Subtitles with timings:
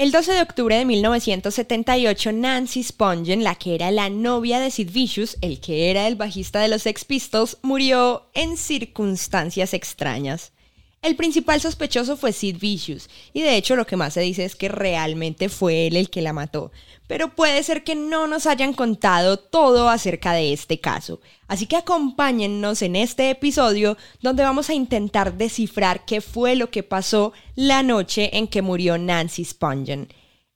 [0.00, 4.92] El 12 de octubre de 1978, Nancy Spungen, la que era la novia de Sid
[4.92, 10.52] Vicious, el que era el bajista de los Sex Pistols, murió en circunstancias extrañas.
[11.02, 14.54] El principal sospechoso fue Sid Vicious, y de hecho lo que más se dice es
[14.54, 16.72] que realmente fue él el que la mató.
[17.06, 21.22] Pero puede ser que no nos hayan contado todo acerca de este caso.
[21.48, 26.82] Así que acompáñennos en este episodio donde vamos a intentar descifrar qué fue lo que
[26.82, 30.12] pasó la noche en que murió Nancy Spungen.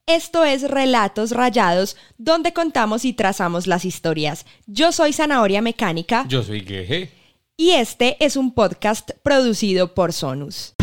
[0.06, 4.44] Esto es Relatos Rayados, donde contamos y trazamos las historias.
[4.66, 6.26] Yo soy Zanahoria Mecánica.
[6.28, 7.23] Yo soy Geje
[7.56, 10.74] y este es un podcast producido por Sonus.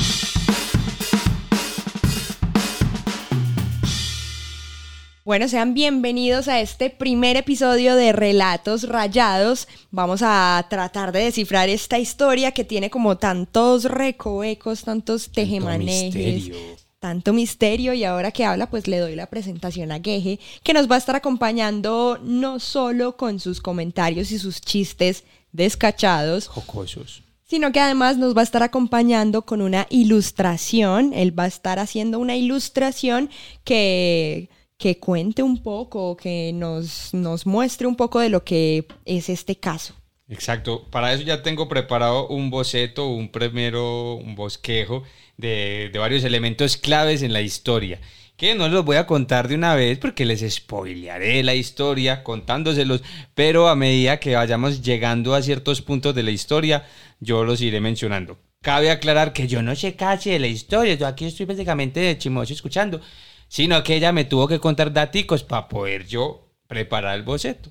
[5.24, 9.68] Bueno, sean bienvenidos a este primer episodio de Relatos Rayados.
[9.92, 16.52] Vamos a tratar de descifrar esta historia que tiene como tantos recovecos, tantos tejemanejes,
[17.00, 20.90] tanto misterio y ahora que habla pues le doy la presentación a Geje que nos
[20.90, 26.48] va a estar acompañando no solo con sus comentarios y sus chistes descachados.
[26.48, 27.24] Jocosos.
[27.46, 31.14] Sino que además nos va a estar acompañando con una ilustración.
[31.14, 33.30] Él va a estar haciendo una ilustración
[33.66, 39.28] que, que cuente un poco, que nos, nos muestre un poco de lo que es
[39.28, 39.96] este caso.
[40.30, 45.04] Exacto, para eso ya tengo preparado un boceto, un primero, un bosquejo
[45.36, 48.00] de, de varios elementos claves en la historia
[48.42, 53.04] que no los voy a contar de una vez porque les spoilearé la historia contándoselos,
[53.36, 56.84] pero a medida que vayamos llegando a ciertos puntos de la historia,
[57.20, 58.40] yo los iré mencionando.
[58.64, 62.18] Cabe aclarar que yo no sé casi de la historia, yo aquí estoy básicamente de
[62.18, 63.00] chimoso escuchando,
[63.48, 67.70] sino que ella me tuvo que contar daticos para poder yo preparar el boceto.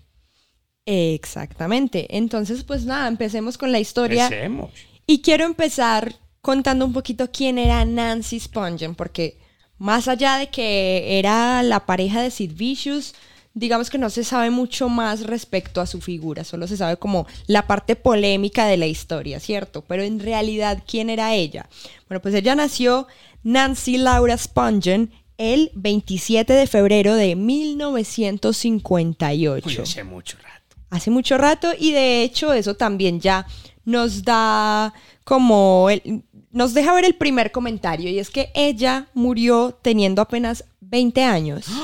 [0.87, 2.17] Exactamente.
[2.17, 4.27] Entonces, pues nada, empecemos con la historia.
[4.27, 4.71] Empecemos.
[5.05, 9.40] Y quiero empezar contando un poquito quién era Nancy Spungen, porque
[9.81, 13.15] más allá de que era la pareja de Sid Vicious,
[13.55, 17.27] digamos que no se sabe mucho más respecto a su figura, solo se sabe como
[17.47, 19.83] la parte polémica de la historia, ¿cierto?
[19.89, 21.67] Pero en realidad, ¿quién era ella?
[22.09, 23.07] Bueno, pues ella nació
[23.43, 29.83] Nancy Laura Spungen el 27 de febrero de 1958.
[29.83, 30.77] hace mucho rato.
[30.91, 33.47] Hace mucho rato y de hecho eso también ya
[33.87, 34.93] nos da
[35.25, 40.65] como el, nos deja ver el primer comentario y es que ella murió teniendo apenas
[40.81, 41.67] 20 años.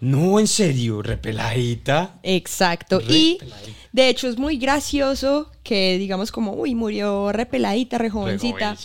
[0.00, 2.18] No, en serio, repeladita.
[2.22, 3.00] Exacto.
[3.08, 3.38] Y
[3.92, 8.76] de hecho es muy gracioso que digamos como, uy, murió repeladita, re jovencita.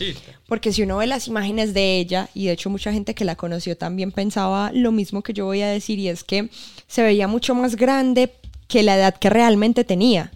[0.47, 3.35] Porque si uno ve las imágenes de ella, y de hecho mucha gente que la
[3.35, 6.49] conoció también pensaba lo mismo que yo voy a decir, y es que
[6.87, 8.33] se veía mucho más grande
[8.67, 10.31] que la edad que realmente tenía.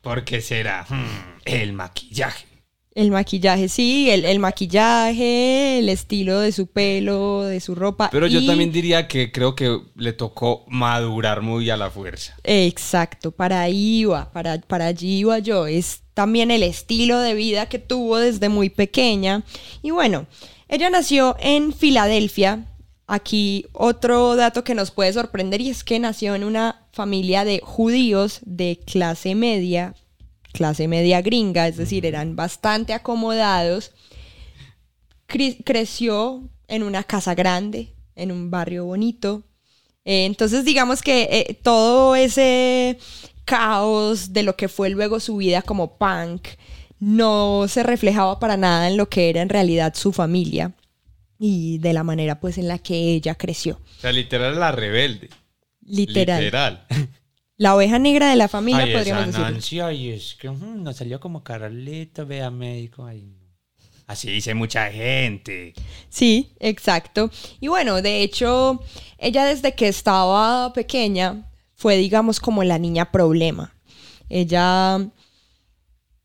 [0.00, 0.84] ¿Por qué será?
[0.88, 2.53] Hmm, el maquillaje.
[2.94, 8.08] El maquillaje, sí, el, maquillaje, el estilo de su pelo, de su ropa.
[8.12, 12.36] Pero yo también diría que creo que le tocó madurar muy a la fuerza.
[12.44, 15.66] Exacto, para ahí iba, para, para allí iba yo.
[15.66, 19.42] Es también el estilo de vida que tuvo desde muy pequeña.
[19.82, 20.26] Y bueno,
[20.68, 22.66] ella nació en Filadelfia.
[23.08, 27.60] Aquí otro dato que nos puede sorprender y es que nació en una familia de
[27.62, 29.94] judíos de clase media,
[30.54, 33.92] clase media gringa, es decir, eran bastante acomodados.
[35.26, 39.42] creció en una casa grande, en un barrio bonito.
[40.04, 42.98] Eh, entonces, digamos que eh, todo ese
[43.44, 46.48] caos de lo que fue luego su vida como punk
[46.98, 50.72] no se reflejaba para nada en lo que era en realidad su familia
[51.38, 53.80] y de la manera pues en la que ella creció.
[53.98, 55.28] O sea, literal la rebelde.
[55.82, 56.42] Literal.
[56.42, 56.86] Literal.
[57.56, 59.40] La oveja negra de la familia, podríamos decir.
[59.40, 63.04] Nancy, ay, es que mm, nos salió como Carolito, vea médico.
[63.04, 63.32] Ay,
[64.06, 65.72] Así dice mucha gente.
[66.10, 67.30] Sí, exacto.
[67.60, 68.82] Y bueno, de hecho,
[69.18, 73.74] ella desde que estaba pequeña fue, digamos, como la niña problema.
[74.28, 75.08] Ella,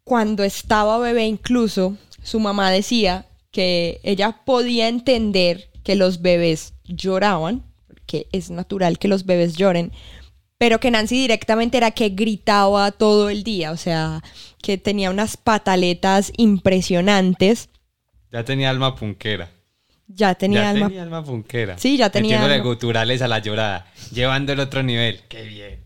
[0.03, 7.63] cuando estaba bebé incluso, su mamá decía que ella podía entender que los bebés lloraban,
[8.05, 9.93] que es natural que los bebés lloren,
[10.59, 14.21] pero que Nancy directamente era que gritaba todo el día, o sea,
[14.61, 17.69] que tenía unas pataletas impresionantes.
[18.29, 19.49] Ya tenía alma punquera.
[20.07, 20.87] Ya tenía ya alma.
[20.87, 21.77] tenía alma punquera.
[21.77, 22.45] Sí, ya tenía.
[22.45, 25.21] de guturales a la llorada, llevando el otro nivel.
[25.29, 25.85] Qué bien.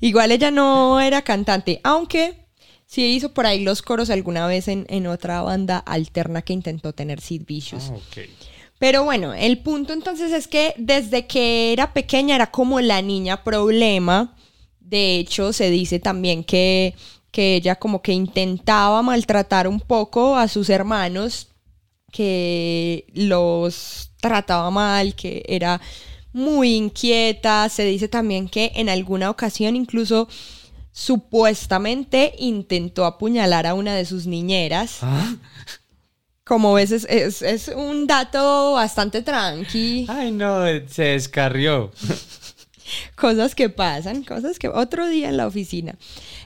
[0.00, 2.48] Igual ella no era cantante, aunque
[2.86, 6.92] sí hizo por ahí los coros alguna vez en, en otra banda alterna que intentó
[6.92, 7.90] tener Sid Vicious.
[7.92, 8.30] Ah, okay.
[8.80, 13.44] Pero bueno, el punto entonces es que desde que era pequeña era como la niña
[13.44, 14.34] problema.
[14.80, 16.94] De hecho, se dice también que,
[17.30, 21.48] que ella como que intentaba maltratar un poco a sus hermanos,
[22.10, 25.78] que los trataba mal, que era
[26.32, 27.68] muy inquieta.
[27.68, 30.26] Se dice también que en alguna ocasión incluso
[30.90, 35.00] supuestamente intentó apuñalar a una de sus niñeras.
[35.02, 35.36] ¿Ah?
[36.50, 40.06] Como ves, es, es- es un dato bastante tranqui.
[40.08, 41.92] Ay, no, se descarrió.
[43.14, 45.94] Cosas que pasan, cosas que otro día en la oficina.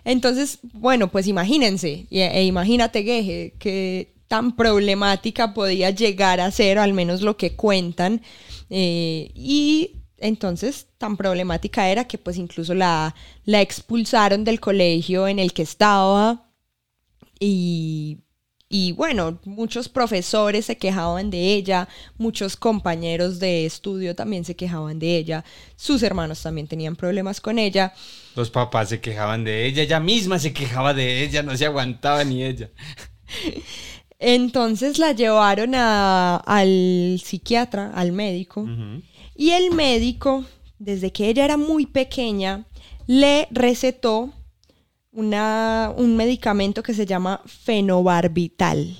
[0.05, 6.93] Entonces, bueno, pues imagínense, e, imagínate, Geje, que tan problemática podía llegar a ser, al
[6.93, 8.21] menos lo que cuentan.
[8.69, 13.15] eh, y entonces, tan problemática era que pues incluso la,
[13.47, 16.47] la expulsaron del colegio en el que estaba.
[17.41, 18.19] Y,
[18.77, 21.87] y bueno, muchos profesores se quejaban de ella,
[22.19, 25.45] muchos compañeros de estudio también se quejaban de ella,
[25.77, 27.93] sus hermanos también tenían problemas con ella.
[28.35, 32.25] Los papás se quejaban de ella, ella misma se quejaba de ella, no se aguantaba
[32.25, 32.71] ni ella.
[34.19, 38.67] Entonces la llevaron a- al psiquiatra, al médico,
[39.37, 40.45] y el médico,
[40.81, 42.67] desde que ella era muy pequeña,
[43.07, 44.33] le recetó
[45.15, 48.97] una- un medicamento que se llama fenobarbital.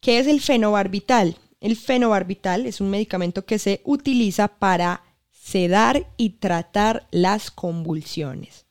[0.00, 1.36] ¿Qué es el fenobarbital?
[1.60, 8.66] El fenobarbital es un medicamento que se utiliza para sedar y tratar las convulsiones.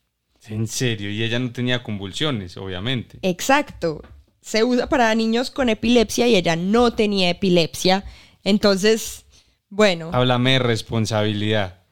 [0.48, 3.19] En serio, y ella no tenía convulsiones, obviamente.
[3.21, 4.01] Exacto.
[4.42, 8.06] Se usa para niños con epilepsia y ella no tenía epilepsia.
[8.45, 9.25] Entonces,
[9.69, 11.83] bueno, Háblame de responsabilidad.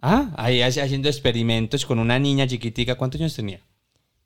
[0.00, 2.94] Ah, ahí haciendo experimentos con una niña chiquitica.
[2.94, 3.60] ¿Cuántos años tenía?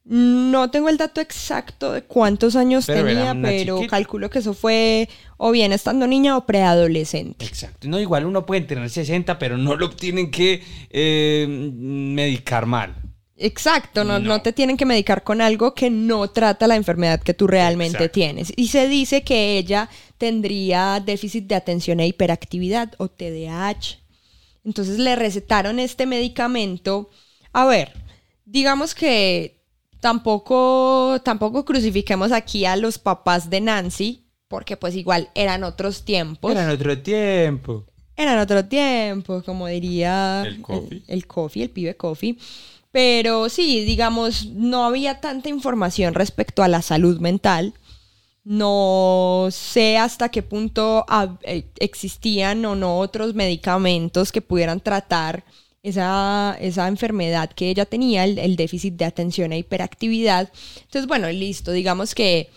[0.04, 3.90] No tengo el dato exacto de cuántos años Pero tenía, pero chiquita.
[3.90, 7.44] calculo que eso fue o bien estando niña o preadolescente.
[7.44, 7.86] Exacto.
[7.88, 12.96] No, igual uno puede tener 60, pero no lo tienen que eh, medicar mal.
[13.36, 14.26] Exacto, no, No.
[14.28, 17.96] no te tienen que medicar con algo que no trata la enfermedad que tú realmente
[17.98, 18.12] Exacto.
[18.14, 18.52] tienes.
[18.56, 19.88] Y se dice que ella
[20.18, 23.98] tendría déficit de atención e hiperactividad o TDAH.
[24.64, 27.10] Entonces le recetaron este medicamento.
[27.52, 27.92] A ver,
[28.44, 29.61] digamos que
[30.02, 36.50] tampoco, tampoco crucifiquemos aquí a los papás de Nancy, porque pues igual eran otros tiempos.
[36.50, 37.86] Era en otro tiempo.
[38.16, 40.98] Eran otro tiempo, como diría El Coffee.
[40.98, 42.36] el, el Coffee, el pibe Coffee.
[42.90, 47.72] Pero sí, digamos, no había tanta información respecto a la salud mental.
[48.44, 51.06] No sé hasta qué punto
[51.44, 55.44] eh, existían o no otros medicamentos que pudieran tratar
[55.82, 60.50] esa, esa enfermedad que ella tenía, el, el déficit de atención e hiperactividad.
[60.82, 62.50] Entonces, bueno, listo, digamos que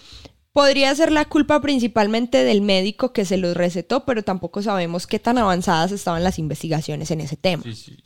[0.54, 5.20] podría ser la culpa principalmente del médico que se los recetó, pero tampoco sabemos qué
[5.20, 7.64] tan avanzadas estaban las investigaciones en ese tema.
[7.64, 7.98] Sí, sí.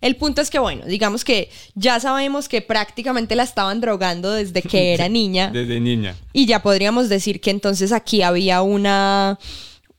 [0.00, 4.62] El punto es que, bueno, digamos que ya sabemos que prácticamente la estaban drogando desde
[4.62, 5.50] que era niña.
[5.50, 6.14] Desde niña.
[6.32, 9.38] Y ya podríamos decir que entonces aquí había una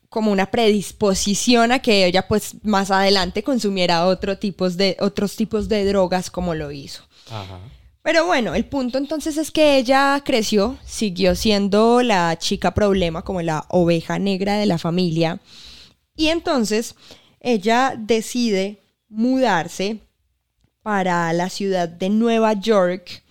[0.09, 5.69] como una predisposición a que ella pues más adelante consumiera otro tipos de, otros tipos
[5.69, 7.03] de drogas como lo hizo.
[7.29, 7.59] Ajá.
[8.01, 13.41] Pero bueno, el punto entonces es que ella creció, siguió siendo la chica problema, como
[13.41, 15.39] la oveja negra de la familia.
[16.15, 16.95] Y entonces
[17.39, 19.99] ella decide mudarse
[20.81, 23.21] para la ciudad de Nueva York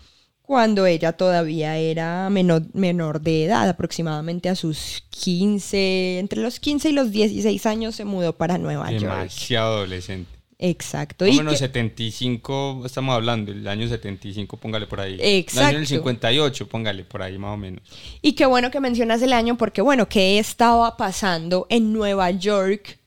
[0.48, 6.88] cuando ella todavía era menor, menor de edad, aproximadamente a sus 15, entre los 15
[6.88, 9.02] y los 16 años se mudó para Nueva York.
[9.02, 10.30] Demasiado adolescente.
[10.58, 11.26] Exacto.
[11.26, 15.18] Más o menos que- 75, estamos hablando, el año 75, póngale por ahí.
[15.20, 15.60] Exacto.
[15.60, 17.82] El año del 58, póngale por ahí más o menos.
[18.22, 22.98] Y qué bueno que mencionas el año porque, bueno, ¿qué estaba pasando en Nueva York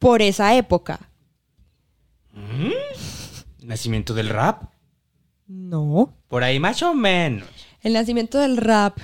[0.00, 1.08] por esa época?
[3.62, 4.64] Nacimiento del rap.
[5.50, 6.14] No.
[6.28, 7.48] Por ahí más o menos.
[7.82, 8.98] El nacimiento del rap.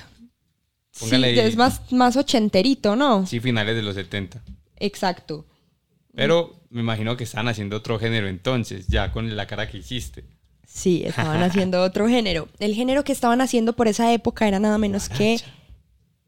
[0.96, 1.48] Póngale sí, ahí.
[1.48, 3.26] es más, más ochenterito, ¿no?
[3.26, 4.44] Sí, finales de los 70.
[4.76, 5.44] Exacto.
[6.14, 10.24] Pero me imagino que estaban haciendo otro género entonces, ya con la cara que hiciste.
[10.64, 12.48] Sí, estaban haciendo otro género.
[12.60, 15.40] El género que estaban haciendo por esa época era nada menos que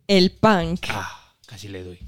[0.09, 0.81] el punk.
[0.89, 2.01] Ah, casi le doy.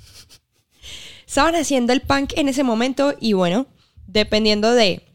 [1.29, 3.69] Estaban haciendo el punk en ese momento y bueno,
[4.07, 5.10] dependiendo de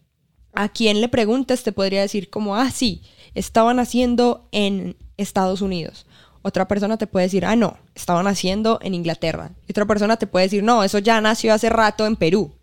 [0.56, 3.02] a quién le preguntes, te podría decir como, ah, sí,
[3.34, 6.06] estaban haciendo en Estados Unidos.
[6.42, 9.52] Otra persona te puede decir, ah, no, estaban haciendo en Inglaterra.
[9.68, 12.54] Y otra persona te puede decir, no, eso ya nació hace rato en Perú.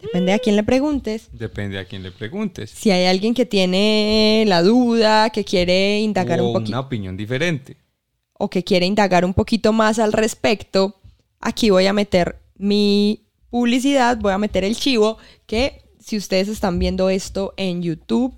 [0.00, 1.28] Depende a quién le preguntes.
[1.32, 2.70] Depende a quién le preguntes.
[2.70, 7.76] Si hay alguien que tiene la duda, que quiere indagar un poquito una opinión diferente.
[8.34, 10.94] o que quiere indagar un poquito más al respecto,
[11.40, 16.78] aquí voy a meter mi publicidad, voy a meter el chivo, que si ustedes están
[16.78, 18.34] viendo esto en YouTube,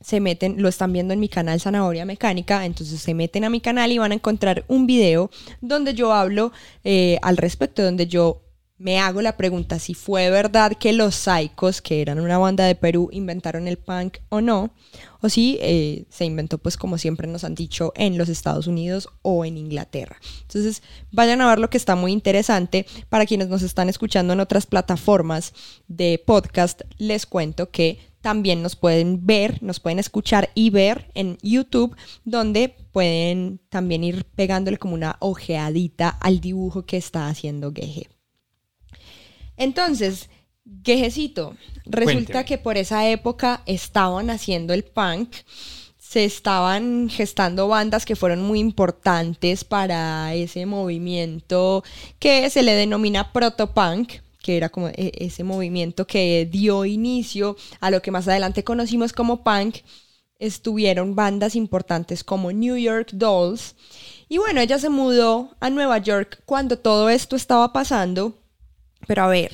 [0.00, 3.60] se meten, lo están viendo en mi canal Zanahoria Mecánica, entonces se meten a mi
[3.60, 5.28] canal y van a encontrar un video
[5.60, 6.52] donde yo hablo
[6.84, 8.44] eh, al respecto, donde yo
[8.82, 12.74] me hago la pregunta si fue verdad que los Psychos, que eran una banda de
[12.74, 14.74] Perú, inventaron el punk o no,
[15.20, 19.08] o si eh, se inventó, pues como siempre nos han dicho, en los Estados Unidos
[19.22, 20.16] o en Inglaterra.
[20.40, 22.84] Entonces, vayan a ver lo que está muy interesante.
[23.08, 25.54] Para quienes nos están escuchando en otras plataformas
[25.86, 31.38] de podcast, les cuento que también nos pueden ver, nos pueden escuchar y ver en
[31.40, 38.08] YouTube, donde pueden también ir pegándole como una ojeadita al dibujo que está haciendo Geje.
[39.56, 40.28] Entonces,
[40.84, 45.34] Gejecito, resulta que por esa época estaban haciendo el punk,
[45.98, 51.82] se estaban gestando bandas que fueron muy importantes para ese movimiento
[52.18, 57.90] que se le denomina protopunk, que era como e-, ese movimiento que dio inicio a
[57.90, 59.78] lo que más adelante conocimos como punk,
[60.38, 63.74] estuvieron bandas importantes como New York Dolls.
[64.28, 68.41] Y bueno, ella se mudó a Nueva York cuando todo esto estaba pasando.
[69.06, 69.52] Pero a ver,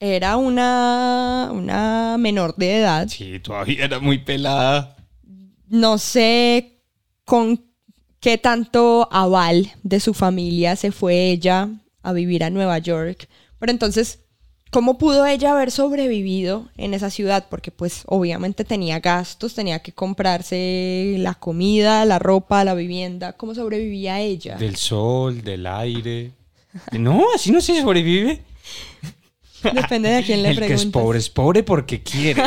[0.00, 3.08] era una, una menor de edad.
[3.08, 4.96] Sí, todavía era muy pelada.
[5.68, 6.80] No sé
[7.24, 7.64] con
[8.20, 11.68] qué tanto aval de su familia se fue ella
[12.02, 13.28] a vivir a Nueva York.
[13.58, 14.20] Pero entonces,
[14.70, 17.46] ¿cómo pudo ella haber sobrevivido en esa ciudad?
[17.50, 23.32] Porque pues obviamente tenía gastos, tenía que comprarse la comida, la ropa, la vivienda.
[23.32, 24.56] ¿Cómo sobrevivía ella?
[24.56, 26.32] Del sol, del aire.
[26.92, 28.42] No, así no se sobrevive.
[29.74, 32.42] Depende de a quién le El que es pobre es pobre porque quiere.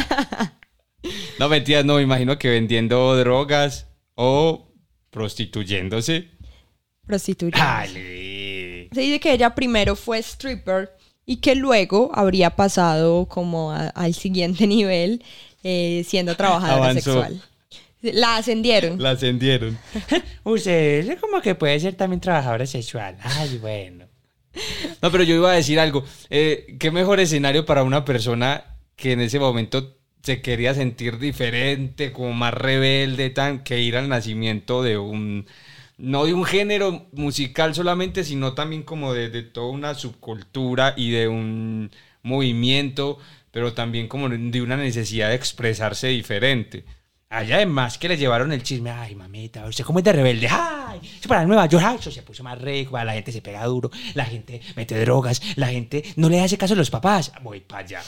[1.40, 4.68] No, mentiras, no, me imagino que vendiendo drogas o
[5.10, 6.30] prostituyéndose.
[7.06, 8.90] Prostituyéndose.
[8.94, 10.92] Se dice que ella primero fue stripper
[11.26, 15.24] y que luego habría pasado como a- al siguiente nivel
[15.64, 17.12] eh, siendo trabajadora Avanzó.
[17.24, 17.42] sexual.
[18.02, 19.02] La ascendieron.
[19.02, 19.78] La ascendieron.
[20.44, 23.18] Usted como que puede ser también trabajadora sexual.
[23.22, 24.06] Ay, bueno.
[25.02, 26.04] No, pero yo iba a decir algo.
[26.30, 28.66] Eh, ¿Qué mejor escenario para una persona
[28.96, 34.10] que en ese momento se quería sentir diferente, como más rebelde, tan, que ir al
[34.10, 35.48] nacimiento de un,
[35.98, 41.12] no de un género musical solamente, sino también como de, de toda una subcultura y
[41.12, 41.92] de un
[42.22, 43.18] movimiento,
[43.52, 46.84] pero también como de una necesidad de expresarse diferente.
[47.32, 48.90] Allá además que le llevaron el chisme.
[48.90, 50.48] Ay, mamita, usted cómo es de rebelde.
[50.50, 51.84] Ay, eso para Nueva York.
[51.88, 52.98] Ay, eso se puso más rico.
[53.04, 53.92] La gente se pega duro.
[54.16, 55.40] La gente mete drogas.
[55.56, 57.32] La gente no le hace caso a los papás.
[57.44, 58.02] Voy para allá.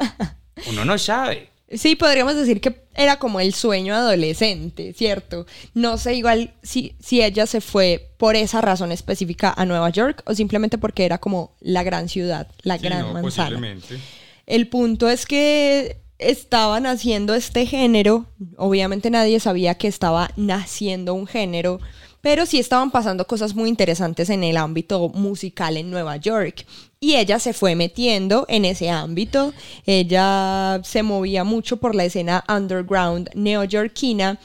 [0.68, 1.50] Uno no sabe.
[1.72, 5.46] Sí, podríamos decir que era como el sueño adolescente, ¿cierto?
[5.72, 10.22] No sé igual si, si ella se fue por esa razón específica a Nueva York
[10.26, 13.48] o simplemente porque era como la gran ciudad, la Sí, gran no, manzana.
[13.48, 13.98] posiblemente.
[14.46, 18.26] El punto es que estaban haciendo este género,
[18.56, 21.80] obviamente nadie sabía que estaba naciendo un género,
[22.20, 26.64] pero sí estaban pasando cosas muy interesantes en el ámbito musical en Nueva York.
[27.00, 29.52] Y ella se fue metiendo en ese ámbito,
[29.86, 34.38] ella se movía mucho por la escena underground neoyorquina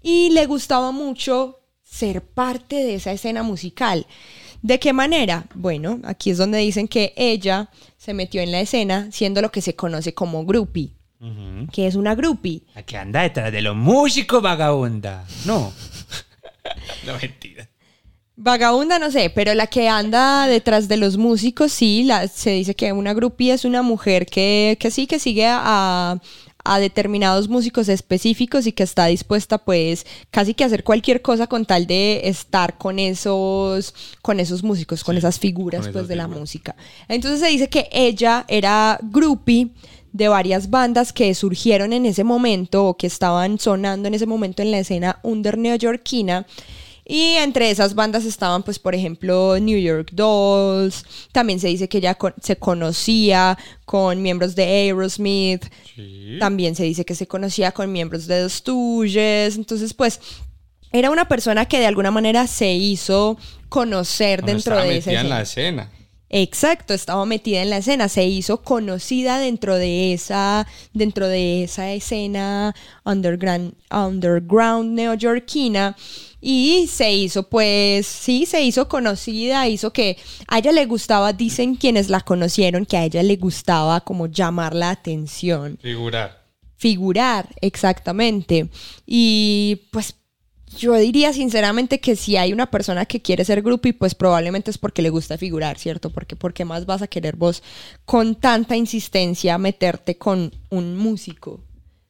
[0.00, 4.06] y le gustaba mucho ser parte de esa escena musical.
[4.62, 5.46] ¿De qué manera?
[5.54, 9.60] Bueno, aquí es donde dicen que ella se metió en la escena siendo lo que
[9.60, 10.94] se conoce como groupie.
[11.72, 12.62] ¿Qué es una groupie?
[12.74, 15.24] La que anda detrás de los músicos, vagabunda.
[15.46, 15.72] No.
[17.06, 17.68] No, mentira.
[18.36, 22.74] Vagabunda no sé, pero la que anda detrás de los músicos, sí, la- se dice
[22.74, 26.18] que una groupie es una mujer que, que sí, que sigue a,
[26.64, 31.46] a determinados músicos específicos y que está dispuesta pues casi que a hacer cualquier cosa
[31.46, 36.16] con tal de estar con esos, con esos músicos, con esas figuras con pues de
[36.16, 36.74] la música.
[37.08, 39.68] Entonces se dice que ella era groupie
[40.14, 44.62] de varias bandas que surgieron en ese momento o que estaban sonando en ese momento
[44.62, 46.46] en la escena under neoyorquina.
[47.04, 51.04] Y entre esas bandas estaban, pues, por ejemplo, New York Dolls.
[51.32, 55.64] También se dice que ella con- se conocía con miembros de Aerosmith.
[55.96, 56.36] Sí.
[56.38, 59.56] También se dice que se conocía con miembros de The Stooges.
[59.56, 60.20] Entonces, pues,
[60.92, 63.36] era una persona que de alguna manera se hizo
[63.68, 65.90] conocer dentro de esa en la escena.
[66.36, 71.92] Exacto, estaba metida en la escena, se hizo conocida dentro de esa, dentro de esa
[71.92, 72.74] escena
[73.04, 75.96] underground, underground neoyorquina
[76.40, 80.16] y se hizo pues, sí, se hizo conocida, hizo que
[80.48, 84.74] a ella le gustaba, dicen quienes la conocieron, que a ella le gustaba como llamar
[84.74, 86.48] la atención Figurar.
[86.76, 88.68] figurar, exactamente.
[89.06, 90.16] Y pues
[90.76, 94.78] yo diría sinceramente que si hay una persona que quiere ser groupie, pues probablemente es
[94.78, 96.10] porque le gusta figurar, ¿cierto?
[96.10, 97.62] Porque ¿por qué más vas a querer vos
[98.04, 101.60] con tanta insistencia meterte con un músico?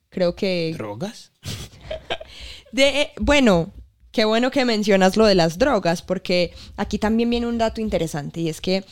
[0.09, 0.73] Creo que...
[0.76, 1.33] ¿Drogas?
[2.73, 3.73] De, bueno,
[4.11, 8.40] qué bueno que mencionas lo de las drogas, porque aquí también viene un dato interesante
[8.40, 8.85] y es que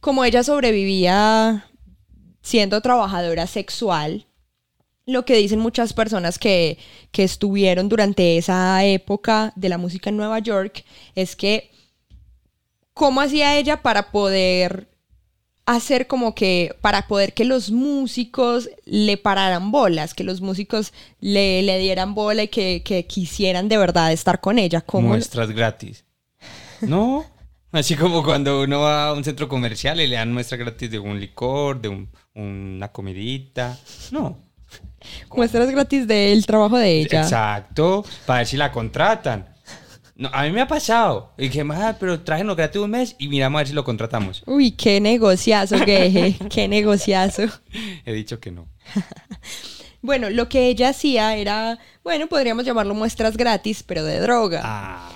[0.00, 1.66] como ella sobrevivía
[2.42, 4.26] siendo trabajadora sexual,
[5.06, 6.78] lo que dicen muchas personas que,
[7.10, 11.70] que estuvieron durante esa época de la música en Nueva York es que
[12.94, 14.88] cómo hacía ella para poder
[15.66, 21.62] hacer como que, para poder que los músicos le pararan bolas, que los músicos le,
[21.62, 24.80] le dieran bola y que, que quisieran de verdad estar con ella.
[24.80, 25.08] ¿Cómo?
[25.08, 26.04] Muestras gratis.
[26.80, 27.24] ¿No?
[27.72, 30.98] Así como cuando uno va a un centro comercial y le dan muestra gratis de
[30.98, 33.78] un licor, de un- una comidita.
[34.10, 34.38] No.
[35.34, 37.22] Muestras gratis del trabajo de ella.
[37.22, 38.04] Exacto.
[38.26, 39.46] Para ver si la contratan.
[40.16, 41.32] No, a mí me ha pasado.
[41.38, 44.42] Y dije, "Ah, pero trájenos gratis un mes y miramos a ver si lo contratamos.
[44.46, 47.44] Uy, qué negociazo, Geje, qué negociazo.
[48.04, 48.68] He dicho que no.
[50.02, 54.62] Bueno, lo que ella hacía era, bueno, podríamos llamarlo muestras gratis, pero de droga.
[54.64, 55.10] Ah.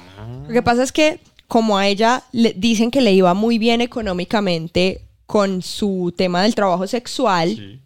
[0.46, 3.80] Lo que pasa es que como a ella le dicen que le iba muy bien
[3.80, 7.80] económicamente con su tema del trabajo sexual, Sí.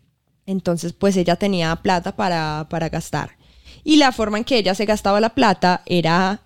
[0.48, 3.36] Entonces pues ella tenía plata para, para gastar.
[3.84, 6.42] Y la forma en que ella se gastaba la plata era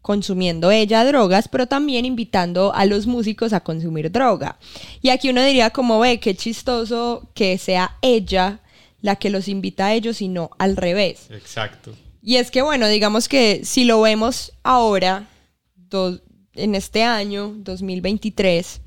[0.00, 4.58] consumiendo ella drogas, pero también invitando a los músicos a consumir droga.
[5.00, 8.60] Y aquí uno diría como ve, qué chistoso que sea ella
[9.00, 11.26] la que los invita a ellos y no al revés.
[11.30, 11.94] Exacto.
[12.22, 15.26] Y es que, bueno, digamos que si lo vemos ahora,
[15.74, 16.20] do-
[16.54, 18.80] en este año, 2023, eh,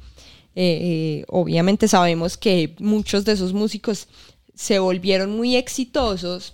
[0.56, 4.08] eh, obviamente sabemos que muchos de esos músicos
[4.56, 6.54] se volvieron muy exitosos.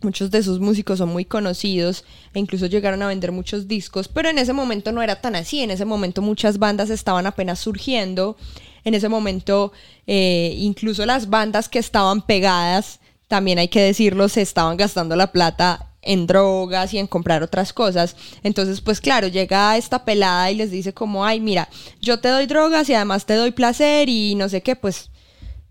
[0.00, 4.28] Muchos de esos músicos son muy conocidos e incluso llegaron a vender muchos discos, pero
[4.28, 5.60] en ese momento no era tan así.
[5.60, 8.36] En ese momento muchas bandas estaban apenas surgiendo.
[8.84, 9.72] En ese momento
[10.06, 15.30] eh, incluso las bandas que estaban pegadas, también hay que decirlo, se estaban gastando la
[15.30, 18.16] plata en drogas y en comprar otras cosas.
[18.42, 21.68] Entonces, pues claro, llega esta pelada y les dice como, ay, mira,
[22.00, 25.11] yo te doy drogas y además te doy placer y no sé qué, pues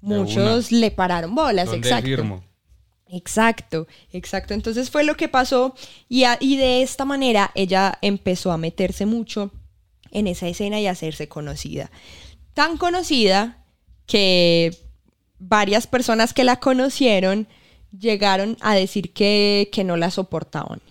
[0.01, 2.05] muchos le pararon bolas, ¿Dónde exacto.
[2.08, 2.43] firmo?
[3.08, 4.53] Exacto, exacto.
[4.53, 5.75] Entonces fue lo que pasó
[6.07, 9.51] y, a- y de esta manera ella empezó a meterse mucho
[10.11, 11.92] en esa escena y a hacerse conocida.
[12.53, 13.64] Tan conocida
[14.05, 14.77] que
[15.40, 17.48] varias personas que la conocieron
[17.98, 20.81] llegaron a decir que, que no la soportaban.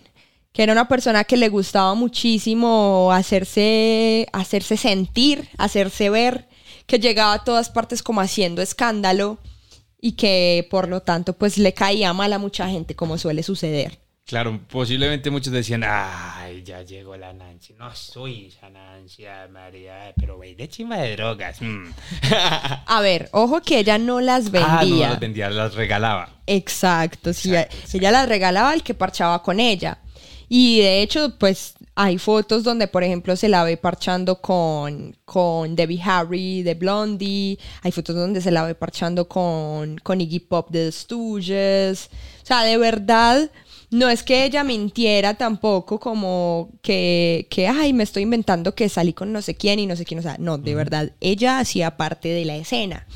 [0.53, 6.47] Que era una persona que le gustaba muchísimo hacerse, hacerse sentir, hacerse ver,
[6.91, 9.37] que llegaba a todas partes como haciendo escándalo
[10.01, 13.99] y que por lo tanto pues le caía mal a mucha gente como suele suceder.
[14.25, 17.75] Claro, posiblemente muchos decían, ay, ya llegó la Nancy.
[17.79, 21.61] No soy esa Nancy, María, pero ve de chima de drogas.
[21.61, 21.93] mm".
[22.87, 24.79] A ver, ojo que ella no las vendía.
[24.79, 26.41] Ah, no las vendía, las regalaba.
[26.45, 27.97] Exacto, sí, Exacto, exacto.
[27.99, 29.97] ella las regalaba al que parchaba con ella.
[30.53, 35.77] Y de hecho, pues hay fotos donde, por ejemplo, se la ve parchando con, con
[35.77, 37.57] Debbie Harry de Blondie.
[37.83, 42.09] Hay fotos donde se la ve parchando con, con Iggy Pop de The Stooges.
[42.43, 43.49] O sea, de verdad,
[43.91, 49.13] no es que ella mintiera tampoco como que, que, ay, me estoy inventando que salí
[49.13, 50.19] con no sé quién y no sé quién.
[50.19, 53.07] O sea, no, de verdad, ella hacía parte de la escena.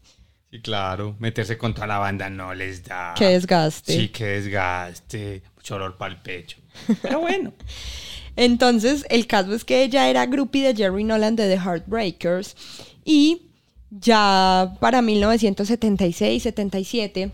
[0.51, 1.15] Sí, claro.
[1.19, 3.15] Meterse con toda la banda no les da.
[3.17, 3.91] Qué desgaste.
[3.93, 5.41] Sí, qué desgaste.
[5.55, 6.57] Mucho olor para el pecho.
[7.01, 7.53] Pero bueno.
[8.35, 12.55] Entonces, el caso es que ella era groupie de Jerry Nolan de The Heartbreakers
[13.05, 13.52] y
[13.99, 17.31] ya para 1976-77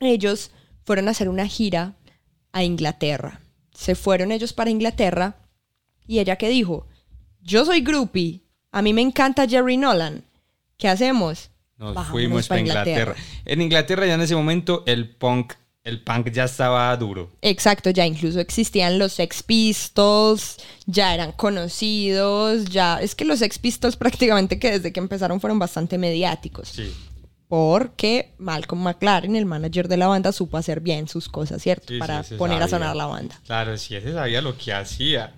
[0.00, 0.50] ellos
[0.84, 1.94] fueron a hacer una gira
[2.52, 3.40] a Inglaterra.
[3.72, 5.36] Se fueron ellos para Inglaterra
[6.06, 6.86] y ella que dijo,
[7.40, 10.24] yo soy groupie, a mí me encanta Jerry Nolan,
[10.76, 11.50] ¿qué hacemos?
[11.76, 13.14] Nos Bajámonos fuimos pa' para Inglaterra.
[13.44, 17.30] En Inglaterra ya en ese momento el punk El punk ya estaba duro.
[17.42, 23.58] Exacto, ya incluso existían los Sex Pistols, ya eran conocidos, ya es que los Sex
[23.58, 26.70] Pistols prácticamente que desde que empezaron fueron bastante mediáticos.
[26.70, 26.90] Sí.
[27.48, 31.88] Porque Malcolm McLaren, el manager de la banda, supo hacer bien sus cosas, ¿cierto?
[31.88, 33.38] Sí, Para poner a sonar la banda.
[33.44, 35.34] Claro, sí, ese sabía lo que hacía.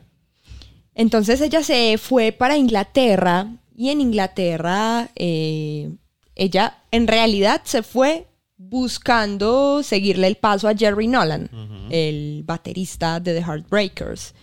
[0.94, 5.90] Entonces ella se fue para Inglaterra y en Inglaterra eh,
[6.36, 8.28] ella en realidad se fue
[8.68, 11.48] buscando seguirle el paso a Jerry Nolan,
[11.90, 14.34] el baterista de The Heartbreakers.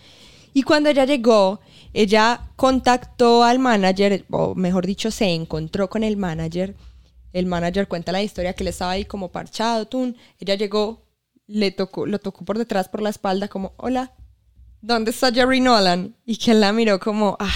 [0.52, 1.60] Y cuando ella llegó,
[1.92, 6.76] ella contactó al manager, o mejor dicho, se encontró con el manager.
[7.32, 10.16] El manager cuenta la historia que él estaba ahí como parchado, tun.
[10.38, 11.02] Ella llegó,
[11.46, 14.12] le tocó, lo tocó por detrás, por la espalda, como, hola,
[14.80, 16.14] ¿dónde está Jerry Nolan?
[16.24, 17.52] Y que él la miró como, ah,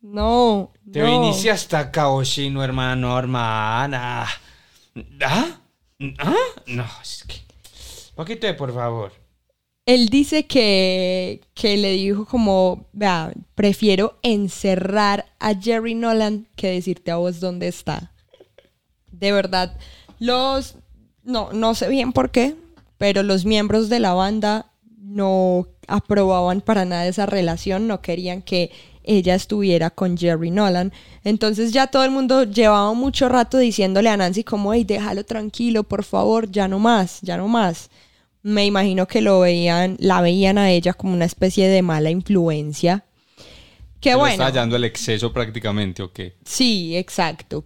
[0.00, 0.72] no.
[0.90, 1.20] Te no.
[1.20, 4.26] viniste hasta acá, Oshino, hermano, hermana.
[5.22, 5.60] ¿Ah?
[6.18, 6.34] ¿Ah?
[6.66, 7.36] No, es que...
[8.14, 9.12] Poquito de por favor.
[9.86, 17.10] Él dice que, que le dijo como, vea, prefiero encerrar a Jerry Nolan que decirte
[17.10, 18.12] a vos dónde está.
[19.12, 19.76] De verdad,
[20.18, 20.76] los,
[21.22, 22.56] no, no sé bien por qué,
[22.96, 28.70] pero los miembros de la banda no aprobaban para nada esa relación, no querían que
[29.04, 30.92] ella estuviera con Jerry Nolan.
[31.22, 35.84] Entonces ya todo el mundo llevaba mucho rato diciéndole a Nancy como, hey, déjalo tranquilo,
[35.84, 37.90] por favor, ya no más, ya no más.
[38.42, 43.04] Me imagino que lo veían, la veían a ella como una especie de mala influencia.
[44.00, 44.32] Qué bueno.
[44.32, 46.34] está hallando el exceso prácticamente, ¿o qué?
[46.44, 47.64] Sí, exacto.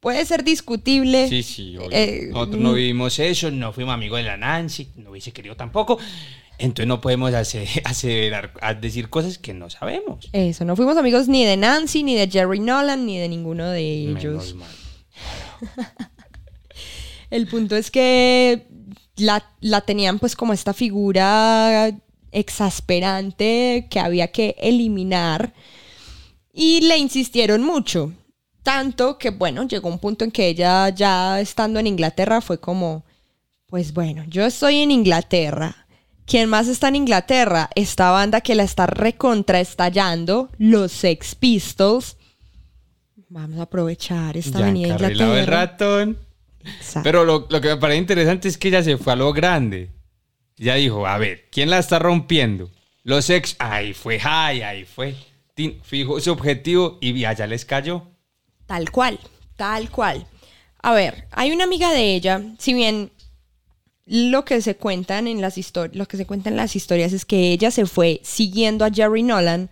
[0.00, 1.28] Puede ser discutible.
[1.28, 1.90] Sí, sí, obvio.
[1.92, 5.96] Eh, Nosotros no vivimos eso, no fuimos amigos de la Nancy, no hubiese querido tampoco.
[6.62, 10.30] Entonces no podemos hacer, aseverar, decir cosas que no sabemos.
[10.32, 13.82] Eso, no fuimos amigos ni de Nancy, ni de Jerry Nolan, ni de ninguno de
[13.82, 14.54] ellos.
[14.54, 14.70] Menos mal.
[17.30, 18.68] El punto es que
[19.16, 21.90] la, la tenían pues como esta figura
[22.30, 25.52] exasperante que había que eliminar
[26.52, 28.12] y le insistieron mucho.
[28.62, 33.04] Tanto que bueno, llegó un punto en que ella ya estando en Inglaterra fue como,
[33.66, 35.81] pues bueno, yo estoy en Inglaterra.
[36.32, 37.68] ¿Quién más está en Inglaterra?
[37.74, 42.16] Esta banda que la está recontraestallando, los Sex Pistols.
[43.28, 45.66] Vamos a aprovechar esta Ya avenida encarrilado el Inglaterra.
[45.66, 46.18] ratón.
[46.64, 47.00] Exacto.
[47.02, 49.90] Pero lo, lo que me parece interesante es que ella se fue a lo grande.
[50.56, 52.70] Ya dijo, a ver, ¿quién la está rompiendo?
[53.04, 55.14] Los ex, ahí fue, ay, ahí fue.
[55.82, 58.04] Fijó su objetivo y allá les cayó.
[58.64, 59.20] Tal cual,
[59.56, 60.26] tal cual.
[60.80, 63.12] A ver, hay una amiga de ella, si bien
[64.06, 67.24] lo que se cuentan en las historias, lo que se cuentan en las historias es
[67.24, 69.70] que ella se fue siguiendo a Jerry Nolan.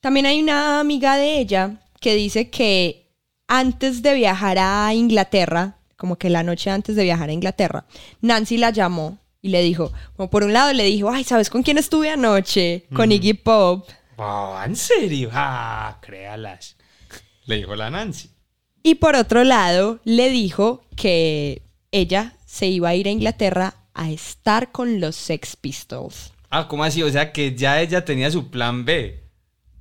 [0.00, 3.10] También hay una amiga de ella que dice que
[3.46, 7.84] antes de viajar a Inglaterra, como que la noche antes de viajar a Inglaterra,
[8.20, 11.62] Nancy la llamó y le dijo, como por un lado le dijo, ay, ¿sabes con
[11.62, 12.86] quién estuve anoche?
[12.94, 13.88] Con Iggy Pop.
[14.16, 15.30] Oh, ¿En serio?
[15.32, 16.76] Ah, créalas.
[17.46, 18.30] Le dijo la Nancy.
[18.82, 24.10] Y por otro lado, le dijo que ella se iba a ir a Inglaterra a
[24.10, 26.32] estar con los Sex Pistols.
[26.50, 27.00] Ah, ¿cómo así?
[27.04, 29.22] O sea que ya ella tenía su plan B.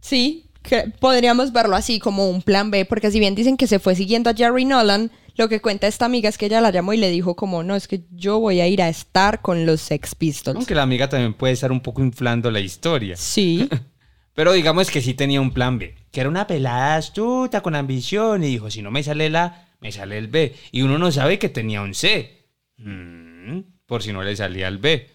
[0.01, 3.79] Sí, que podríamos verlo así como un plan B, porque si bien dicen que se
[3.79, 6.93] fue siguiendo a Jerry Nolan, lo que cuenta esta amiga es que ella la llamó
[6.93, 9.81] y le dijo como, no, es que yo voy a ir a estar con los
[9.81, 10.55] Sex Pistols.
[10.55, 13.15] Aunque la amiga también puede estar un poco inflando la historia.
[13.17, 13.67] Sí,
[14.35, 15.95] Pero digamos que sí tenía un plan B.
[16.11, 19.67] Que era una pelada astuta con ambición y dijo, si no me sale el A,
[19.81, 20.55] me sale el B.
[20.71, 22.38] Y uno no sabe que tenía un C.
[22.79, 25.07] Mm, por si no le salía el B.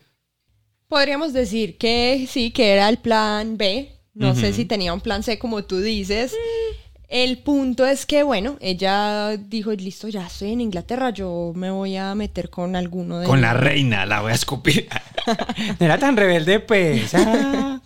[0.89, 3.91] podríamos decir que sí, que era el plan B.
[4.15, 6.33] No sé si tenía un plan C como tú dices.
[7.09, 11.97] El punto es que, bueno, ella dijo, listo, ya estoy en Inglaterra, yo me voy
[11.97, 13.27] a meter con alguno de...
[13.27, 14.89] Con la reina, la voy a escupir.
[15.81, 17.15] No era tan rebelde, pues.
[17.15, 17.81] Ah.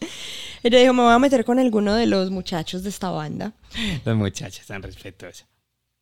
[0.63, 3.53] Ella dijo, me voy a meter con alguno de los muchachos de esta banda.
[4.05, 5.47] Las muchachas tan respetuosas.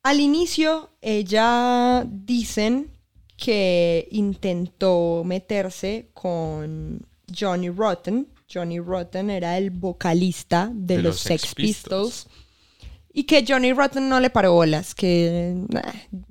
[0.03, 2.89] Al inicio, ella dicen
[3.37, 6.99] que intentó meterse con
[7.33, 8.27] Johnny Rotten.
[8.51, 12.25] Johnny Rotten era el vocalista de, De los, los Sex Pistols.
[12.25, 12.47] Pistols.
[13.13, 15.81] Y que Johnny Rotten no le paró bolas, que nah,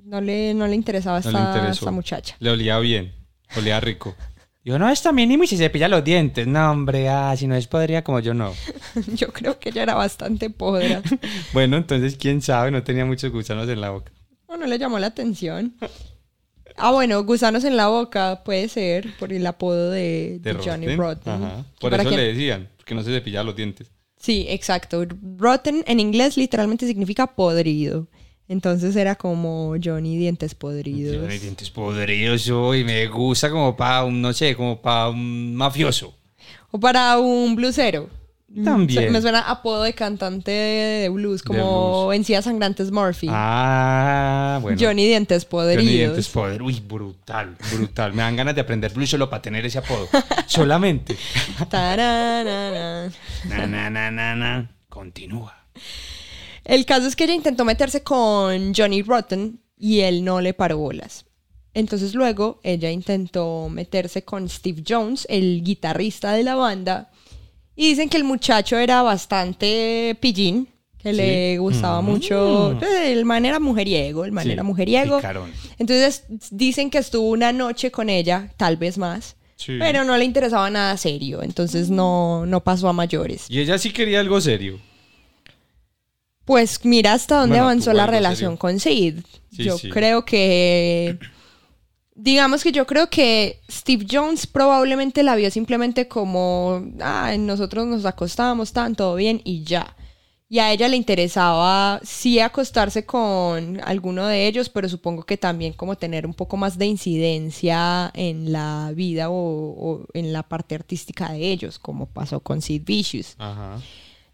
[0.05, 2.35] no, le, no le interesaba No esta, le esta muchacha.
[2.39, 3.13] Le olía bien.
[3.57, 4.15] Olía rico.
[4.67, 6.45] Yo no, está mínimo y se cepilla los dientes.
[6.45, 8.53] No, hombre, ah, si no es podría como yo no.
[9.15, 11.01] Yo creo que ella era bastante podra.
[11.53, 14.11] Bueno, entonces quién sabe, no tenía muchos gusanos en la boca.
[14.49, 15.73] No, no le llamó la atención.
[16.77, 21.33] Ah, bueno, gusanos en la boca puede ser por el apodo de, Johnny Rotten.
[21.33, 21.65] Ajá.
[21.79, 23.91] Que Por eso le decían, porque no se cepillaba los dientes.
[24.19, 25.05] Sí, exacto.
[25.37, 28.07] Rotten en inglés literalmente significa podrido.
[28.47, 31.17] Entonces era como Johnny Dientes Podridos.
[31.17, 36.15] Johnny Dientes Podridos, y me gusta como para un, no sé, como para un mafioso.
[36.71, 38.09] O para un blusero.
[38.63, 39.03] También.
[39.05, 42.15] Se- Me suena apodo de cantante de blues, como blues.
[42.15, 43.27] Encías Sangrantes Murphy.
[43.29, 44.77] Ah, bueno.
[44.81, 45.83] Johnny Dientes Podridos.
[45.83, 46.65] Johnny Dientes Podridos.
[46.65, 48.13] Uy, brutal, brutal.
[48.13, 50.07] Me dan ganas de aprender blues solo para tener ese apodo.
[50.47, 51.17] Solamente.
[51.69, 53.11] Tararara.
[53.49, 54.71] Na, na, na, na, na.
[54.89, 55.53] Continúa.
[56.63, 60.77] El caso es que ella intentó meterse con Johnny Rotten y él no le paró
[60.77, 61.25] bolas.
[61.73, 67.11] Entonces luego ella intentó meterse con Steve Jones, el guitarrista de la banda,
[67.77, 72.05] y dicen que el muchacho era bastante pillín, que le gustaba Mm.
[72.05, 75.17] mucho, eh, el man era mujeriego, el man Sí, era mujeriego.
[75.17, 75.51] picarón.
[75.79, 79.77] Entonces dicen que estuvo una noche con ella, tal vez más, Sí.
[79.79, 83.45] pero no le interesaba nada serio, entonces no, no pasó a mayores.
[83.47, 84.79] Y ella sí quería algo serio.
[86.45, 88.59] Pues mira hasta dónde Bueno, avanzó la relación serio.
[88.59, 89.15] con Sid.
[89.51, 91.17] Yo creo que.
[92.19, 96.83] Digamos que yo creo que Steve Jones probablemente la vio simplemente como.
[96.99, 99.95] Ah, nosotros nos acostábamos tan, todo bien y ya.
[100.49, 105.73] Y a ella le interesaba sí acostarse con alguno de ellos, pero supongo que también
[105.73, 110.73] como tener un poco más de incidencia en la vida o, o en la parte
[110.73, 113.35] artística de ellos, como pasó con Sid Vicious.
[113.37, 113.79] Ajá.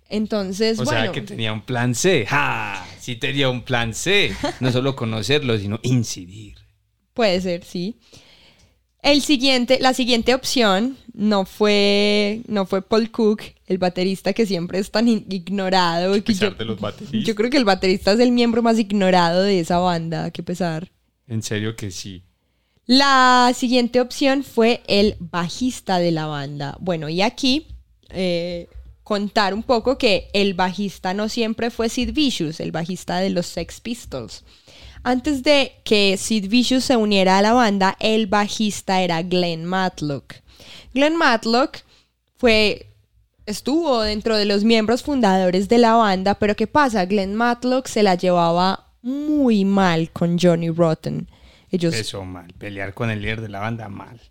[0.08, 1.02] Entonces, O bueno.
[1.02, 2.26] sea que tenía un plan C.
[2.28, 2.86] ¡Ja!
[3.00, 4.32] Sí tenía un plan C.
[4.60, 6.63] No solo conocerlo, sino incidir.
[7.14, 7.98] Puede ser, sí.
[9.02, 14.80] El siguiente, la siguiente opción no fue, no fue Paul Cook, el baterista que siempre
[14.80, 16.14] es tan ignorado.
[16.24, 17.24] pesar yo, de los bateristas.
[17.24, 20.90] yo creo que el baterista es el miembro más ignorado de esa banda, que pesar.
[21.28, 22.24] En serio que sí.
[22.86, 26.78] La siguiente opción fue el bajista de la banda.
[26.80, 27.68] Bueno, y aquí
[28.10, 28.68] eh,
[29.04, 33.48] contar un poco que el bajista no siempre fue Sid Vicious, el bajista de los
[33.48, 34.44] Sex Pistols.
[35.04, 40.36] Antes de que Sid Vicious se uniera a la banda, el bajista era Glenn Matlock.
[40.94, 41.80] Glenn Matlock
[42.38, 42.88] fue
[43.46, 47.06] estuvo dentro de los miembros fundadores de la banda, pero ¿qué pasa?
[47.06, 51.28] Glenn Matlock se la llevaba muy mal con Johnny Rotten.
[51.70, 52.54] Ellos Eso mal.
[52.58, 54.22] Pelear con el líder de la banda, mal.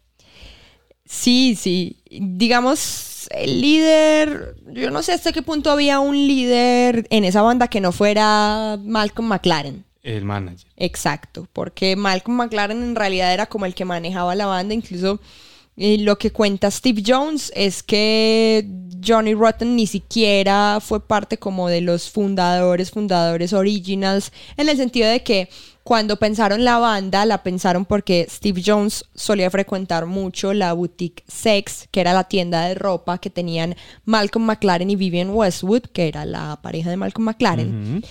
[1.05, 1.99] Sí, sí.
[2.09, 7.69] Digamos, el líder, yo no sé hasta qué punto había un líder en esa banda
[7.69, 9.85] que no fuera Malcolm McLaren.
[10.03, 10.69] El manager.
[10.77, 15.21] Exacto, porque Malcolm McLaren en realidad era como el que manejaba la banda, incluso
[15.77, 18.67] eh, lo que cuenta Steve Jones es que
[19.05, 25.09] Johnny Rotten ni siquiera fue parte como de los fundadores, fundadores originals, en el sentido
[25.09, 25.49] de que
[25.83, 31.89] cuando pensaron la banda, la pensaron porque Steve Jones solía frecuentar mucho la boutique Sex,
[31.91, 36.25] que era la tienda de ropa que tenían Malcolm McLaren y Vivian Westwood, que era
[36.25, 38.05] la pareja de Malcolm McLaren.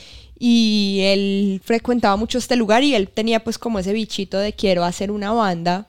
[0.44, 4.84] Y él frecuentaba mucho este lugar y él tenía pues como ese bichito de quiero
[4.84, 5.88] hacer una banda.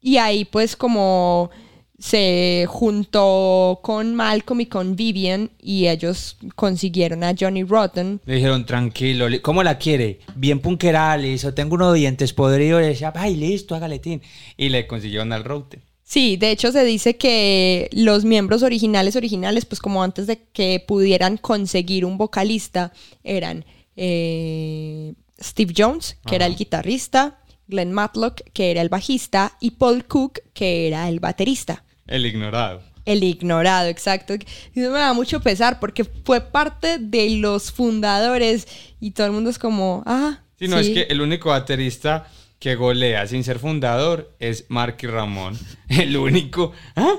[0.00, 1.50] Y ahí pues como
[1.98, 8.20] se juntó con Malcolm y con Vivian y ellos consiguieron a Johnny Rotten.
[8.24, 10.20] Le dijeron, tranquilo, ¿cómo la quiere?
[10.36, 12.80] Bien punquerales, o tengo unos dientes podridos.
[12.80, 14.22] Le decía, ay, listo, hágale, tin.
[14.56, 15.80] Y le consiguieron al route.
[16.04, 20.82] Sí, de hecho se dice que los miembros originales, originales, pues como antes de que
[20.86, 22.92] pudieran conseguir un vocalista,
[23.24, 23.64] eran
[24.00, 30.04] eh, Steve Jones, que era el guitarrista, Glenn Matlock, que era el bajista, y Paul
[30.06, 31.84] Cook, que era el baterista.
[32.06, 32.82] El ignorado.
[33.04, 34.34] El ignorado, exacto.
[34.34, 38.66] Y eso me da mucho pesar porque fue parte de los fundadores
[39.00, 40.88] y todo el mundo es como, ah, Sí, no, sí.
[40.88, 42.26] es que el único baterista
[42.58, 45.56] que golea sin ser fundador es Marky Ramón.
[45.88, 46.72] El único.
[46.96, 47.14] ¿Ah?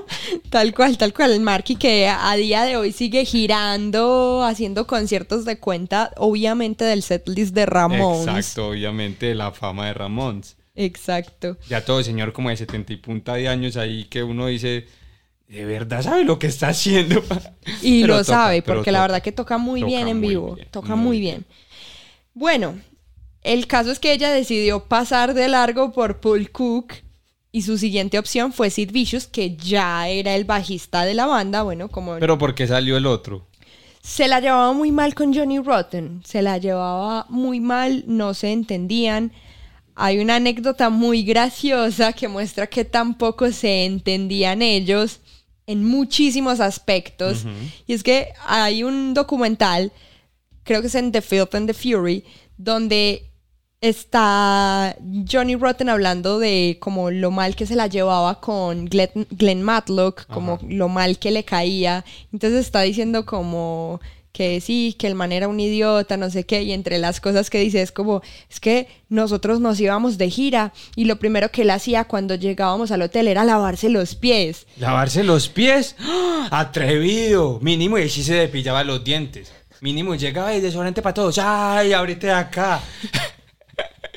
[0.50, 1.32] Tal cual, tal cual.
[1.32, 7.02] El Marky que a día de hoy sigue girando, haciendo conciertos de cuenta, obviamente del
[7.02, 8.26] setlist de Ramones.
[8.26, 10.42] Exacto, obviamente, la fama de Ramón.
[10.74, 11.56] Exacto.
[11.68, 14.86] Ya todo señor como de 70 y punta de años ahí que uno dice,
[15.48, 17.22] de verdad sabe lo que está haciendo.
[17.82, 20.54] Y Pero lo toca, sabe, porque la verdad que toca muy Toca bien en vivo.
[20.54, 21.44] bien, toca muy muy bien.
[22.34, 22.78] Bueno,
[23.42, 26.94] el caso es que ella decidió pasar de largo por Paul Cook
[27.52, 31.62] y su siguiente opción fue Sid Vicious, que ya era el bajista de la banda.
[31.62, 33.50] Bueno, como Pero ¿por qué salió el otro?
[34.02, 38.50] se la llevaba muy mal con Johnny Rotten, se la llevaba muy mal, no se
[38.52, 39.32] entendían.
[39.94, 45.20] Hay una anécdota muy graciosa que muestra que tampoco se entendían ellos
[45.66, 47.44] en muchísimos aspectos.
[47.86, 49.92] Y es que hay un documental,
[50.62, 52.24] creo que es en The Filth and the Fury,
[52.56, 53.29] donde
[53.80, 54.96] está
[55.30, 60.26] Johnny Rotten hablando de como lo mal que se la llevaba con Glenn, Glenn Matlock,
[60.26, 60.66] como Ajá.
[60.68, 62.04] lo mal que le caía.
[62.32, 64.00] Entonces está diciendo como
[64.32, 67.50] que sí, que el man era un idiota, no sé qué, y entre las cosas
[67.50, 71.62] que dice es como, es que nosotros nos íbamos de gira y lo primero que
[71.62, 74.66] él hacía cuando llegábamos al hotel era lavarse los pies.
[74.76, 75.96] ¿Lavarse los pies?
[75.98, 76.48] ¡Ah!
[76.52, 77.58] ¡Atrevido!
[77.60, 79.52] Mínimo y sí se depillaba los dientes.
[79.80, 81.38] Mínimo llegaba y desodorante para todos.
[81.38, 82.80] ¡Ay, ahorita de acá!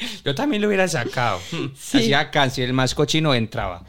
[0.26, 1.39] Yo también lo hubiera sacado.
[1.76, 1.98] Sí.
[2.00, 3.84] Hacía casi el más cochino entraba.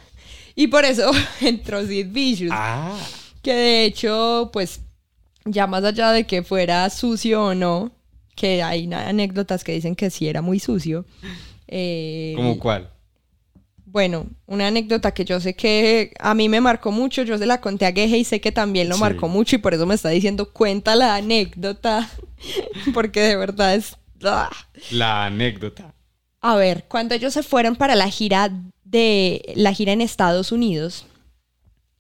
[0.55, 2.53] Y por eso entró Sid Vicious.
[2.55, 2.97] Ah.
[3.43, 4.81] Que de hecho, pues,
[5.45, 7.93] ya más allá de que fuera sucio o no,
[8.37, 11.05] que hay anécdotas que dicen que sí era muy sucio.
[11.69, 12.91] eh, ¿Cómo cuál?
[13.87, 17.61] Bueno, una anécdota que yo sé que a mí me marcó mucho, yo se la
[17.61, 19.01] conté a Geje y sé que también lo Sí.
[19.01, 22.11] marcó mucho y por eso me está diciendo cuenta la anécdota,
[22.93, 23.97] porque de verdad es...
[24.25, 24.51] ¡ah!
[24.91, 25.94] La anécdota.
[26.47, 28.51] A ver, cuando ellos se fueron para la gira
[28.85, 31.07] de la gira en Estados Unidos,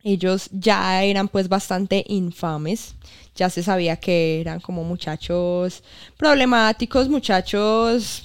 [0.02, 2.94] ellos ya eran pues bastante infames.
[3.35, 5.83] Ya se sabía que eran como muchachos
[6.18, 8.24] problemáticos, muchachos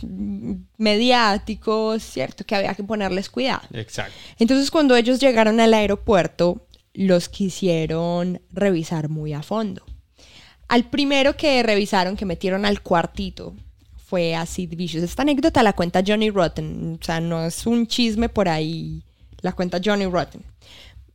[0.78, 2.46] mediáticos, ¿cierto?
[2.46, 3.62] Que había que ponerles cuidado.
[3.72, 4.14] Exacto.
[4.40, 9.86] Entonces cuando ellos llegaron al aeropuerto, los quisieron revisar muy a fondo.
[10.68, 13.56] Al primero que revisaron, que metieron al cuartito,
[14.10, 15.04] fue a Sid Vicious.
[15.04, 19.04] Esta anécdota la cuenta Johnny Rotten, o sea, no es un chisme por ahí,
[19.42, 20.44] la cuenta Johnny Rotten.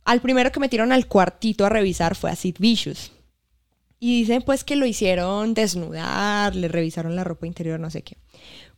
[0.05, 3.11] Al primero que metieron al cuartito a revisar fue a Sid Vicious.
[3.99, 8.17] Y dicen pues que lo hicieron desnudar, le revisaron la ropa interior, no sé qué.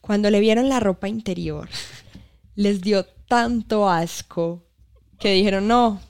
[0.01, 1.69] Cuando le vieron la ropa interior,
[2.55, 4.63] les dio tanto asco
[5.19, 6.01] que dijeron, no,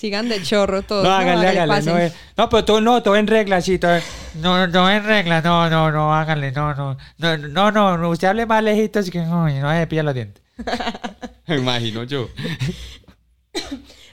[0.00, 1.04] sigan de chorro todos.
[1.04, 1.68] No, hágale, hágale.
[1.72, 1.92] pasen".
[1.92, 2.12] No, eh.
[2.36, 3.78] no, pero todo, no, todo en regla, sí.
[3.78, 4.00] todo-
[4.40, 6.96] No, no en regla, no, no, no, hágale, no, no.
[7.18, 10.14] No, no, no, no, usted hable más lejito, así que no, no se pilla los
[10.14, 10.42] dientes.
[11.46, 12.28] Me imagino yo.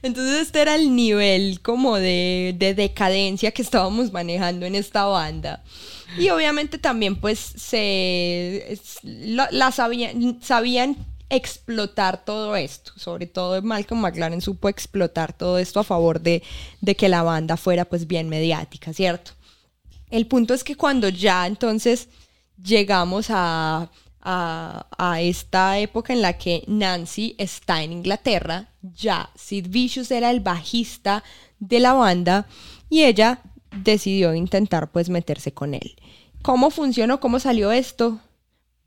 [0.04, 5.63] Entonces este era el nivel como de, de decadencia que estábamos manejando en esta banda.
[6.17, 10.95] Y obviamente también pues se es- la, la sabían, sabían
[11.30, 12.92] explotar todo esto.
[12.96, 16.44] Sobre todo Malcolm McLaren supo explotar todo esto a favor de,
[16.82, 19.32] de que la banda fuera pues bien mediática, ¿cierto?
[20.10, 22.08] El punto es que cuando ya entonces
[22.62, 23.90] llegamos a,
[24.22, 30.42] a, esta época en la que Nancy está en Inglaterra, ya Sid Vicious era el
[30.42, 31.24] bajista
[31.60, 32.48] de la banda
[32.90, 35.96] y ella decidió intentar pues meterse con él.
[36.42, 37.20] ¿Cómo funcionó?
[37.20, 38.20] ¿Cómo salió esto?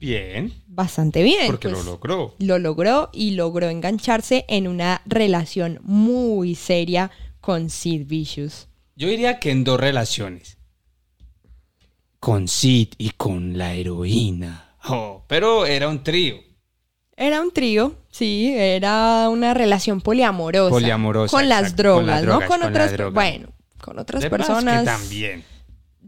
[0.01, 0.53] Bien.
[0.67, 1.47] Bastante bien.
[1.47, 2.35] Porque pues, lo logró.
[2.39, 7.11] lo logró y logró engancharse en una relación muy seria
[7.41, 8.69] con Sid Vicious.
[8.97, 10.57] Yo diría que en dos relaciones.
[12.19, 14.75] Con Sid y con la heroína.
[14.89, 16.37] Oh, pero era un trío.
[17.17, 20.71] Era un trío, sí, era una relación poliamorosa.
[20.71, 22.47] Poliamorosa, Con las drogas, con las ¿no?
[22.47, 24.81] Con con otras, bueno, con otras De más personas.
[24.81, 25.45] que también.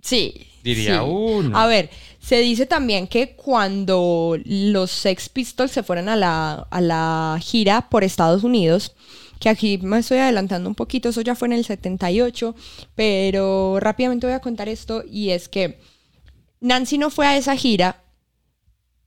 [0.00, 0.46] Sí.
[0.62, 1.06] Diría sí.
[1.06, 1.58] uno.
[1.58, 1.90] A ver,
[2.22, 7.88] se dice también que cuando los Sex Pistols se fueron a la, a la gira
[7.90, 8.94] por Estados Unidos,
[9.40, 12.54] que aquí me estoy adelantando un poquito, eso ya fue en el 78,
[12.94, 15.80] pero rápidamente voy a contar esto y es que
[16.60, 18.04] Nancy no fue a esa gira,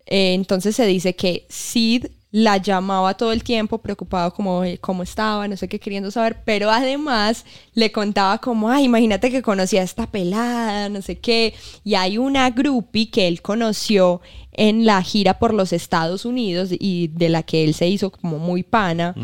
[0.05, 5.47] eh, entonces se dice que Sid la llamaba todo el tiempo, preocupado como cómo estaba,
[5.47, 7.45] no sé qué, queriendo saber, pero además
[7.75, 11.53] le contaba como, ay, imagínate que conocía a esta pelada, no sé qué,
[11.85, 14.19] y hay una groupie que él conoció
[14.51, 18.37] en la gira por los Estados Unidos y de la que él se hizo como
[18.37, 19.15] muy pana,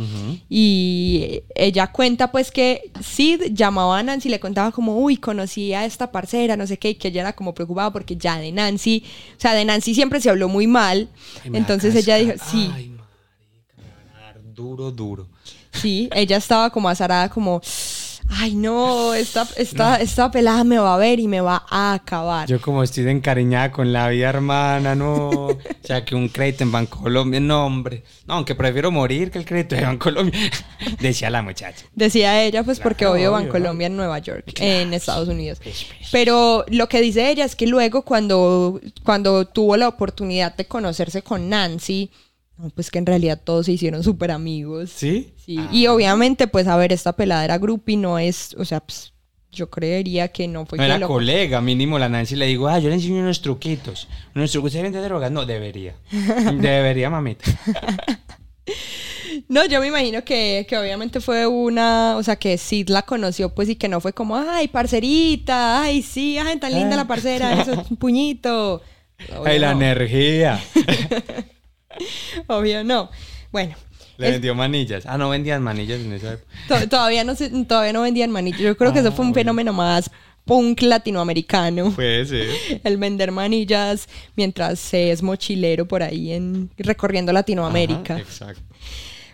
[0.49, 5.73] y ella cuenta pues que Sid llamaba a Nancy y le contaba como, uy, conocí
[5.73, 8.53] a esta parcera, no sé qué, y que ella era como preocupada porque ya de
[8.53, 9.03] Nancy,
[9.35, 11.09] o sea, de Nancy siempre se habló muy mal,
[11.43, 12.91] Ay, entonces ella dijo, sí, Ay,
[14.53, 15.27] duro, duro.
[15.71, 17.61] sí, ella estaba como azarada, como,
[18.29, 22.47] ay no, esta, esta, esta pelada me va a ver y me va a acabar.
[22.47, 25.29] Yo como estoy de encariñada con la vida hermana, no.
[25.29, 28.03] O sea, que un crédito en Bancolombia, no, hombre.
[28.25, 30.39] No, aunque prefiero morir que el crédito de Bancolombia.
[30.99, 31.85] Decía la muchacha.
[31.93, 35.59] Decía ella, pues porque Claro, obvio obvio, Bancolombia en Nueva York, en Estados Unidos.
[36.11, 41.21] Pero lo que dice ella es que luego cuando, cuando tuvo la oportunidad de conocerse
[41.21, 42.30] con Nancy, no,
[42.75, 44.91] pues que en realidad todos se hicieron súper amigos.
[44.95, 45.33] ¿Sí?
[45.43, 49.13] Sí, y obviamente, pues a ver, esta pelada era groupie, no es, o sea, pues,
[49.51, 52.67] yo creería que no fue No que era lo- colega, mínimo la Nancy le digo,
[52.69, 54.07] ah, yo le enseño unos truquitos.
[54.35, 55.29] Unos truquitos ¿Usted vende drogas?
[55.31, 55.95] No, debería.
[56.11, 57.43] debería, mamita.
[59.47, 63.53] No, yo me imagino que, que obviamente fue una, o sea, que Sid la conoció,
[63.53, 67.61] pues, y que no fue como, ay, parcerita, ay, sí, ay, tan linda la parcera,
[67.61, 68.81] eso es un puñito.
[69.31, 70.61] Obvio Ay, la no, energía.
[72.47, 73.09] Obvio no.
[73.51, 73.75] Bueno,
[74.17, 75.05] Le es- vendió manillas.
[75.05, 76.51] Ah, no vendían manillas en esa época.
[76.67, 78.61] to- todavía, no se- todavía no vendían manillas.
[78.61, 80.09] Yo creo que eso fue un fenómeno más
[80.45, 81.91] punk latinoamericano.
[81.91, 82.81] Puede ser.
[82.83, 88.15] El vender manillas mientras se es mochilero por ahí en recorriendo Latinoamérica.
[88.15, 88.61] Ajá, exacto.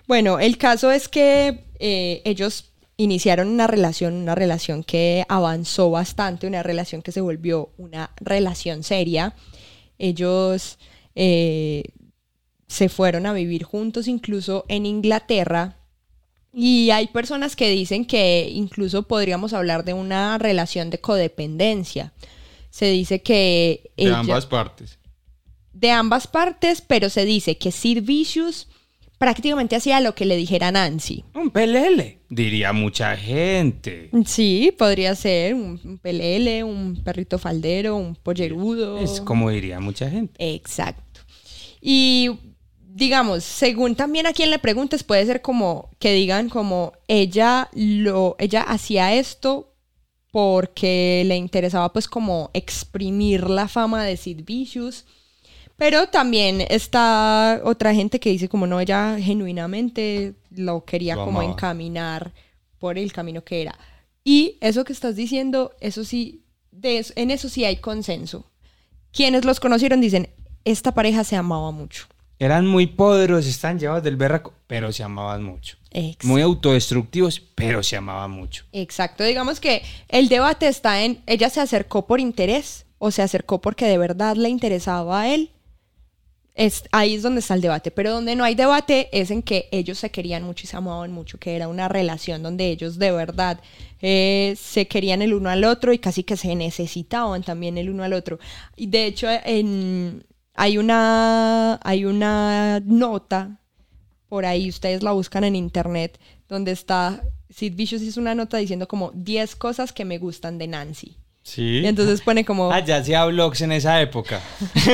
[0.08, 6.48] Bueno, el caso es que eh, ellos iniciaron una relación, una relación que avanzó bastante,
[6.48, 9.34] una relación que se volvió una relación seria.
[10.00, 10.78] Ellos
[11.16, 11.84] eh,
[12.68, 15.78] se fueron a vivir juntos incluso en Inglaterra.
[16.54, 22.14] Y hay personas que dicen que incluso podríamos hablar de una relación de codependencia.
[22.70, 23.92] Se dice que...
[23.96, 24.98] De ella- ambas partes.
[25.74, 28.68] de ambas partes, pero se dice que Sid Vicious
[29.20, 31.24] prácticamente hacía lo que le dijera Nancy.
[31.36, 32.20] Un pelele.
[32.30, 34.10] Diría mucha gente.
[34.26, 38.98] Sí, podría ser un, un pelele, un perrito faldero, un pollerudo.
[39.00, 40.34] Es como diría mucha gente.
[40.54, 41.22] Exacto.
[41.82, 42.32] Y
[42.98, 48.36] digamos, según también a quien le preguntes, puede ser como que digan como ella lo,
[48.40, 49.74] ella hacía esto
[50.32, 55.06] porque le interesaba pues como exprimir la fama de Sid Vicious.
[55.78, 61.40] Pero también está otra gente que dice como no, ella genuinamente lo quería Lo como
[61.42, 61.54] amaba.
[61.54, 62.34] encaminar
[62.80, 63.78] por el camino que era.
[64.24, 68.50] Y eso que estás diciendo, eso sí, de eso- en eso sí hay consenso.
[69.12, 70.30] Quienes los conocieron dicen,
[70.66, 72.08] esta pareja se amaba mucho.
[72.40, 75.78] Eran muy poderosos, están llevados del berraco, pero se amaban mucho.
[75.92, 78.66] Ex- Muy autodestructivos, pero se amaban mucho.
[78.72, 83.60] Exacto, digamos que el debate está en, ella se acercó por interés o se acercó
[83.60, 85.52] porque de verdad le interesaba a él.
[86.54, 89.70] Es, ahí es donde está el debate, pero donde no hay debate es en que
[89.72, 93.12] ellos se querían mucho y se amaban mucho, que era una relación donde ellos de
[93.12, 93.60] verdad
[94.02, 98.04] eh, se querían el uno al otro y casi que se necesitaban también el uno
[98.04, 98.40] al otro.
[98.76, 100.26] Y de hecho en,
[100.58, 103.62] hay, una, hay una nota
[104.28, 108.88] por ahí, ustedes la buscan en internet, donde está, Sid Vicious hizo una nota diciendo
[108.88, 111.16] como 10 cosas que me gustan de Nancy.
[111.44, 111.80] Sí.
[111.84, 112.72] Y entonces pone como...
[112.74, 114.42] Ah, ya hacía vlogs en esa época.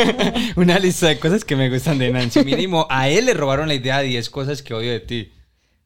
[0.55, 2.43] Una lista de cosas que me gustan de Nancy.
[2.43, 5.31] Mínimo, a él le robaron la idea de 10 cosas que odio de ti.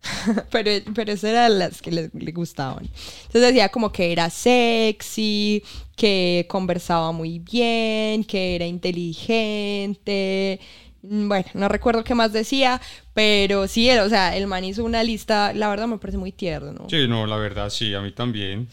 [0.52, 2.86] pero, pero esas eran las que le, le gustaban.
[2.86, 5.64] Entonces decía como que era sexy,
[5.96, 10.60] que conversaba muy bien, que era inteligente.
[11.02, 12.82] Mm, Bueno, no recuerdo qué más decía,
[13.14, 16.88] pero sí, o sea, el man hizo una lista, la verdad me parece muy tierno.
[16.90, 18.68] Sí, no, la verdad sí, a mí también.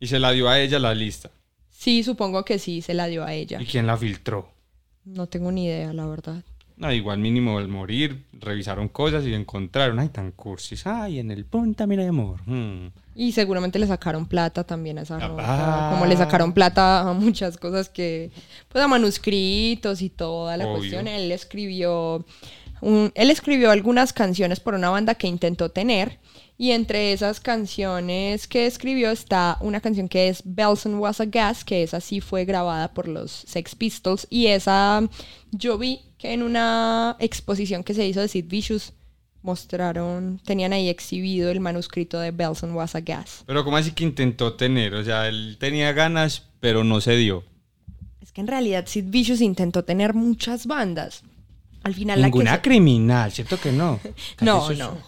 [0.00, 1.30] Y se la dio a ella la lista.
[1.70, 3.60] Sí, supongo que sí, se la dio a ella.
[3.60, 4.48] ¿Y quién la filtró?
[5.04, 6.42] No tengo ni idea, la verdad.
[6.76, 10.84] No, igual mínimo al morir, revisaron cosas y encontraron, ay, tan cursis.
[10.86, 12.40] Ay, en el punta, mira, amor.
[12.46, 12.88] Hmm.
[13.14, 15.90] Y seguramente le sacaron plata también a esa Ah.
[15.92, 18.32] Como le sacaron plata a muchas cosas que.
[18.68, 20.78] Pues a manuscritos y toda la Obvio.
[20.78, 21.06] cuestión.
[21.08, 22.24] Él escribió.
[22.80, 26.18] un- él escribió algunas canciones por una banda que intentó tener.
[26.58, 31.24] Y entre esas canciones que escribió está una canción que es Bells and Was a
[31.24, 34.26] Gas, que esa sí fue grabada por los Sex Pistols.
[34.28, 35.02] Y esa
[35.50, 38.94] yo vi que en una exposición que se hizo de Sid Vicious
[39.42, 43.44] mostraron, tenían ahí exhibido el manuscrito de Bells and Was a Gas.
[43.46, 47.44] Pero como así que intentó tener, o sea, él tenía ganas, pero no se dio.
[48.22, 51.24] Es que en realidad Sid Vicious intentó tener muchas bandas.
[51.82, 54.00] Al final la que Ninguna se- criminal, ¿cierto que no?
[54.40, 54.88] No, no.
[54.88, 55.02] ojos.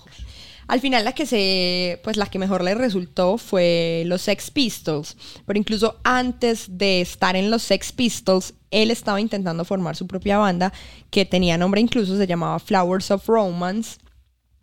[0.68, 5.16] Al final la que se, pues la que mejor le resultó fue los Sex Pistols.
[5.46, 10.38] Pero incluso antes de estar en los Sex Pistols, él estaba intentando formar su propia
[10.38, 10.72] banda
[11.10, 13.98] que tenía nombre incluso, se llamaba Flowers of Romance.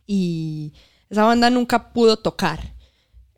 [0.05, 0.73] Y
[1.09, 2.73] esa banda nunca pudo tocar.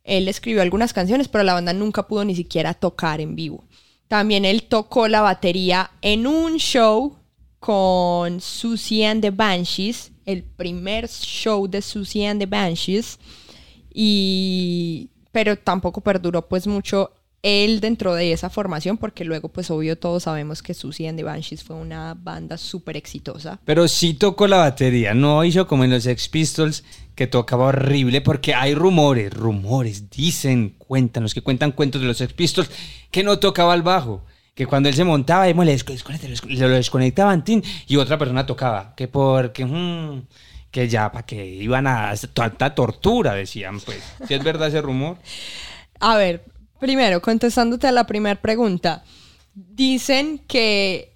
[0.04, 3.64] Él escribió algunas canciones, pero la banda nunca pudo ni siquiera tocar en vivo.
[4.08, 7.18] También él tocó la batería en un show
[7.60, 13.18] con Susie and the Banshees, el primer show de Susie and the Banshees,
[13.92, 17.12] y pero tampoco perduró pues mucho
[17.46, 21.24] él dentro de esa formación, porque luego pues obvio todos sabemos que Susie and the
[21.24, 23.60] Banshees fue una banda súper exitosa.
[23.66, 26.84] Pero sí tocó la batería, no hizo como en los Sex Pistols,
[27.14, 32.18] que tocaba horrible, porque hay rumores, rumores, dicen, cuentan, los que cuentan cuentos de los
[32.18, 32.72] Sex Pistols,
[33.12, 34.26] que no tocaba el bajo.
[34.56, 38.96] Que cuando él se montaba, le lo desconectaban, tin, y otra persona tocaba.
[38.96, 40.24] Que porque, mm,
[40.72, 44.02] que ya, para que iban a tanta tortura, decían, pues.
[44.28, 45.18] ¿Sí es verdad ese rumor?
[46.00, 46.44] A ver,
[46.80, 49.04] primero, contestándote a la primera pregunta.
[49.54, 51.12] Dicen que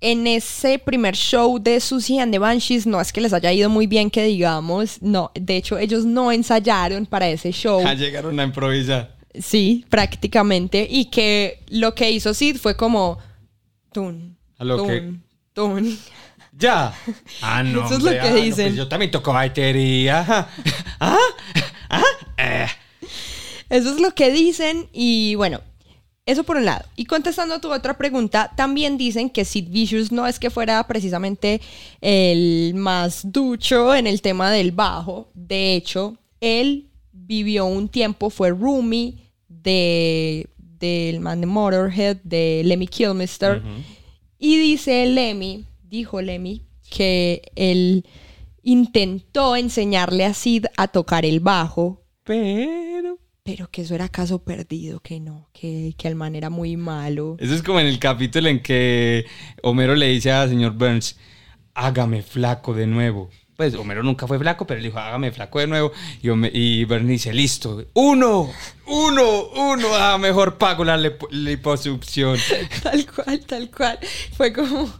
[0.00, 3.68] en ese primer show de Susie and the Banshees no es que les haya ido
[3.68, 7.82] muy bien que digamos, no, de hecho ellos no ensayaron para ese show.
[7.82, 9.16] Ya llegaron a improvisar.
[9.38, 10.86] Sí, prácticamente.
[10.88, 13.18] Y que lo que hizo Sid fue como.
[13.92, 15.12] Tun, A lo tun, que-
[15.52, 15.98] tun.
[16.58, 16.92] Ya.
[17.40, 17.86] Ah, no.
[17.86, 18.66] Eso es lo que ah, no, dicen.
[18.66, 20.26] pues yo también toco batería.
[21.00, 21.16] ¿Ah?
[21.88, 22.02] ¿Ah?
[22.36, 22.66] Eh.
[23.70, 24.88] Eso es lo que dicen.
[24.92, 25.60] Y bueno,
[26.26, 26.84] Eso por un lado.
[26.94, 30.86] Y contestando a tu otra pregunta, también dicen que Sid Vicious no es que fuera
[30.86, 31.62] precisamente
[32.02, 35.30] el más ducho en el tema del bajo.
[35.32, 39.14] De hecho, él vivió un tiempo, fue roomie
[39.48, 43.62] de, del man de Motorhead, de Lemmy Kilmister.
[44.38, 46.60] Y dice Lemmy, dijo Lemmy,
[46.90, 48.04] que él
[48.62, 52.02] intentó enseñarle a Sid a tocar el bajo.
[53.48, 57.36] Pero que eso era caso perdido, que no, que, que el man era muy malo.
[57.40, 59.24] Eso es como en el capítulo en que
[59.62, 61.16] Homero le dice al señor Burns,
[61.72, 63.30] hágame flaco de nuevo.
[63.56, 65.92] Pues Homero nunca fue flaco, pero él dijo, hágame flaco de nuevo.
[66.20, 68.50] Y, Home- y Burns dice, listo, uno,
[68.86, 72.36] uno, uno, ah, mejor pago la lip- liposucción.
[72.82, 73.98] Tal cual, tal cual.
[74.36, 74.92] Fue como,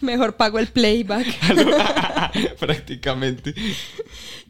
[0.00, 1.26] mejor pago el playback.
[2.58, 3.54] Prácticamente.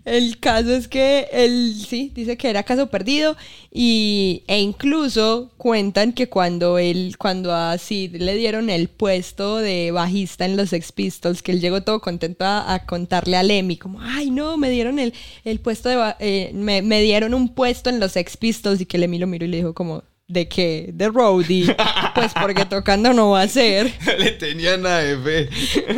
[0.04, 3.36] El caso es que él sí dice que era caso perdido
[3.70, 9.92] y, e incluso cuentan que cuando él, cuando a Sid le dieron el puesto de
[9.92, 13.76] bajista en los Sex Pistols, que él llegó todo contento a, a contarle a Lemmy
[13.76, 15.14] como, ay no, me dieron el,
[15.44, 18.98] el puesto de, eh, me, me dieron un puesto en los Sex Pistols y que
[18.98, 20.02] Lemmy lo miró y le dijo como,
[20.32, 20.90] ¿de qué?
[20.92, 21.76] De roadie.
[22.14, 23.92] pues porque tocando no va a ser.
[24.18, 25.48] Le tenían a fe.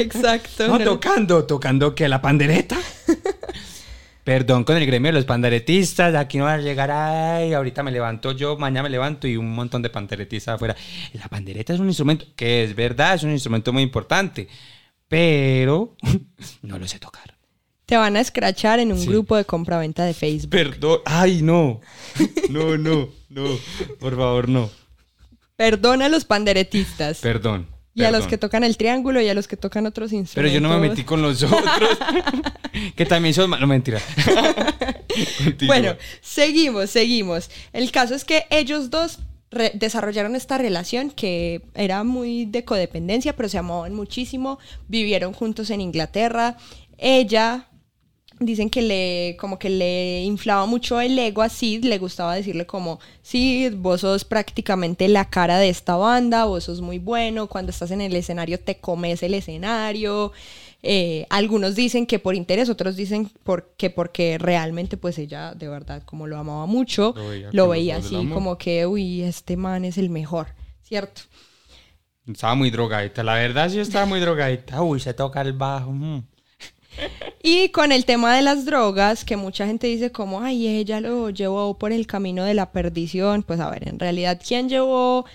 [0.03, 0.67] Exacto.
[0.69, 2.77] No, no- tocando, tocando que la pandereta.
[4.25, 7.91] Perdón con el gremio de los panderetistas, aquí no va a llegar, ay, ahorita me
[7.93, 10.75] levanto yo, mañana me levanto y un montón de panderetistas afuera.
[11.13, 14.49] La pandereta es un instrumento, que es verdad, es un instrumento muy importante,
[15.09, 15.95] pero
[16.63, 17.34] no lo sé tocar.
[17.87, 19.07] Te van a escrachar en un Sí.
[19.09, 20.51] grupo de compraventa de Facebook.
[20.51, 21.01] Perdón.
[21.05, 21.81] Ay, no.
[22.51, 23.45] No, no, no.
[24.01, 24.71] Por favor, no.
[25.57, 27.19] Perdona a los panderetistas.
[27.21, 27.69] Perdón.
[27.97, 28.31] y a los perdón.
[28.31, 30.55] que tocan el triángulo y a los que tocan otros Pero instrumentos.
[30.55, 31.61] yo no me metí con los otros.
[32.97, 33.61] que también son malos.
[33.61, 34.01] No, mentira.
[35.67, 37.49] Bueno, seguimos, seguimos.
[37.73, 39.21] El caso es que ellos dos
[39.75, 44.59] desarrollaron esta relación que era muy de codependencia, pero se amaban muchísimo.
[44.89, 46.57] Vivieron juntos en Inglaterra.
[46.99, 47.69] Ella
[48.41, 52.67] dicen que le como que le inflaba mucho el ego a Sid, le gustaba decirle
[52.67, 57.71] como, Sid, vos sos prácticamente la cara de esta banda, vos sos muy bueno, cuando
[57.71, 60.33] estás en el escenario te comes el escenario.
[60.87, 65.67] Eh, algunos dicen que por interés, otros dicen por- que porque realmente pues ella de
[65.69, 67.15] verdad como lo amaba mucho,
[67.53, 70.49] Lo veía lo así como que, uy, este man es el mejor,
[70.83, 71.23] ¿cierto?
[72.27, 73.23] Estaba muy drogadita.
[73.23, 74.83] La verdad, sí estaba muy drogadita.
[74.83, 75.91] Uy, se toca el bajo.
[75.93, 76.23] mm.
[77.43, 81.31] Y con el tema de las drogas, que mucha gente dice como, ay, ella lo
[81.31, 83.43] llevó por el camino de la perdición.
[83.43, 85.27] Pues a ver, en realidad, ¿quién llevó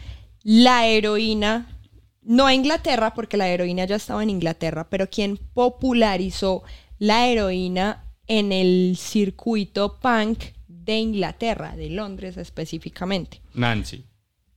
[0.44, 1.68] la heroína?
[2.24, 6.64] No a Inglaterra, porque la heroína ya estaba en Inglaterra, pero quien popularizó
[6.98, 13.42] la heroína en el circuito punk de Inglaterra, de Londres específicamente.
[13.54, 14.06] Nancy.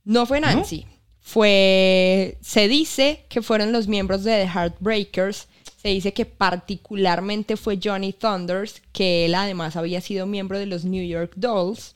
[0.03, 0.85] No fue Nancy.
[1.19, 2.37] Fue.
[2.41, 5.47] Se dice que fueron los miembros de The Heartbreakers.
[5.83, 10.85] Se dice que particularmente fue Johnny Thunders, que él además había sido miembro de los
[10.85, 11.95] New York Dolls.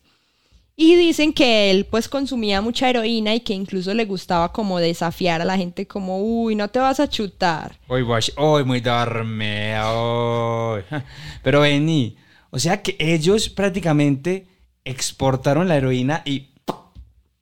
[0.75, 5.41] Y dicen que él pues consumía mucha heroína y que incluso le gustaba como desafiar
[5.41, 7.79] a la gente como, uy, no te vas a chutar.
[7.87, 9.79] Guash- hoy muy dorme.
[9.81, 10.83] Hoy.
[11.41, 12.15] Pero vení,
[12.51, 14.45] o sea que ellos prácticamente
[14.85, 16.49] exportaron la heroína y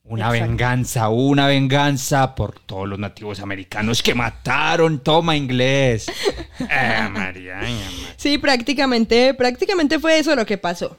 [0.08, 0.48] una Exacto.
[0.48, 5.00] venganza, una venganza por todos los nativos americanos que mataron.
[5.00, 6.06] Toma inglés.
[6.58, 7.60] Eh, María.
[8.16, 10.98] Sí, prácticamente, prácticamente fue eso lo que pasó.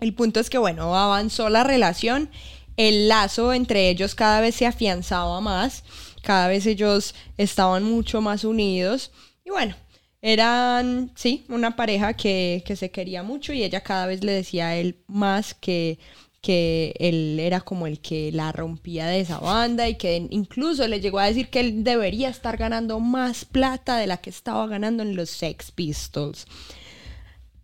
[0.00, 2.30] El punto es que, bueno, avanzó la relación,
[2.78, 5.84] el lazo entre ellos cada vez se afianzaba más,
[6.22, 9.12] cada vez ellos estaban mucho más unidos
[9.44, 9.76] y bueno,
[10.22, 14.68] eran, sí, una pareja que, que se quería mucho y ella cada vez le decía
[14.68, 15.98] a él más que,
[16.46, 21.00] que él era como el que la rompía de esa banda y que incluso le
[21.00, 25.02] llegó a decir que él debería estar ganando más plata de la que estaba ganando
[25.02, 26.46] en los Sex Pistols.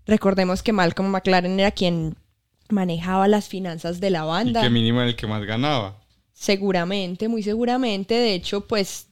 [0.04, 2.16] Recordemos que Malcolm McLaren era quien
[2.70, 4.62] manejaba las finanzas de la Y banda.
[4.62, 6.02] que mínimo era el que más ganaba.
[6.32, 8.14] Seguramente, muy seguramente.
[8.14, 9.06] De hecho, pues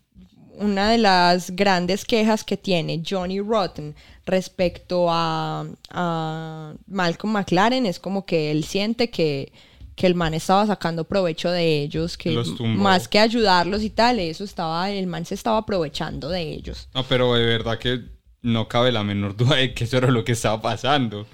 [0.60, 3.94] una de las grandes quejas que tiene Johnny Rotten
[4.26, 9.52] respecto a, a Malcolm McLaren es como que él siente que,
[9.96, 14.44] que el man estaba sacando provecho de ellos, que más que ayudarlos y tal, eso
[14.44, 16.88] estaba, el man se estaba aprovechando de ellos.
[16.94, 18.02] No, pero de verdad que
[18.42, 21.26] no cabe la menor duda de que eso era lo que estaba pasando.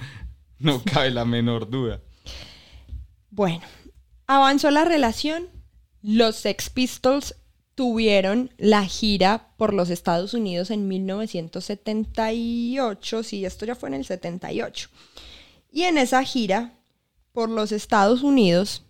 [0.59, 2.01] No cabe la menor duda.
[3.31, 3.61] Bueno,
[4.27, 5.49] avanzó la relación.
[6.01, 7.35] Los Sex Pistols
[7.77, 13.23] tuvieron la gira por los Estados Unidos en 1978.
[13.23, 14.89] Sí, esto ya fue en el 78.
[15.71, 16.73] Y en esa gira
[17.33, 18.83] por los Estados Unidos,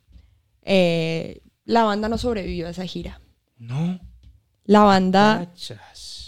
[0.63, 3.21] eh, la banda no sobrevivió a esa gira.
[3.59, 3.99] No.
[4.65, 5.53] La banda,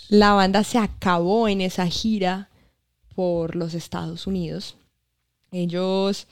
[0.09, 2.49] la banda se acabó en esa gira
[3.15, 4.77] por los Estados Unidos.
[5.53, 6.27] Ellos...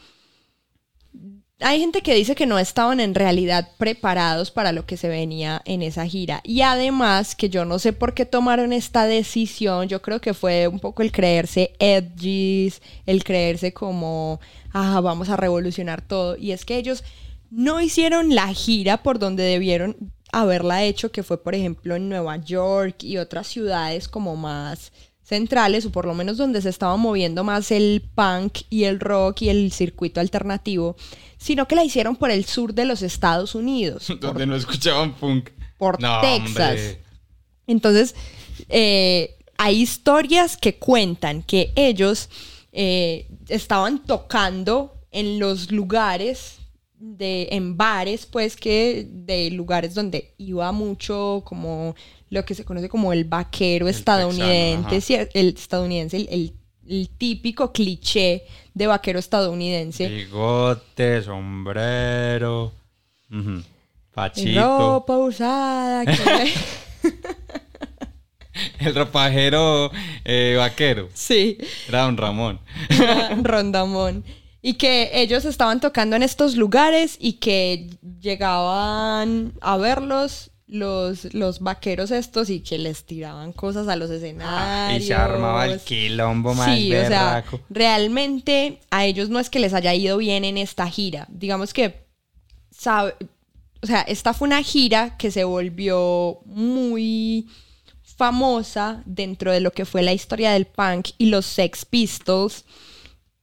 [1.60, 5.62] Hay gente que dice que no estaban en realidad preparados para lo que se venía
[5.64, 6.42] en esa gira.
[6.44, 9.88] Y además que yo no sé por qué tomaron esta decisión.
[9.88, 14.38] Yo creo que fue un poco el creerse edgys, el creerse como,
[14.74, 16.36] ah, vamos a revolucionar todo.
[16.36, 17.02] Y es que ellos
[17.50, 22.36] no hicieron la gira por donde debieron haberla hecho, que fue por ejemplo en Nueva
[22.36, 24.92] York y otras ciudades como más
[25.22, 29.42] centrales, o por lo menos donde se estaba moviendo más el punk y el rock
[29.42, 30.96] y el circuito alternativo,
[31.38, 35.14] sino que la hicieron por el sur de los Estados Unidos, por, Donde no escuchaban
[35.14, 35.50] punk.
[35.78, 36.70] por No, Texas.
[36.70, 37.00] hombre.
[37.66, 38.14] Entonces,
[38.68, 42.28] eh, hay historias que cuentan que ellos
[42.72, 46.58] eh, estaban tocando en los lugares
[46.98, 51.94] de en bares pues que de lugares donde iba mucho como
[52.30, 56.52] lo que se conoce como el vaquero estadounidense texano, el estadounidense el, el-
[56.88, 62.72] el típico cliché de vaquero estadounidense Bigote, sombrero.
[64.14, 64.60] Pachito.
[64.78, 66.52] ropa usada que-
[68.78, 69.90] El rapajero
[70.24, 71.08] eh, vaquero.
[71.12, 71.58] sí
[71.88, 72.58] Era don Ramón.
[73.42, 74.24] Rondamón.
[74.62, 81.60] Y que ellos estaban tocando en estos lugares y que llegaban a verlos los, los
[81.60, 85.02] vaqueros estos y que les tiraban cosas a los Ah, escenarios.
[85.02, 87.60] y se armaba el quilombo más Sí, o sea, berraco.
[87.70, 91.26] realmente a ellos no es que les haya ido bien en esta gira.
[91.30, 92.04] Digamos que,
[92.70, 93.14] sabe,
[93.82, 97.46] o sea, esta fue una gira que se volvió muy
[98.16, 102.64] famosa dentro de lo que fue la historia del punk y los Sex Pistols.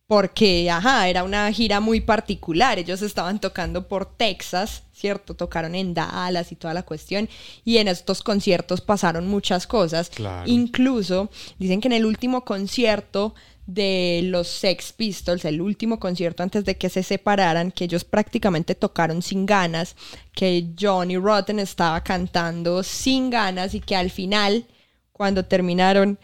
[0.06, 2.78] Porque, ajá, era una gira muy particular.
[2.78, 5.34] Ellos estaban tocando por Texas, ¿cierto?
[5.34, 7.30] Tocaron en Dallas y toda la cuestión.
[7.64, 10.10] Y en estos conciertos pasaron muchas cosas.
[10.10, 10.44] Claro.
[10.46, 13.34] Incluso dicen que en el último concierto
[13.66, 18.76] de los Sex Pistols, el último concierto antes de que se separaran, que ellos prácticamente
[18.76, 19.96] tocaron sin ganas,
[20.34, 24.66] que Johnny Rotten estaba cantando sin ganas y que al final,
[25.12, 26.20] cuando terminaron,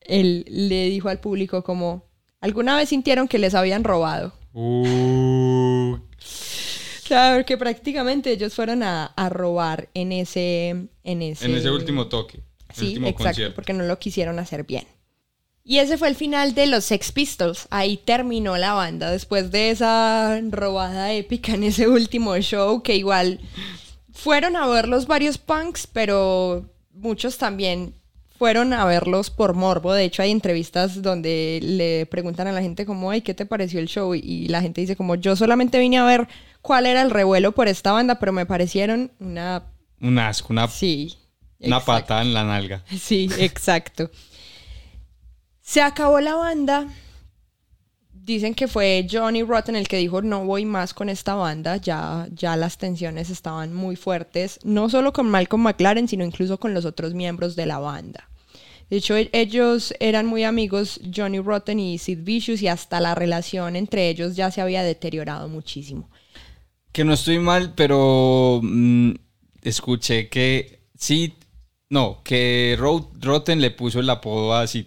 [0.00, 2.04] él le dijo al público como,
[2.42, 4.34] ¿alguna vez sintieron que les habían robado?
[4.52, 11.46] Uh, O sea, porque prácticamente ellos fueron a, a robar en ese, en ese...
[11.46, 12.42] en ese último toque.
[12.68, 13.54] el Sí, último exacto, concierto.
[13.54, 14.86] porque no lo quisieron hacer bien.
[15.64, 17.66] Y ese fue el final de los Sex Pistols.
[17.70, 23.40] Ahí terminó la banda después de esa robada épica en ese último show que igual
[24.12, 27.94] fueron a verlos varios punks, pero muchos también
[28.42, 29.92] fueron a verlos por morbo.
[29.92, 33.78] De hecho, hay entrevistas donde le preguntan a la gente como, ay, ¿qué te pareció
[33.78, 34.16] el show?
[34.16, 36.26] Y la gente dice como, yo solamente vine a ver
[36.60, 39.62] cuál era el revuelo por esta banda, pero me parecieron una...
[40.00, 41.16] Un asco, una, Sí.
[41.60, 41.92] una exacto.
[42.00, 42.82] patada en la nalga.
[43.00, 44.10] Sí, exacto.
[45.60, 46.88] Se acabó la banda.
[48.12, 52.26] Dicen que fue Johnny Rotten el que dijo no voy más con esta banda, ya,
[52.32, 56.84] ya las tensiones estaban muy fuertes, no solo con Malcolm McLaren, sino incluso con los
[56.84, 58.28] otros miembros de la banda.
[58.92, 63.14] De hecho, e- ellos eran muy amigos, Johnny Rotten y Sid Vicious, y hasta la
[63.14, 66.10] relación entre ellos ya se había deteriorado muchísimo.
[66.92, 69.12] Que no estoy mal, pero mm,
[69.62, 71.32] escuché que Sid,
[71.88, 74.84] no, que Ro- Rotten le puso el apodo a Sid.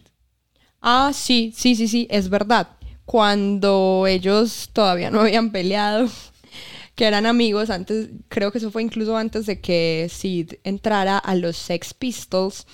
[0.83, 2.67] Ah, sí, sí, sí, sí, es verdad.
[3.05, 6.07] Cuando ellos todavía no habían peleado,
[6.95, 11.33] que eran amigos antes, creo que eso fue incluso antes de que Sid entrara a
[11.33, 12.67] los Sex Pistols,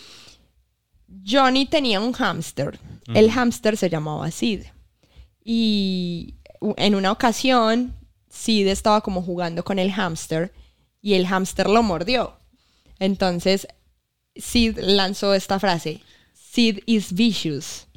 [1.25, 2.79] Johnny tenía un hámster.
[3.13, 4.63] El hámster se llamaba Sid.
[5.43, 6.35] Y
[6.77, 7.93] en una ocasión,
[8.29, 10.53] Sid estaba como jugando con el hámster
[11.01, 12.37] y el hámster lo mordió.
[12.99, 13.67] Entonces,
[14.35, 16.01] Sid lanzó esta frase,
[16.33, 17.87] Sid is vicious,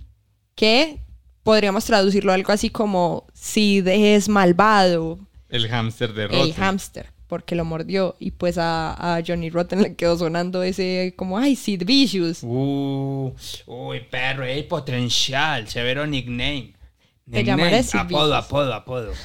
[0.55, 1.01] que
[1.43, 7.65] podríamos traducirlo algo así como Sid es malvado, El hámster de el hámster, porque lo
[7.65, 8.15] mordió.
[8.21, 12.45] Y pues a, a Johnny Rotten le quedó sonando ese como, ay, Sid vicious.
[12.45, 13.35] Uh,
[13.67, 15.67] uy, perro, potencial.
[15.67, 16.75] Severo nickname.
[17.29, 19.13] Te llamaré Sid Apodo, apodo, apodo.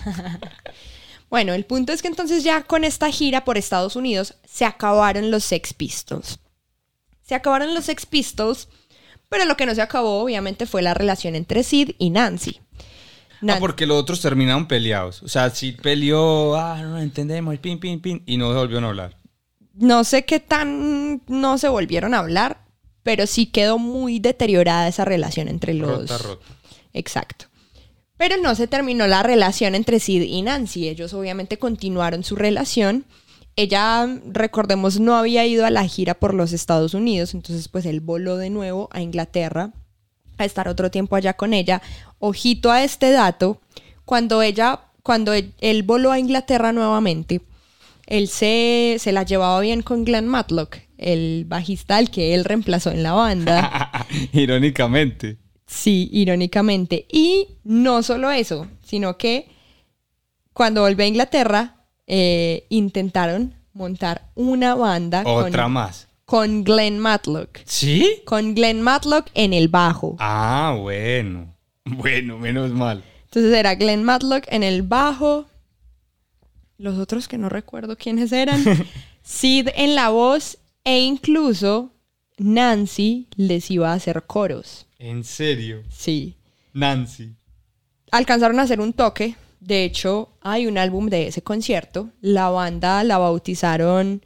[1.29, 5.29] Bueno, el punto es que entonces ya con esta gira por Estados Unidos se acabaron
[5.29, 6.39] los Sex Pistols.
[7.21, 8.67] Se acabaron los Sex Pistols,
[9.29, 12.61] pero lo que no se acabó obviamente fue la relación entre Sid y Nancy.
[13.41, 15.23] Ah, Nan- porque los otros terminaron peleados.
[15.23, 18.83] O sea, Sid peleó, ah, no lo entendemos, pin, pin, pin, y no se volvieron
[18.85, 19.17] a hablar.
[19.73, 22.65] No sé qué tan no se volvieron a hablar,
[23.03, 26.09] pero sí quedó muy deteriorada esa relación entre los...
[26.09, 26.45] Rota, rota.
[26.93, 27.45] Exacto.
[28.17, 30.89] Pero no se terminó la relación entre Sid y Nancy.
[30.89, 33.05] Ellos obviamente continuaron su relación
[33.61, 37.99] ella, recordemos, no había ido a la gira por los Estados Unidos, entonces pues él
[37.99, 39.73] voló de nuevo a Inglaterra
[40.43, 41.81] a estar otro tiempo allá con ella.
[42.19, 43.61] Ojito a este dato,
[44.05, 47.41] cuando ella, cuando él, él voló a Inglaterra nuevamente,
[48.07, 52.91] él se, se la llevaba bien con Glenn Matlock, el bajista al que él reemplazó
[52.91, 54.07] en la banda.
[54.33, 55.37] Irónicamente.
[55.69, 57.05] Sí, irónicamente.
[57.11, 59.51] Y no solo eso, sino que
[60.51, 66.08] cuando volvió a Inglaterra, eh, intentaron montar una banda Otra con, más.
[66.29, 67.57] Con Glenn Matlock.
[67.65, 68.21] ¿Sí?
[68.23, 70.15] Con Glenn Matlock en el bajo.
[70.19, 71.55] Ah, bueno.
[71.85, 73.03] Bueno, menos mal.
[73.23, 75.47] Entonces era Glenn Matlock en el bajo.
[76.77, 78.63] Los otros que no recuerdo quiénes eran.
[79.23, 81.91] Sid en la voz e incluso
[82.37, 84.85] Nancy les iba a hacer coros.
[84.99, 85.81] En serio.
[85.89, 86.35] Sí.
[86.73, 87.33] Nancy.
[88.11, 89.35] alcanzaron a hacer un toque.
[89.61, 92.11] De hecho, hay un álbum de ese concierto.
[92.21, 94.23] La banda la bautizaron.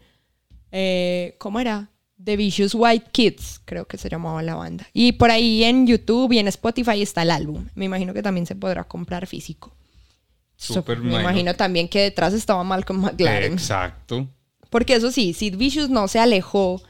[0.70, 1.92] eh, ¿Cómo era?
[2.24, 4.88] The Vicious White Kids, creo que se llamaba la banda.
[4.94, 7.68] Y por ahí en YouTube y en Spotify está el álbum.
[7.76, 9.76] Me imagino que también se podrá comprar físico.
[10.56, 13.54] So, Súper me imagino también que detrás estaba Malcolm McLaren.
[13.54, 14.28] Exacto.
[14.70, 16.82] Porque eso sí, Sid Vicious no se alejó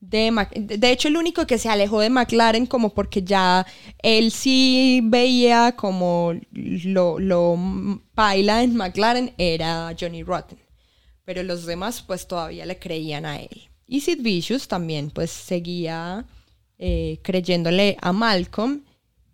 [0.00, 3.64] de Mac- De hecho, el único que se alejó de McLaren como porque ya
[4.02, 7.56] él sí veía como lo, lo
[8.14, 10.58] paila en McLaren era Johnny Rotten.
[11.24, 13.68] Pero los demás pues todavía le creían a él.
[13.92, 16.24] Y Sid Vicious también pues seguía
[16.78, 18.84] eh, creyéndole a Malcolm.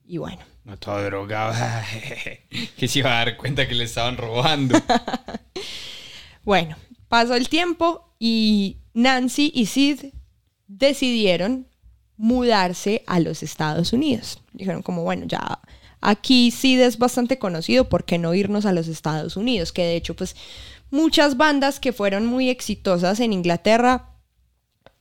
[0.04, 1.54] Y bueno, No todo drogado.
[2.76, 4.76] que se iba a dar cuenta que le estaban robando.
[6.42, 6.76] Bueno,
[7.08, 10.14] pasó el tiempo y Nancy y Sid
[10.66, 11.68] decidieron
[12.16, 14.42] mudarse a los Estados Unidos.
[14.54, 15.60] Dijeron como, bueno, ya
[16.00, 19.72] aquí Sid es bastante conocido, ¿por qué no irnos a los Estados Unidos?
[19.72, 20.36] Que de hecho, pues
[20.90, 24.17] muchas bandas que fueron muy exitosas en Inglaterra,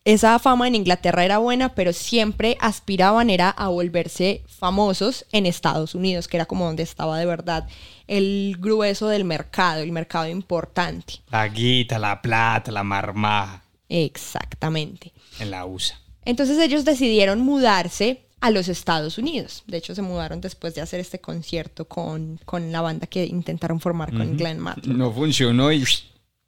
[0.08, 5.96] esa fama en Inglaterra era buena, pero siempre aspiraban era a volverse famosos en Estados
[5.96, 7.68] Unidos, que era como donde estaba de verdad
[8.08, 11.16] el grueso del mercado, el mercado importante.
[11.30, 13.62] La guita, la plata, la marmaja.
[13.90, 15.12] Exactamente.
[15.40, 16.00] En la USA.
[16.24, 19.66] Entonces ellos decidieron mudarse a los Estados Unidos.
[19.68, 23.82] De hecho, se mudaron después de hacer este concierto con, con la banda que intentaron
[23.82, 24.88] formar con Glenn Matlock.
[24.88, 25.84] No funcionó y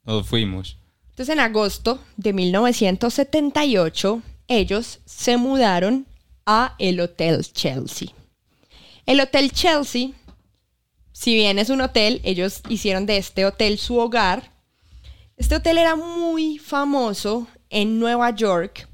[0.06, 0.78] nos fuimos.
[1.20, 6.06] Entonces, en agosto de 1978, ellos se mudaron
[6.46, 8.08] a el Hotel Chelsea.
[9.04, 10.12] El Hotel Chelsea,
[11.12, 14.50] si bien es un hotel, ellos hicieron de este hotel su hogar.
[15.36, 18.88] Este hotel era muy famoso en Nueva York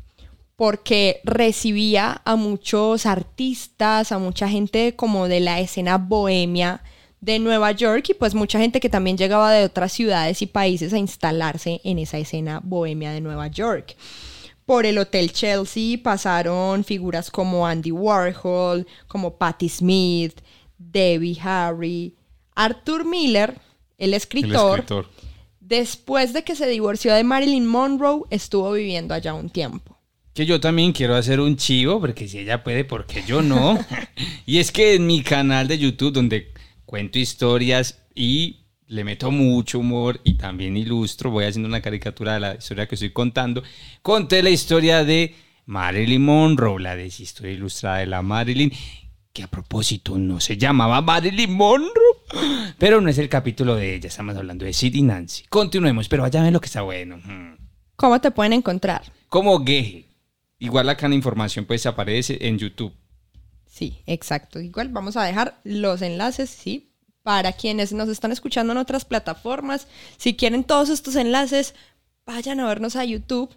[0.56, 6.82] porque recibía a muchos artistas, a mucha gente como de la escena bohemia
[7.20, 10.92] de Nueva York y pues mucha gente que también llegaba de otras ciudades y países
[10.92, 13.96] a instalarse en esa escena bohemia de Nueva York.
[14.64, 20.40] Por el Hotel Chelsea pasaron figuras como Andy Warhol, como Patti Smith,
[20.76, 22.14] Debbie Harry,
[22.54, 23.58] Arthur Miller,
[23.98, 25.08] el El escritor, escritor.
[25.60, 29.96] después de que se divorció de Marilyn Monroe, estuvo viviendo allá un tiempo.
[30.34, 33.78] Que yo también quiero hacer un chivo, porque si ella puede, porque yo no.
[34.46, 36.52] y es que en mi canal de YouTube, donde
[36.86, 42.40] cuento historias y le meto mucho humor y también ilustro, voy haciendo una caricatura de
[42.40, 43.62] la historia que estoy contando,
[44.02, 45.34] conté la historia de
[45.66, 48.72] Marilyn Monroe, la de historia ilustrada de la Marilyn,
[49.32, 51.92] que a propósito no se llamaba Marilyn Monroe,
[52.78, 55.44] pero no es el capítulo de ella, estamos hablando de Sid y Nancy.
[55.48, 57.18] Continuemos, pero vaya a ver lo que está bueno.
[57.18, 57.56] Mm.
[57.96, 59.02] ¿Cómo te pueden encontrar?
[59.28, 60.06] Como Geje.
[60.58, 62.92] Igual acá la información pues aparece en YouTube.
[63.76, 64.58] Sí, exacto.
[64.58, 69.86] Igual vamos a dejar los enlaces, sí, para quienes nos están escuchando en otras plataformas.
[70.16, 71.74] Si quieren todos estos enlaces,
[72.24, 73.54] vayan a vernos a YouTube.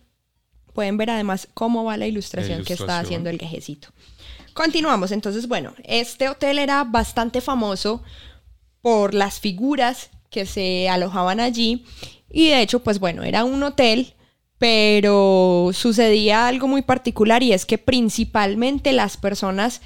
[0.74, 3.88] Pueden ver además cómo va la ilustración, La que está haciendo el quejecito.
[4.53, 5.13] Continuamos.
[5.13, 8.03] Entonces, bueno, este hotel era bastante famoso
[8.82, 11.86] por las figuras que se alojaban allí.
[12.30, 14.15] Y de hecho, pues bueno, era un hotel,
[14.57, 19.80] pero sucedía algo muy particular y es que principalmente las personas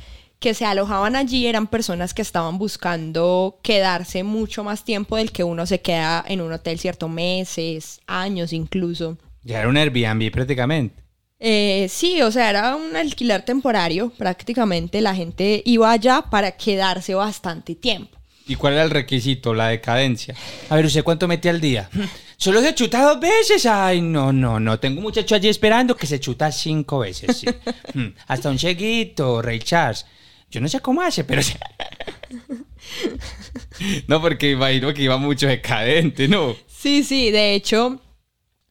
[0.44, 5.46] que se alojaban allí eran personas que estaban buscando quedarse mucho más tiempo del que
[5.46, 9.18] uno se queda en un hotel, cierto, meses, años incluso.
[9.44, 11.02] Ya era un Airbnb prácticamente.
[11.40, 17.14] Eh, sí, o sea, era un alquiler temporario, prácticamente la gente iba allá para quedarse
[17.14, 18.18] bastante tiempo.
[18.46, 19.54] ¿Y cuál era el requisito?
[19.54, 20.36] La decadencia.
[20.68, 21.90] A ver, ¿usted cuánto mete al día?
[22.36, 23.66] Solo se chuta dos veces.
[23.66, 24.78] Ay, no, no, no.
[24.78, 27.38] Tengo un muchacho allí esperando que se chuta cinco veces.
[27.38, 27.48] sí.
[28.28, 30.06] Hasta un cheguito, Ray Charles.
[30.54, 31.42] Yo no sé cómo hace, pero...
[34.08, 36.56] No, porque imagino que iba mucho decadente, ¿no?
[36.68, 38.00] Sí, sí, de hecho,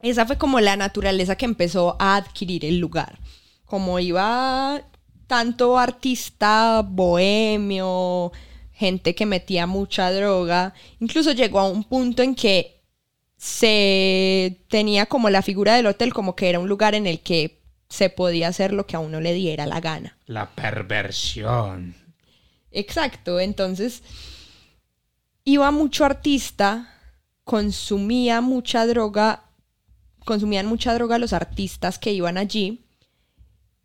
[0.01, 3.19] esa fue como la naturaleza que empezó a adquirir el lugar.
[3.65, 4.81] Como iba
[5.27, 8.31] tanto artista bohemio,
[8.71, 12.81] gente que metía mucha droga, incluso llegó a un punto en que
[13.35, 17.62] se tenía como la figura del hotel como que era un lugar en el que
[17.89, 20.17] se podía hacer lo que a uno le diera la gana.
[20.25, 21.95] La perversión.
[22.71, 24.01] Exacto, entonces
[25.43, 26.89] iba mucho artista,
[27.43, 29.43] consumía mucha droga,
[30.25, 32.85] consumían mucha droga los artistas que iban allí.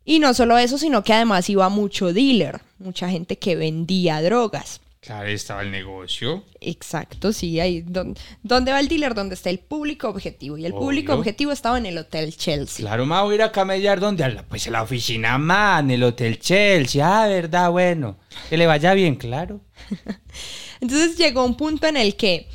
[0.05, 4.81] Y no solo eso, sino que además iba mucho dealer, mucha gente que vendía drogas.
[5.01, 6.45] Claro, ahí estaba el negocio.
[6.61, 9.15] Exacto, sí, ahí don- ¿dónde va el dealer?
[9.15, 10.59] Donde está el público objetivo.
[10.59, 12.85] Y el público objetivo estaba en el Hotel Chelsea.
[12.85, 15.79] Claro, ma, voy a ir a camellar donde a la, pues a la oficina ma,
[15.79, 17.03] en el Hotel Chelsea.
[17.23, 18.19] Ah, verdad, bueno.
[18.51, 19.61] Que le vaya bien, claro.
[20.81, 22.49] Entonces llegó un punto en el que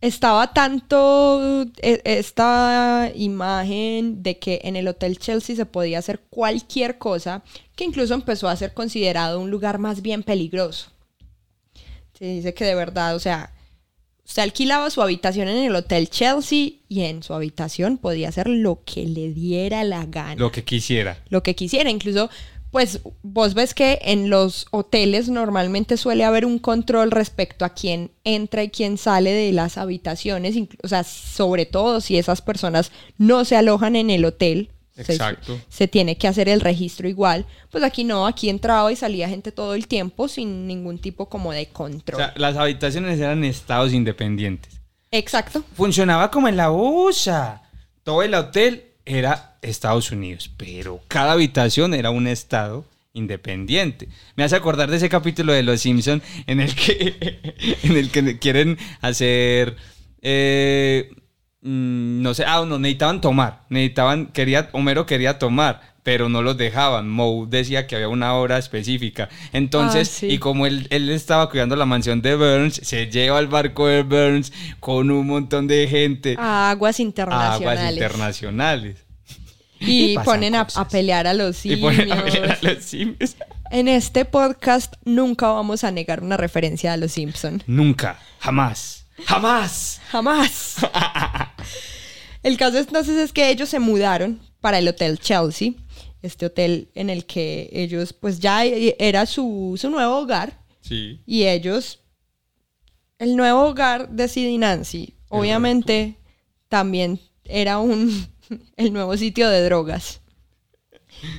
[0.00, 6.98] estaba tanto e- esta imagen de que en el Hotel Chelsea se podía hacer cualquier
[6.98, 7.42] cosa
[7.74, 10.90] que incluso empezó a ser considerado un lugar más bien peligroso.
[12.18, 13.52] Se dice que de verdad, o sea,
[14.26, 18.82] usted alquilaba su habitación en el Hotel Chelsea y en su habitación podía hacer lo
[18.84, 21.22] que le diera la gana Lo que quisiera.
[21.28, 21.90] lo que quisiera.
[21.90, 22.28] Incluso,
[22.72, 28.10] pues vos ves que en los hoteles normalmente suele haber un control respecto a quién
[28.24, 33.44] entra y quién sale de las habitaciones, o sea, sobre todo si esas personas no
[33.44, 34.70] se alojan en el hotel.
[34.98, 35.60] Exacto.
[35.68, 37.46] Se, tiene que hacer el registro igual.
[37.70, 41.52] Pues aquí no, aquí entraba y salía gente todo el tiempo sin ningún tipo como
[41.52, 42.20] de O control.
[42.20, 44.80] sea, las habitaciones eran estados independientes.
[45.10, 45.64] Exacto.
[45.74, 47.62] Funcionaba como en la USA.
[48.02, 52.84] Todo el hotel era Estados Unidos, pero cada habitación era un estado
[53.14, 54.08] independiente.
[54.36, 57.38] Me hace acordar de ese capítulo de Los Simpson en el que
[57.82, 59.76] en el que quieren hacer
[60.22, 61.10] eh,
[61.68, 66.56] mm, no sé, ah, no necesitaban tomar, necesitaban quería Homero quería tomar, pero no los
[66.56, 67.08] dejaban.
[67.10, 69.28] Moe decía que había una hora específica.
[69.52, 70.26] Entonces, Ah, sí.
[70.28, 74.02] y como él, él estaba cuidando la mansión de Burns, se lleva el barco de
[74.02, 77.60] Burns con un montón de gente A aguas a internacionales.
[77.60, 78.96] aguas internacionales.
[79.80, 80.78] y Y pasan ponen a, cosas.
[80.86, 81.80] a pelear a los Y simios.
[81.94, 83.36] ponen a pelear a los simios.
[83.70, 87.62] En este podcast nunca vamos a negar una referencia a los Simpson.
[87.66, 90.00] Nunca, jamás, jamás.
[90.10, 90.76] Jamás.
[92.42, 95.72] el caso entonces es que ellos se mudaron para el Hotel Chelsea,
[96.22, 101.20] este hotel en el que ellos pues ya era su, su nuevo hogar Sí.
[101.26, 102.00] y ellos,
[103.18, 106.16] el nuevo hogar de Sid y Nancy, obviamente
[106.68, 108.26] también era un,
[108.76, 110.20] el nuevo sitio de drogas.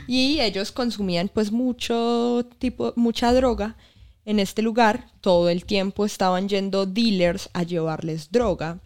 [0.07, 3.77] Y ellos consumían pues mucho tipo, mucha droga
[4.25, 5.07] en este lugar.
[5.21, 8.81] Todo el tiempo estaban yendo dealers a llevarles droga.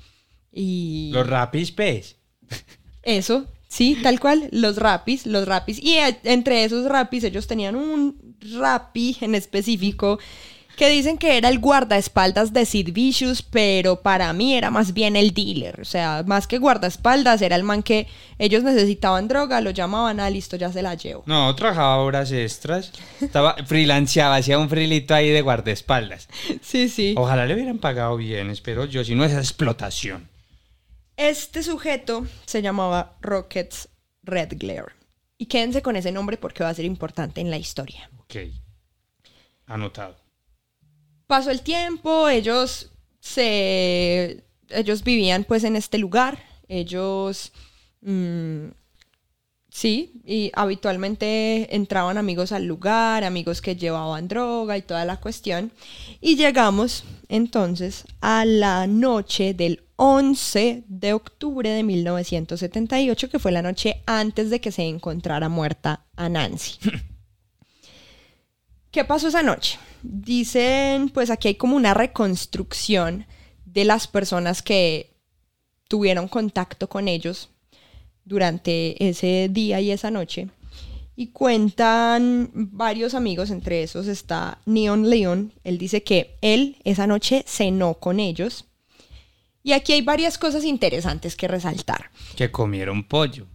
[0.54, 2.18] Y Los rapis, pues.
[3.02, 5.80] eso, sí, tal cual, los rapis, los rapis.
[5.82, 10.20] Y entre esos rapis ellos tenían un rapi en específico
[10.76, 15.16] que dicen que era el guardaespaldas de Sid Vicious, pero para mí era más bien
[15.16, 15.80] el dealer.
[15.80, 18.08] O sea, más que guardaespaldas, era el man que
[18.40, 21.24] ellos necesitaban droga, lo llamaban, ah, listo, ya se la llevo.
[21.28, 22.92] No, trabajaba horas extras.
[23.22, 26.28] Estaba freelanceaba, hacía un frilito ahí de guardaespaldas.
[26.62, 27.14] Sí, sí.
[27.18, 30.33] Ojalá le hubieran pagado bien, espero yo, si no esa explotación.
[31.18, 33.90] Este sujeto se llamaba Rockets
[34.24, 34.94] Red Glare.
[35.38, 38.10] Y quédense con ese nombre porque va a ser importante en la historia.
[38.20, 38.36] Ok.
[39.66, 40.16] Anotado.
[41.28, 44.44] Pasó el tiempo, ellos se.
[44.70, 46.40] Ellos vivían pues en este lugar.
[46.68, 47.52] Ellos.
[48.02, 48.68] mm,
[49.70, 55.72] sí, y habitualmente entraban amigos al lugar, amigos que llevaban droga y toda la cuestión.
[56.22, 63.62] Y llegamos entonces a la noche del 11 de octubre de 1978, que fue la
[63.62, 66.78] noche antes de que se encontrara muerta a Nancy.
[68.92, 69.80] ¿Qué pasó esa noche?
[70.04, 73.26] Dicen, pues aquí hay como una reconstrucción
[73.66, 75.16] de las personas que
[75.88, 77.50] tuvieron contacto con ellos
[78.26, 80.50] durante ese día y esa noche.
[81.16, 85.54] Y cuentan varios amigos, entre esos está Neon Leon.
[85.64, 88.66] Él dice que él esa noche cenó con ellos.
[89.64, 92.12] Y aquí hay varias cosas interesantes que resaltar.
[92.36, 93.48] Que comieron pollo.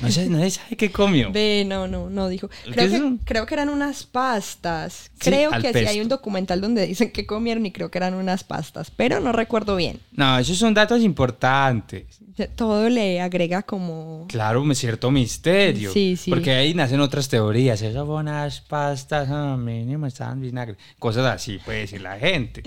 [0.00, 1.32] No sé, se sabe qué comió.
[1.32, 2.48] Ve, no, no, no dijo.
[2.48, 5.10] ¿Qué Creo que, creo que eran unas pastas.
[5.18, 6.02] Creo al que sí hay pesto.
[6.02, 9.74] un documental donde dicen que comieron y creo que eran unas pastas, pero no recuerdo
[9.74, 10.00] bien.
[10.12, 12.20] No, esos son datos importantes.
[12.54, 14.26] Todo le agrega como...
[14.28, 15.92] Claro, un cierto misterio.
[15.92, 16.30] Sí, sí.
[16.30, 17.80] Porque ahí nacen otras teorías.
[17.82, 20.76] Esas fue unas pastas, ah, mínimo estaban vinagre.
[20.98, 22.62] Cosas así puede decir la gente.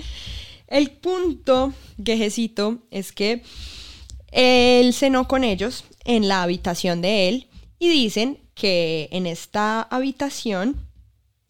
[0.68, 3.41] El punto, quejecito, es que
[4.32, 5.84] él cenó con ellos.
[6.05, 7.47] en la habitación de él
[7.80, 10.88] y dicen que en esta habitación,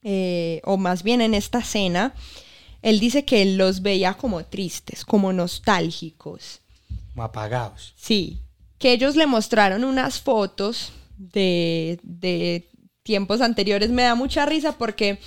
[0.01, 2.15] eh, o más bien en esta cena,
[2.81, 6.61] él dice que él los veía como tristes, como nostálgicos.
[7.13, 7.93] Como apagados.
[7.97, 8.41] Sí,
[8.79, 12.69] que ellos le mostraron unas fotos de, de
[13.03, 13.89] tiempos anteriores.
[13.89, 15.19] Me da mucha risa porque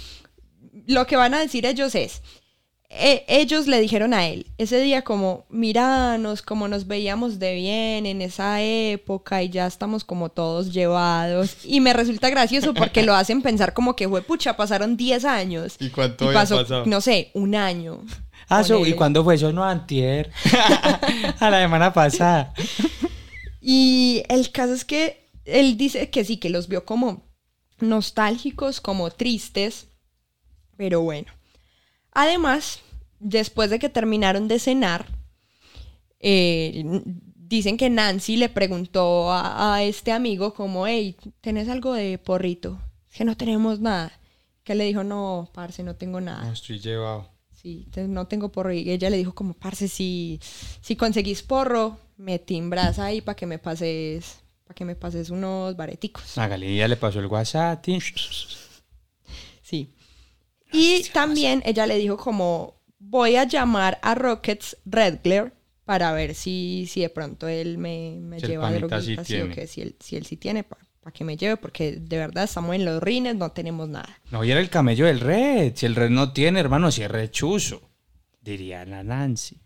[0.87, 2.23] lo que van a decir ellos es,
[2.91, 8.05] e- ellos le dijeron a él ese día como, miranos, como nos veíamos de bien
[8.05, 11.57] en esa época y ya estamos como todos llevados.
[11.65, 15.77] Y me resulta gracioso porque lo hacen pensar como que, fue pucha, pasaron 10 años.
[15.79, 16.85] ¿Y cuánto pasó, pasado?
[16.87, 18.05] no sé, un año.
[18.49, 19.53] Ah, so- ¿y cuándo fue eso?
[19.53, 20.33] No, antier.
[21.39, 22.53] a la semana pasada.
[23.61, 27.31] Y el caso es que él dice que sí, que los vio como
[27.79, 29.87] nostálgicos, como tristes,
[30.77, 31.33] pero bueno.
[32.13, 32.81] Además,
[33.19, 35.07] después de que terminaron de cenar,
[36.19, 36.85] eh,
[37.37, 42.81] dicen que Nancy le preguntó a, a este amigo como, hey, ¿tenés algo de porrito?
[43.11, 44.13] Es que no tenemos nada.
[44.63, 46.45] Que le dijo, no, parce, no tengo nada.
[46.45, 47.29] No estoy llevado.
[47.51, 48.73] Sí, no tengo porro.
[48.73, 50.41] Y ella le dijo como, parce, si,
[50.81, 55.77] si conseguís porro, me timbras ahí para que me pases, para que me pases unos
[55.77, 56.39] bareticos.
[56.39, 57.85] Hágale, ya le pasó el WhatsApp.
[59.63, 59.95] Sí.
[60.73, 65.53] Y también ella le dijo como, voy a llamar a Rockets Redglare
[65.85, 69.51] para ver si, si de pronto él me, me Si lleva panita sí sí, o
[69.51, 70.81] que si él, si él sí tiene, para
[71.13, 74.21] que me lleve, porque de verdad estamos en los rines, no tenemos nada.
[74.31, 75.73] No, y era el camello del red.
[75.75, 77.83] Si el red no tiene, hermano, si es rechuzo.
[78.41, 79.59] Diría la Nancy.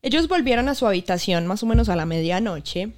[0.00, 2.92] Ellos volvieron a su habitación más o menos a la medianoche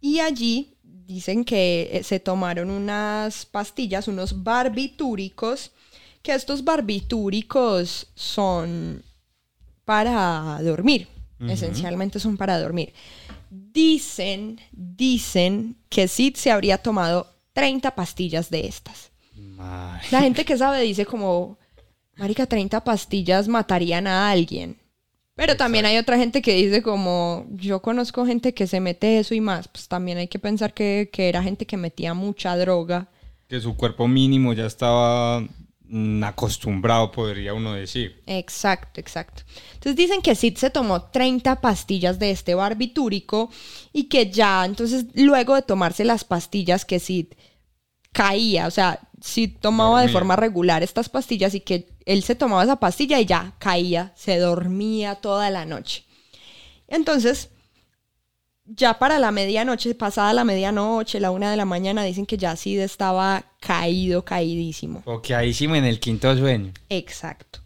[0.00, 5.72] y allí dicen que eh, se tomaron unas pastillas, unos barbitúricos,
[6.26, 9.04] que estos barbitúricos son
[9.84, 11.06] para dormir,
[11.38, 12.92] esencialmente son para dormir.
[13.48, 19.12] Dicen, dicen que Sid se habría tomado 30 pastillas de estas.
[20.10, 21.58] La gente que sabe dice como,
[22.16, 24.78] marica, 30 pastillas matarían a alguien.
[25.36, 29.32] Pero también hay otra gente que dice como, yo conozco gente que se mete eso
[29.32, 29.68] y más.
[29.68, 33.06] Pues también hay que pensar que, que era gente que metía mucha droga.
[33.46, 35.46] Que su cuerpo mínimo ya estaba
[36.22, 38.22] acostumbrado, podría uno decir.
[38.26, 39.42] Exacto, exacto.
[39.74, 43.50] Entonces dicen que Sid se tomó 30 pastillas de este barbitúrico
[43.92, 47.26] y que ya, entonces luego de tomarse las pastillas que Sid
[48.12, 52.64] caía, o sea, Sid tomaba de forma regular estas pastillas y que él se tomaba
[52.64, 56.04] esa pastilla y ya caía, se dormía toda la noche.
[56.88, 57.50] Entonces,
[58.66, 62.56] ya para la medianoche, pasada la medianoche, la una de la mañana, dicen que ya
[62.56, 65.02] Sid estaba caído, caídísimo.
[65.34, 66.72] Ahí sí en el quinto sueño.
[66.88, 67.60] Exacto.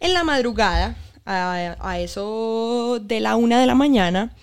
[0.00, 4.34] En la madrugada, a, a eso de la una de la mañana,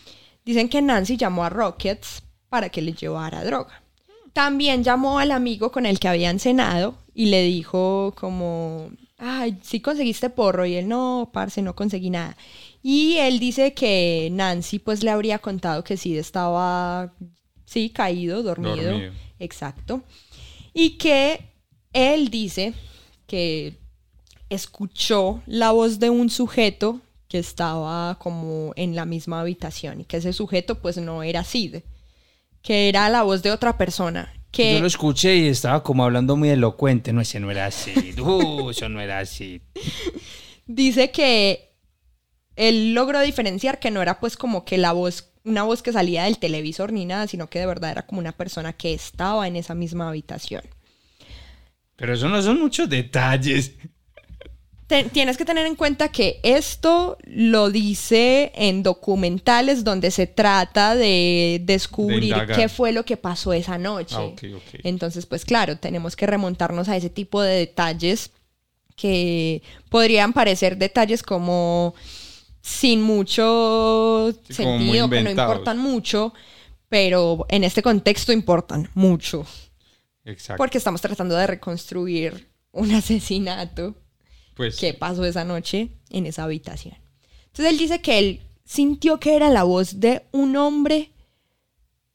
[0.46, 3.82] dicen que Nancy llamó a Rockets para que le llevara droga.
[4.34, 9.80] También llamó al amigo con el que habían cenado y le dijo como, ay, sí
[9.80, 10.66] conseguiste porro.
[10.66, 12.36] Y él, no, parce, no conseguí nada.
[12.86, 17.14] Y él dice que Nancy pues le habría contado que sí estaba,
[17.66, 18.92] sí, caído, dormido.
[18.92, 19.14] Dormido.
[19.40, 20.04] Exacto.
[20.74, 21.40] Y que
[21.94, 22.74] él dice
[23.26, 23.78] que
[24.50, 30.18] escuchó la voz de un sujeto que estaba como en la misma habitación y que
[30.18, 31.78] ese sujeto pues no era Sid,
[32.62, 34.34] que era la voz de otra persona.
[34.52, 37.12] Que Yo lo escuché y estaba como hablando muy elocuente.
[37.12, 38.14] No, ese no era así.
[38.22, 39.62] Uh, eso no era así.
[40.68, 41.73] dice que
[42.56, 46.26] él logró diferenciar que no era pues como que la voz, una voz que salía
[46.26, 49.56] del televisor ni nada, sino que de verdad era como una persona que estaba en
[49.56, 50.64] esa misma habitación.
[51.96, 53.74] Pero eso no son muchos detalles.
[55.12, 61.62] Tienes que tener en cuenta que esto lo dice en documentales donde se trata de
[61.64, 64.16] descubrir qué fue lo que pasó esa noche.
[64.20, 64.32] Ah.
[64.84, 68.32] Entonces, pues claro, tenemos que remontarnos a ese tipo de detalles
[68.96, 71.96] que podrían parecer detalles como
[72.64, 76.34] sin mucho Sí, sentido, que no importan mucho,
[76.88, 79.46] pero en este contexto importan mucho,
[80.24, 80.58] Exacto.
[80.58, 83.96] porque estamos tratando de reconstruir un asesinato
[84.56, 86.96] pues que pasó esa noche en esa habitación.
[87.48, 91.12] Entonces él dice que él sintió que era la voz de un hombre,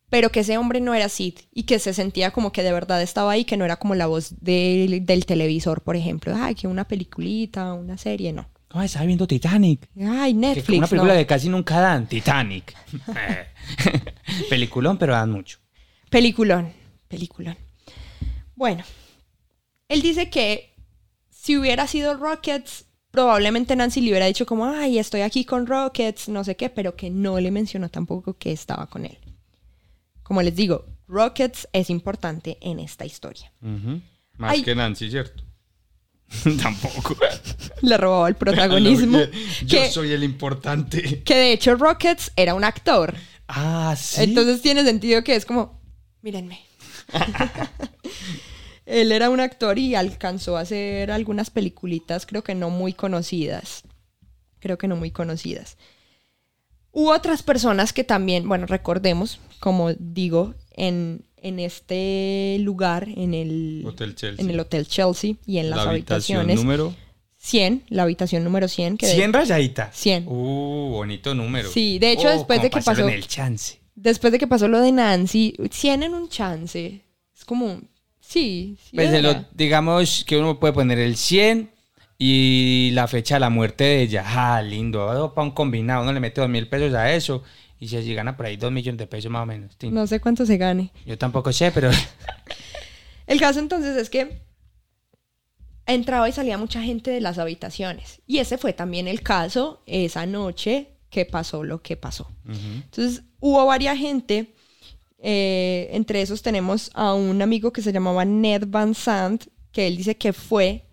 [0.09, 3.03] pero que ese hombre no era Sid y que se sentía como que de verdad
[3.03, 6.35] estaba ahí, que no era como la voz del, del televisor, por ejemplo.
[6.35, 8.49] Ay, que una peliculita, una serie, no.
[8.75, 9.89] No, estaba viendo Titanic.
[9.99, 10.79] Ay, Que- Netflix.
[10.79, 11.19] una película no.
[11.21, 12.07] que casi nunca dan.
[12.07, 12.75] Titanic.
[14.51, 15.59] Peliculón, pero dan mucho.
[16.11, 16.73] Peliculón,
[17.09, 17.57] peliculón.
[18.55, 18.83] Bueno,
[19.89, 20.75] él dice que
[21.31, 26.29] si hubiera sido Rockets, probablemente Nancy le hubiera dicho como, ay, estoy aquí con Rockets,
[26.29, 29.19] no sé qué, pero que no le mencionó tampoco que estaba con él.
[30.23, 33.51] como les digo, Rockets es importante en esta historia.
[34.37, 34.63] Más Ay.
[34.63, 35.43] que Nancy, ¿cierto?
[36.63, 37.17] Tampoco.
[37.83, 39.19] Le robaba el protagonismo.
[39.67, 41.23] Yo que, soy el importante.
[41.23, 43.15] que de hecho Rockets era un actor.
[43.49, 44.23] Ah, sí.
[44.23, 45.81] Entonces tiene sentido que es como,
[46.23, 46.61] mírenme.
[48.87, 53.83] Él era un actor y alcanzó a hacer algunas peliculitas, creo que no muy conocidas.
[54.61, 55.77] Creo que no muy conocidas.
[56.91, 63.83] Hubo otras personas que también, bueno, recordemos, como digo, en, en este lugar, en el
[63.87, 64.45] Hotel Chelsea.
[64.45, 66.57] en el Hotel Chelsea y en las la habitación habitaciones.
[66.65, 66.95] número
[67.39, 68.97] 100, la habitación número 100.
[68.99, 69.97] Que de- 100 rayaditas.
[69.97, 70.25] 100.
[70.27, 71.71] Uh, bonito número.
[71.71, 73.03] Sí, de hecho, Oh, después de que pasó...
[73.09, 73.79] en el chance.
[73.95, 77.01] Después de que pasó lo de Nancy, tienen un chance.
[77.37, 77.81] Es como,
[78.21, 78.95] sí, sí.
[78.97, 81.71] Pues de lo- digamos que uno puede poner el 100
[82.19, 84.25] y la fecha de la muerte de ella.
[84.27, 85.33] Ah, lindo.
[85.35, 87.43] Para un combinado, uno le mete dos mil pesos a eso
[87.81, 89.77] y se si gana por ahí dos millones de pesos más o menos.
[89.79, 89.91] Sí.
[89.91, 90.93] No sé cuánto se gane.
[91.07, 91.91] Yo tampoco sé, pero
[93.27, 94.41] El caso entonces es que
[95.87, 98.21] entraba y salía mucha gente de las habitaciones.
[98.27, 102.31] Y ese fue también el caso esa noche que pasó lo que pasó.
[102.47, 104.55] Entonces hubo varias gente.
[105.21, 109.97] eh, entre esos tenemos a un amigo que se llamaba Ned Van Sant, que él
[109.97, 110.85] dice que fue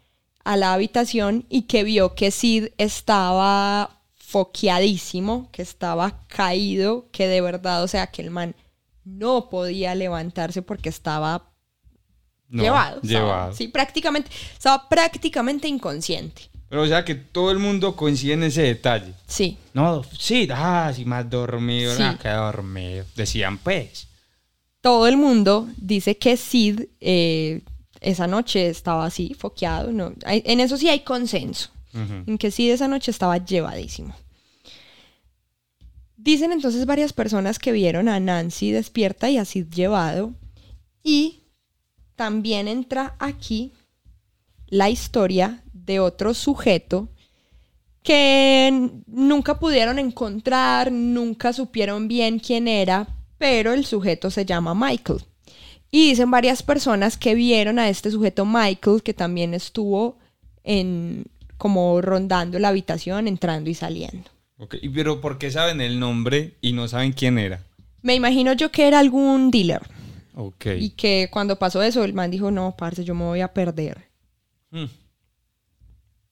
[0.44, 7.42] a la habitación y que vio que Sid estaba foqueadísimo, que estaba caído, que de
[7.42, 8.56] verdad, o sea, que el man
[9.04, 11.52] no podía levantarse porque estaba
[12.50, 13.02] No, llevado.
[13.04, 13.54] estaba- Llevado.
[13.54, 16.44] sí, prácticamente, estaba prácticamente inconsciente.
[16.70, 19.14] Pero o sea que todo el mundo coincide en ese detalle.
[19.28, 19.58] Sí.
[19.74, 22.04] no, sí, ah, sí, más dormido, Sí.
[22.22, 23.06] que dormido.
[23.16, 24.08] Decían pues.
[24.82, 27.62] todo el mundo dice que Sid eh,
[28.02, 29.92] esa noche estaba así, foqueado.
[29.92, 31.70] No, en eso sí hay consenso.
[31.96, 34.14] En que Sid esa noche estaba llevadísimo.
[36.18, 40.34] Dicen entonces varias personas que vieron a Nancy despierta y a Sid llevado.
[41.04, 41.44] Y
[42.16, 43.72] también entra aquí
[44.68, 47.10] la historia de otro sujeto
[48.02, 55.24] que nunca pudieron encontrar, nunca supieron bien quién era, pero el sujeto se llama Michael.
[55.92, 60.18] Y dicen varias personas que vieron a este sujeto Michael, que también estuvo
[60.64, 61.26] en
[61.58, 64.30] como rondando la habitación, entrando y saliendo.
[64.58, 67.62] Ok, Pero ¿por qué saben el nombre y no saben quién era?
[68.02, 69.82] Me imagino yo que era algún dealer
[70.36, 70.68] Ok.
[70.78, 74.10] y que cuando pasó eso el man dijo, no, parce, yo me voy a perder.
[74.72, 74.86] Mm.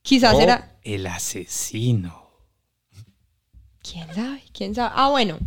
[0.01, 0.41] Quizás Oh.
[0.41, 0.77] era...
[0.83, 2.23] El asesino.
[3.81, 4.41] ¿Quién sabe?
[4.53, 4.93] ¿Quién sabe?
[4.95, 5.37] Ah, bueno,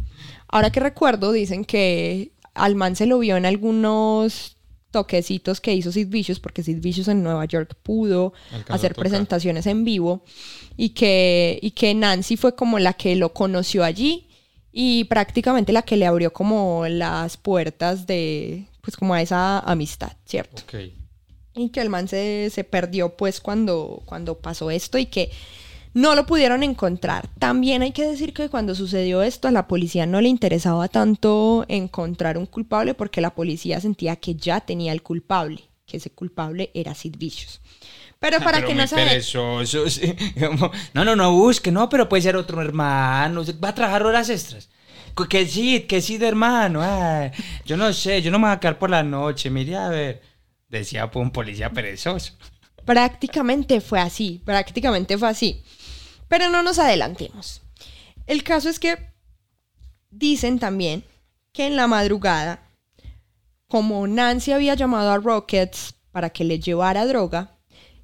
[0.49, 4.56] ahora que recuerdo, dicen que al man se lo vio en algunos
[4.91, 9.67] toquecitos que hizo Sid Vicious, porque Sid Vicious en Nueva York pudo Alcanzó hacer presentaciones
[9.67, 10.23] en vivo,
[10.77, 14.29] y que, y que Nancy fue como la que lo conoció allí
[14.73, 20.13] y prácticamente la que le abrió como las puertas de, pues como a esa amistad,
[20.27, 20.63] ¿cierto?
[21.55, 25.31] Y que el man se, se perdió pues cuando, cuando pasó esto y que
[25.97, 27.27] no lo pudieron encontrar.
[27.39, 31.65] También hay que decir que cuando sucedió esto a la policía no le interesaba tanto
[31.69, 36.71] encontrar un culpable porque la policía sentía que ya tenía el culpable, que ese culpable
[36.75, 37.63] era Sid Vicious.
[38.19, 38.95] Pero para Pero que no se...
[38.95, 40.15] perezoso, sí.
[40.93, 43.43] No, no, no busque, no, pero puede ser otro hermano.
[43.65, 44.69] Va a trabajar horas extras.
[45.31, 46.83] Que sí, que sí de hermano.
[46.83, 47.31] ay,
[47.65, 49.49] yo no sé, yo no me voy a quedar por la noche.
[49.49, 50.21] Mire, a ver.
[50.69, 52.35] Decía pues, un policía perezoso.
[52.85, 55.65] Prácticamente fue así, prácticamente fue así.
[56.29, 57.63] Pero no nos adelantemos.
[58.27, 58.97] El caso es que
[60.11, 61.05] dicen también
[61.53, 62.63] que en la madrugada,
[63.69, 67.59] como Nancy había llamado a Rockets para que le llevara droga,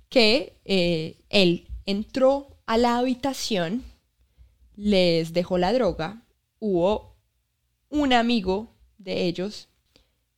[0.09, 3.83] que eh, él entró a la habitación,
[4.77, 6.23] les dejó la droga,
[6.59, 7.17] hubo
[7.89, 9.69] un amigo de ellos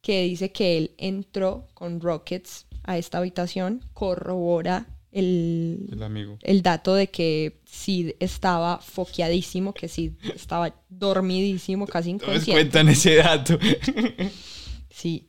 [0.01, 6.38] que dice que él entró con Rockets a esta habitación, corrobora el, El amigo.
[6.42, 12.52] el dato de que Sid estaba foqueadísimo, que Sid estaba dormidísimo, casi Todos inconsciente.
[12.60, 13.58] cuentan ese dato.
[14.90, 15.28] Sí.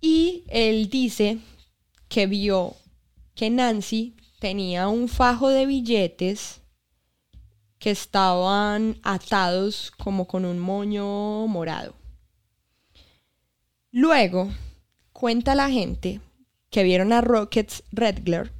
[0.00, 1.38] Y él dice
[2.08, 2.74] que vio
[3.34, 6.60] que Nancy tenía un fajo de billetes
[7.78, 11.94] que estaban atados como con un moño morado.
[13.92, 14.50] Luego,
[15.12, 16.20] cuenta la gente
[16.70, 18.52] que vieron a Rockets Redgler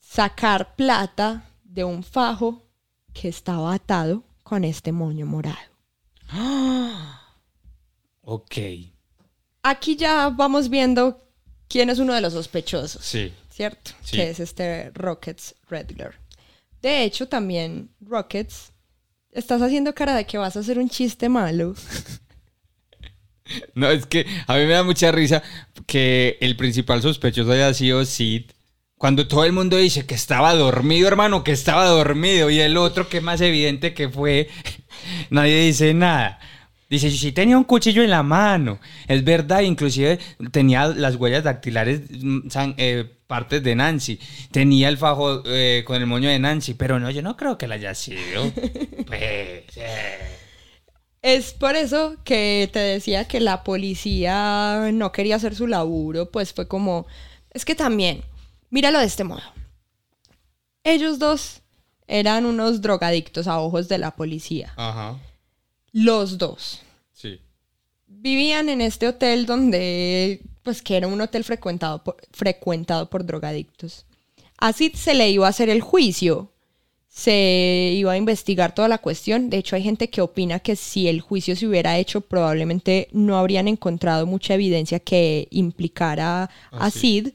[0.00, 2.62] Sacar plata de un fajo
[3.12, 5.56] que estaba atado con este moño morado.
[8.28, 8.56] Ok.
[9.62, 11.22] Aquí ya vamos viendo
[11.68, 13.32] quién es uno de los sospechosos, Sí.
[13.50, 13.92] ¿cierto?
[14.02, 14.16] Sí.
[14.16, 16.16] Que es este Rockets Redgler.
[16.82, 18.72] De hecho, también Rockets,
[19.30, 21.74] estás haciendo cara de que vas a hacer un chiste malo.
[23.76, 25.40] No, es que a mí me da mucha risa
[25.86, 28.50] que el principal sospechoso haya sido Sid.
[28.98, 33.08] Cuando todo el mundo dice que estaba dormido, hermano, que estaba dormido, y el otro
[33.08, 34.48] que más evidente que fue,
[35.30, 36.38] nadie dice nada.
[36.88, 38.78] Dice, sí tenía un cuchillo en la mano.
[39.08, 40.18] Es verdad, inclusive
[40.52, 42.48] tenía las huellas dactilares, mm,
[42.78, 44.20] eh, partes de Nancy.
[44.52, 47.66] Tenía el fajo eh, con el moño de Nancy, pero no, yo no creo que
[47.66, 48.52] la haya sido.
[49.06, 50.18] Pues, eh.
[51.22, 56.52] Es por eso que te decía que la policía no quería hacer su laburo, pues
[56.52, 57.06] fue como,
[57.52, 58.22] es que también,
[58.70, 59.42] míralo de este modo.
[60.84, 61.62] Ellos dos
[62.06, 64.72] eran unos drogadictos a ojos de la policía.
[64.76, 65.18] Ajá,
[65.92, 66.82] Los dos.
[67.12, 67.40] sí.
[68.08, 74.04] Vivían en este hotel donde, pues que era un hotel frecuentado por, frecuentado por drogadictos.
[74.58, 76.50] A Sid se le iba a hacer el juicio,
[77.08, 79.50] se iba a investigar toda la cuestión.
[79.50, 83.36] De hecho, hay gente que opina que si el juicio se hubiera hecho, probablemente no
[83.38, 87.34] habrían encontrado mucha evidencia que implicara a Ah, sí.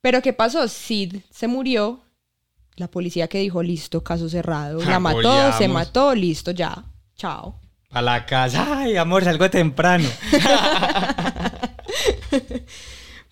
[0.00, 0.68] Pero ¿qué pasó?
[0.68, 2.00] Sid se murió.
[2.76, 4.80] La policía que dijo, listo, caso cerrado.
[4.84, 6.84] La mató, se mató, listo, ya.
[7.16, 7.60] Chao.
[7.90, 8.80] A la casa.
[8.80, 10.08] Ay, amor, salgo temprano.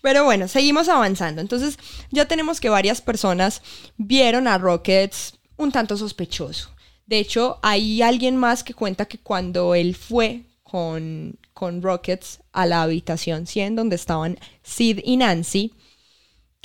[0.01, 1.41] Pero bueno, seguimos avanzando.
[1.41, 1.77] Entonces,
[2.11, 3.61] ya tenemos que varias personas
[3.97, 6.69] vieron a Rockets un tanto sospechoso.
[7.05, 12.65] De hecho, hay alguien más que cuenta que cuando él fue con, con Rockets a
[12.65, 15.73] la habitación 100 donde estaban Sid y Nancy,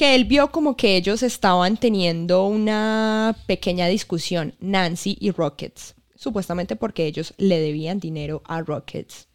[0.02, 6.74] que él vio como que ellos estaban teniendo una pequeña discusión, Nancy y Rockets, supuestamente
[6.74, 9.28] porque ellos le debían dinero a Rockets.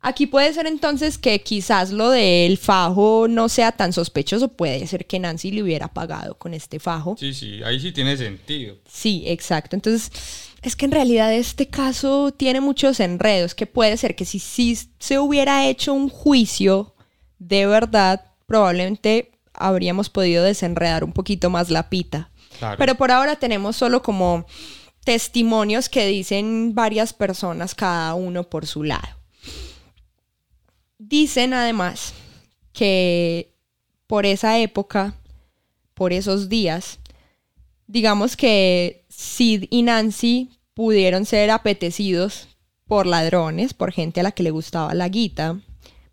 [0.00, 5.06] Aquí puede ser entonces que quizás lo del fajo no sea tan sospechoso, puede ser
[5.06, 7.14] que Nancy le hubiera pagado con este fajo.
[7.16, 8.78] Sí, sí, ahí sí tiene sentido.
[8.90, 9.76] Sí, exacto.
[9.76, 10.10] Entonces,
[10.62, 14.76] es que en realidad este caso tiene muchos enredos, que puede ser que si sí
[14.98, 16.96] se hubiera hecho un juicio
[17.38, 19.31] de verdad, probablemente
[19.66, 22.30] habríamos podido desenredar un poquito más la pita.
[22.58, 22.76] Claro.
[22.78, 24.46] Pero por ahora tenemos solo como
[25.04, 29.08] testimonios que dicen varias personas, cada uno por su lado.
[30.98, 32.14] Dicen además
[32.72, 33.54] que
[34.06, 35.14] por esa época,
[35.94, 36.98] por esos días,
[37.86, 42.48] digamos que Sid y Nancy pudieron ser apetecidos
[42.86, 45.58] por ladrones, por gente a la que le gustaba la guita,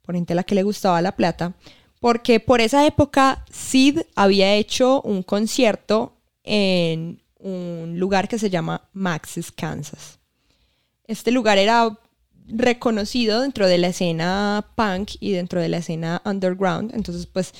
[0.02, 1.54] por gente a la que le gustaba la plata,
[2.00, 6.14] porque por esa época Sid había hecho un concierto
[6.44, 10.20] en un lugar que se llama Max's, Kansas.
[11.06, 11.98] Este lugar era
[12.48, 17.54] reconocido dentro de la escena punk y dentro de la escena underground, entonces pues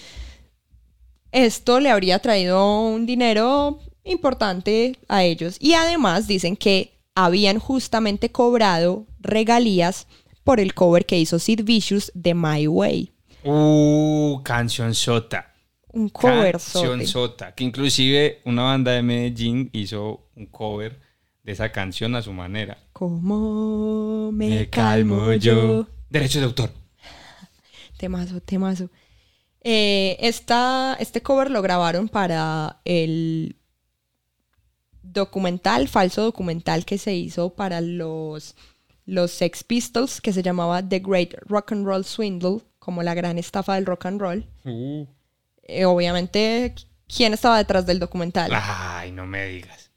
[1.32, 5.58] esto le habría traído un dinero importante a ellos.
[5.60, 10.08] Y además dicen que habían justamente cobrado regalías
[10.44, 13.12] por el cover que hizo Sid Vicious de My Way.
[13.44, 15.54] Uh, canción sota.
[15.92, 17.54] Un cover Canción sota.
[17.56, 21.00] Que inclusive una banda de Medellín hizo un cover
[21.44, 22.78] de esa canción a su manera.
[22.94, 25.40] ¿Cómo me, Me calmo calmo yo?
[25.84, 25.88] yo.
[26.10, 26.72] Derecho de autor.
[27.98, 28.90] Temazo, temazo.
[29.62, 33.56] Eh, esta- este cover lo grabaron para el
[35.02, 38.56] documental, falso documental que se hizo para los,
[39.06, 42.60] los Sex Pistols, que se llamaba The Great Rock and Roll Swindle,
[42.90, 44.46] como la gran estafa del rock and roll.
[44.66, 45.06] Uh,
[45.62, 46.74] Eh, obviamente,
[47.08, 48.50] ¿quién estaba detrás del documental?
[48.52, 49.92] Ay, no me digas.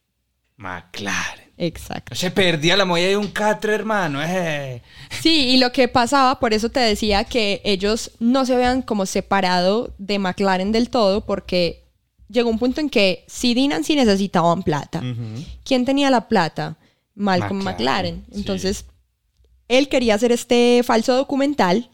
[0.59, 1.51] McLaren.
[1.57, 2.15] Exacto.
[2.15, 4.21] Se perdía la molla de un catre, hermano.
[4.23, 4.83] Eh.
[5.23, 9.07] Sí, y lo que pasaba, por eso te decía que ellos no se habían como
[9.07, 11.87] separado de McLaren del todo, porque
[12.29, 15.03] llegó un punto en que Sid y Nancy necesitaban plata.
[15.65, 16.77] ¿Quién tenía la plata?
[17.15, 18.25] Malcolm McLaren, McLaren.
[18.31, 18.39] sí.
[18.39, 18.85] Entonces,
[19.69, 21.89] él quería hacer este falso documental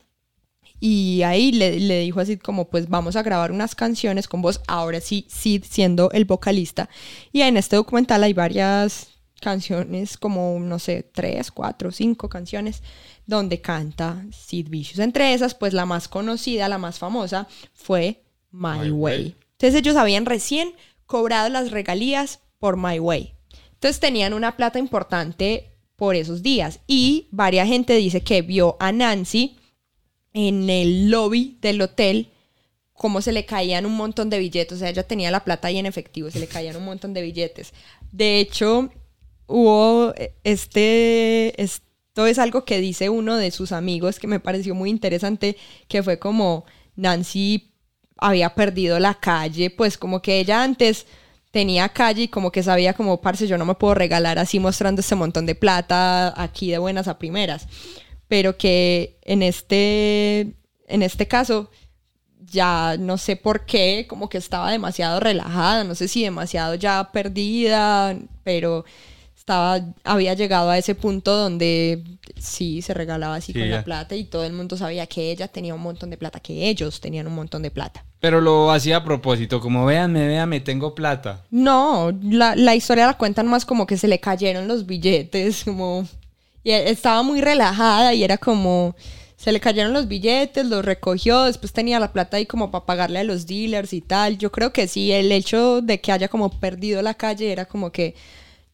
[0.80, 4.60] y ahí le, le dijo así como, pues vamos a grabar unas canciones con vos,
[4.66, 6.88] ahora sí, Sid siendo el vocalista.
[7.32, 9.08] Y en este documental hay varias
[9.40, 12.82] canciones, como, no sé, tres, cuatro, cinco canciones,
[13.26, 14.98] donde canta Sid Vicious.
[14.98, 18.90] Entre esas, pues la más conocida, la más famosa, fue My, My Way.
[18.90, 19.36] Way.
[19.52, 20.72] Entonces ellos habían recién
[21.06, 23.34] cobrado las regalías por My Way.
[23.72, 26.80] Entonces tenían una plata importante por esos días.
[26.86, 29.56] Y varias gente dice que vio a Nancy
[30.38, 32.28] en el lobby del hotel
[32.92, 34.76] cómo se le caían un montón de billetes.
[34.76, 37.22] O sea, ella tenía la plata ahí en efectivo, se le caían un montón de
[37.22, 37.72] billetes.
[38.12, 38.90] De hecho,
[39.46, 41.60] hubo eh, este...
[41.60, 45.56] Esto es algo que dice uno de sus amigos que me pareció muy interesante,
[45.86, 46.64] que fue como
[46.96, 47.70] Nancy
[48.16, 51.06] había perdido la calle, pues como que ella antes
[51.52, 55.00] tenía calle y como que sabía como, parce, yo no me puedo regalar así mostrando
[55.00, 57.68] este montón de plata aquí de buenas a primeras.
[58.28, 60.54] Pero que en este,
[60.86, 61.70] en este caso
[62.50, 67.10] ya no sé por qué, como que estaba demasiado relajada, no sé si demasiado ya
[67.12, 68.84] perdida, pero
[69.36, 72.02] estaba, había llegado a ese punto donde
[72.38, 73.76] sí se regalaba así Sí, con ya.
[73.76, 76.68] la plata y todo el mundo sabía que ella tenía un montón de plata, que
[76.68, 78.04] ellos tenían un montón de plata.
[78.20, 81.44] Pero lo hacía a propósito, como véanme, véanme, tengo plata.
[81.50, 86.06] No, la, la historia la cuentan más como que se le cayeron los billetes, como...
[86.64, 88.94] Y e- estaba muy relajada y era como...
[89.36, 93.20] Se le cayeron los billetes, los recogió, después tenía la plata ahí como para pagarle
[93.20, 94.36] a los dealers y tal.
[94.36, 97.92] Yo creo que sí, el hecho de que haya como perdido la calle era como
[97.92, 98.16] que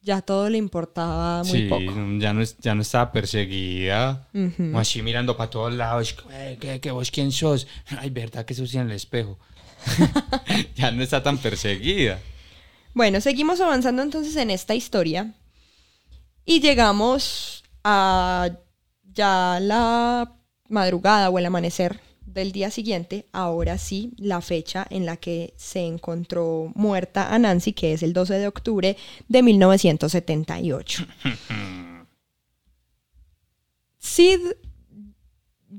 [0.01, 1.93] ya todo le importaba muy sí, poco.
[2.17, 4.27] Ya, no, ya no estaba perseguida.
[4.31, 6.15] Como así mirando para todos lados.
[6.31, 7.67] "Eh, ¿Qué, qué, vos quién sos?
[7.99, 9.37] Ay, verdad que sucia en el espejo.
[10.75, 12.19] Ya no está tan perseguida.
[12.95, 15.33] Bueno, seguimos avanzando entonces en esta historia
[16.45, 18.49] y llegamos a
[19.13, 20.35] ya la
[20.67, 25.85] madrugada o el amanecer del día siguiente, ahora sí, la fecha en la que se
[25.85, 28.97] encontró muerta a Nancy, que es el 12 de octubre
[29.27, 31.05] de 1978.
[33.99, 34.39] Sid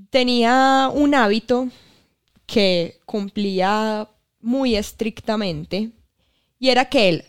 [0.09, 1.69] tenía un hábito
[2.47, 4.09] que cumplía
[4.41, 5.91] muy estrictamente
[6.59, 7.25] y era que él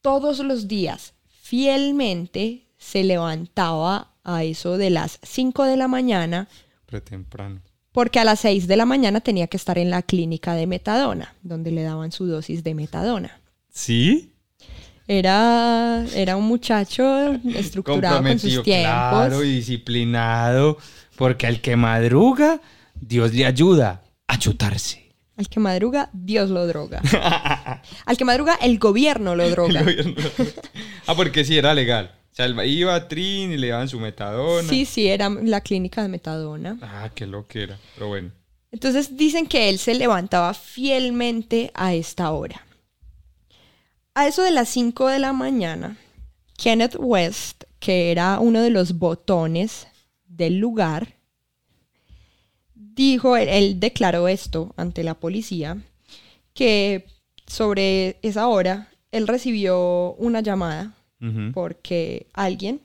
[0.00, 6.48] todos los días fielmente se levantaba a eso de las 5 de la mañana
[6.86, 7.60] Pretemprano.
[7.92, 11.34] porque a las 6 de la mañana tenía que estar en la clínica de metadona,
[11.42, 13.40] donde le daban su dosis de metadona.
[13.72, 14.32] ¿Sí?
[15.06, 18.90] Era, era un muchacho estructurado con sus tiempos.
[18.90, 20.78] claro, y disciplinado.
[21.16, 22.60] Porque al que madruga,
[22.94, 25.12] Dios le ayuda a chutarse.
[25.36, 27.02] Al que madruga, Dios lo droga.
[28.06, 29.82] Al que madruga, el gobierno lo droga.
[31.06, 32.12] ah, porque sí, era legal.
[32.32, 34.68] O sea, iba a Trin y le daban su metadona.
[34.68, 36.78] Sí, sí, era la clínica de metadona.
[36.80, 37.78] Ah, qué lo que era.
[37.94, 38.30] Pero bueno.
[38.72, 42.64] Entonces dicen que él se levantaba fielmente a esta hora.
[44.14, 45.96] A eso de las 5 de la mañana,
[46.56, 49.88] Kenneth West, que era uno de los botones
[50.26, 51.14] del lugar,
[52.74, 55.78] dijo, él declaró esto ante la policía,
[56.54, 57.06] que
[57.46, 60.94] sobre esa hora él recibió una llamada
[61.52, 62.80] Porque alguien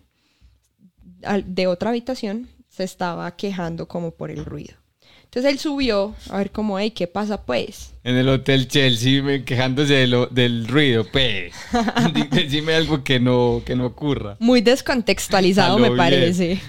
[1.24, 4.76] al- de otra habitación se estaba quejando como por el ruido.
[5.24, 7.94] Entonces él subió a ver como, hey, ¿qué pasa pues?
[8.03, 11.53] En el Hotel Chelsea, quejándose de lo- del ruido, pues.
[12.32, 14.38] Decime algo que no, que no ocurra.
[14.40, 15.98] Muy descontextualizado me bien.
[15.98, 16.60] parece.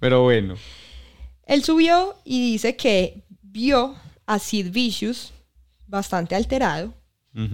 [0.00, 0.54] Pero bueno.
[1.46, 3.94] Él subió y dice que vio
[4.26, 5.32] a Sid Vicious
[5.86, 6.92] bastante alterado,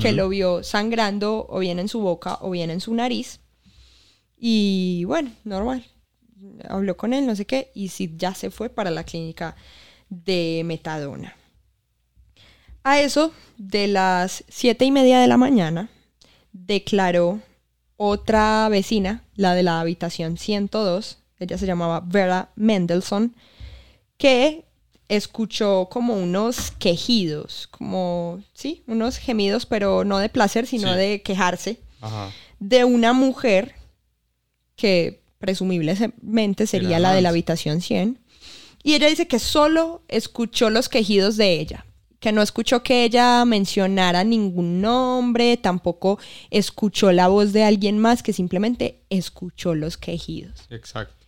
[0.01, 3.40] que lo vio sangrando o bien en su boca o bien en su nariz.
[4.46, 5.86] Y bueno, normal.
[6.68, 9.56] Habló con él, no sé qué, y Sid ya se fue para la clínica
[10.10, 11.34] de metadona.
[12.82, 15.88] A eso de las siete y media de la mañana,
[16.52, 17.40] declaró
[17.96, 23.34] otra vecina, la de la habitación 102, ella se llamaba Vera Mendelssohn,
[24.18, 24.66] que
[25.08, 30.98] escuchó como unos quejidos, como, sí, unos gemidos, pero no de placer, sino Sí.
[30.98, 32.30] de quejarse, Ajá.
[32.60, 33.74] de una mujer
[34.76, 38.18] que presumiblemente sería la de la habitación 100.
[38.82, 41.86] Y ella dice que solo escuchó los quejidos de ella,
[42.20, 46.18] que no escuchó que ella mencionara ningún nombre, tampoco
[46.51, 50.66] escuchó la voz de alguien más, que simplemente escuchó los quejidos.
[50.70, 51.24] Exacto.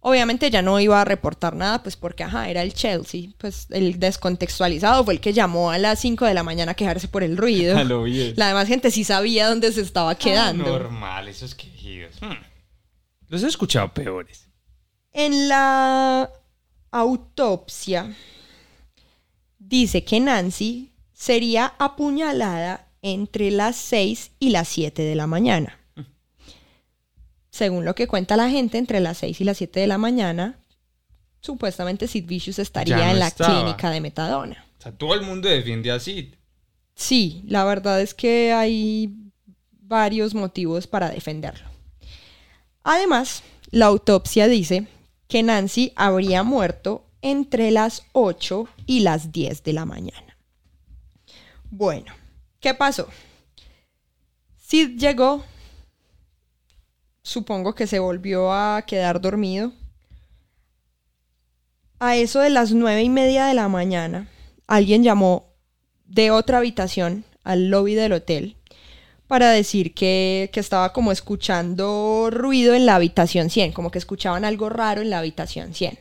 [0.00, 3.30] Obviamente ya no iba a reportar nada, pues porque, ajá, era el Chelsea.
[3.38, 7.08] Pues el descontextualizado fue el que llamó a las 5 de la mañana a quejarse
[7.08, 7.82] por el ruido.
[7.84, 8.06] Lo.
[8.06, 10.64] La demás gente sí sabía dónde se estaba quedando.
[10.64, 12.16] Normal, esos quejidos.
[12.20, 12.53] Hmm.
[13.34, 14.46] Los he escuchado peores.
[15.12, 16.30] En la
[16.92, 18.14] autopsia
[19.58, 25.80] dice que Nancy sería apuñalada entre las 6 y las 7 de la mañana.
[27.50, 30.60] Según lo que cuenta la gente, entre las 6 y las 7 de la mañana,
[31.40, 33.62] supuestamente Sid Vicious estaría no en la estaba.
[33.62, 34.64] clínica de metadona.
[34.78, 36.34] O sea, todo el mundo defiende a Sid.
[36.94, 39.12] Sí, la verdad es que hay
[39.72, 41.73] varios motivos para defenderlo.
[42.84, 44.86] Además, la autopsia dice
[45.26, 50.36] que Nancy habría muerto entre las 8 y las 10 de la mañana.
[51.70, 52.12] Bueno,
[52.60, 53.08] ¿qué pasó?
[54.58, 55.42] Sid llegó,
[57.22, 59.72] supongo que se volvió a quedar dormido.
[61.98, 64.28] A eso de las nueve y media de la mañana,
[64.66, 65.54] alguien llamó
[66.04, 68.56] de otra habitación al lobby del hotel
[69.34, 74.44] para decir que, que estaba como escuchando ruido en la habitación 100, como que escuchaban
[74.44, 75.98] algo raro en la habitación 100.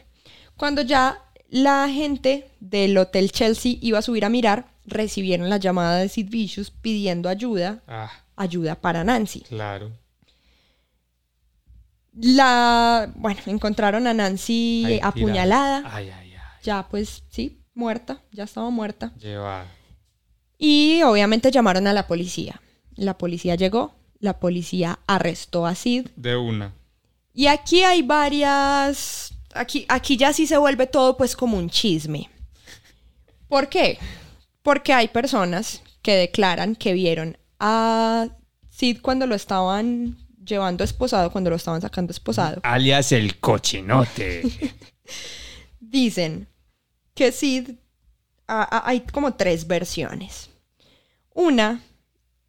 [0.56, 1.20] Cuando ya
[1.50, 6.30] la gente del Hotel Chelsea iba a subir a mirar, recibieron la llamada de Sid
[6.30, 9.42] Vicious pidiendo ayuda, Ah, ayuda para Nancy.
[9.50, 9.92] claro.
[12.16, 15.82] La, bueno, encontraron a Nancy apuñalada.
[15.92, 19.12] Ay, ay, ya pues sí, muerta, ya estaba muerta.
[19.20, 19.66] Llevada.
[20.60, 22.62] Y obviamente llamaron a la policía.
[22.96, 26.08] La policía llegó, la policía arrestó a Sid.
[26.16, 26.74] De una.
[27.34, 29.34] Y aquí hay varias...
[29.56, 32.30] Aquí, aquí ya sí se vuelve todo pues como un chisme.
[33.48, 34.00] ¿Por qué?
[34.62, 38.28] Porque hay personas que declaran que vieron a
[38.70, 42.62] Sid cuando lo estaban llevando esposado, cuando lo estaban sacando esposado.
[42.64, 44.44] Alias el cochinote.
[45.80, 46.48] Dicen
[47.14, 47.72] que Sid...
[48.48, 50.50] a- a- hay como tres versiones.
[51.34, 51.82] Una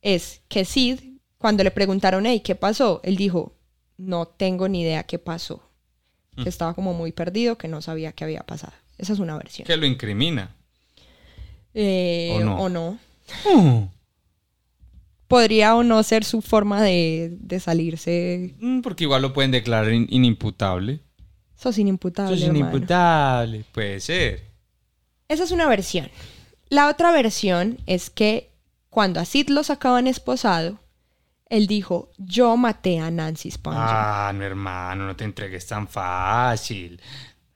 [0.05, 1.01] es que Sid,
[1.39, 3.01] cuando le preguntaron, hey, ¿qué pasó?
[3.03, 3.57] Él dijo,
[3.97, 5.69] no tengo ni idea qué pasó.
[6.41, 8.73] Que estaba como muy perdido, que no sabía qué había pasado.
[8.99, 9.67] Esa es una versión.
[9.67, 10.55] Que lo incrimina.
[11.75, 12.57] Eh, ¿O no?
[12.61, 12.99] o no.
[13.53, 13.85] Mm,
[15.29, 18.55] Podría o no ser su forma de, de salirse.
[18.61, 21.01] Mm, Porque igual lo pueden declarar in- inimputable.
[21.59, 22.37] Eso es inimputable.
[22.37, 22.59] Hermano.
[22.59, 23.65] inimputable.
[23.73, 24.43] Puede ser.
[25.29, 26.11] Esa es una versión.
[26.69, 28.51] La otra versión es que
[28.95, 30.79] cuando a Sid lo sacaban esposado,
[31.49, 33.81] él dijo, yo maté a Nancy Spungen.
[33.83, 37.01] Ah, no, hermano, no te entregues tan fácil.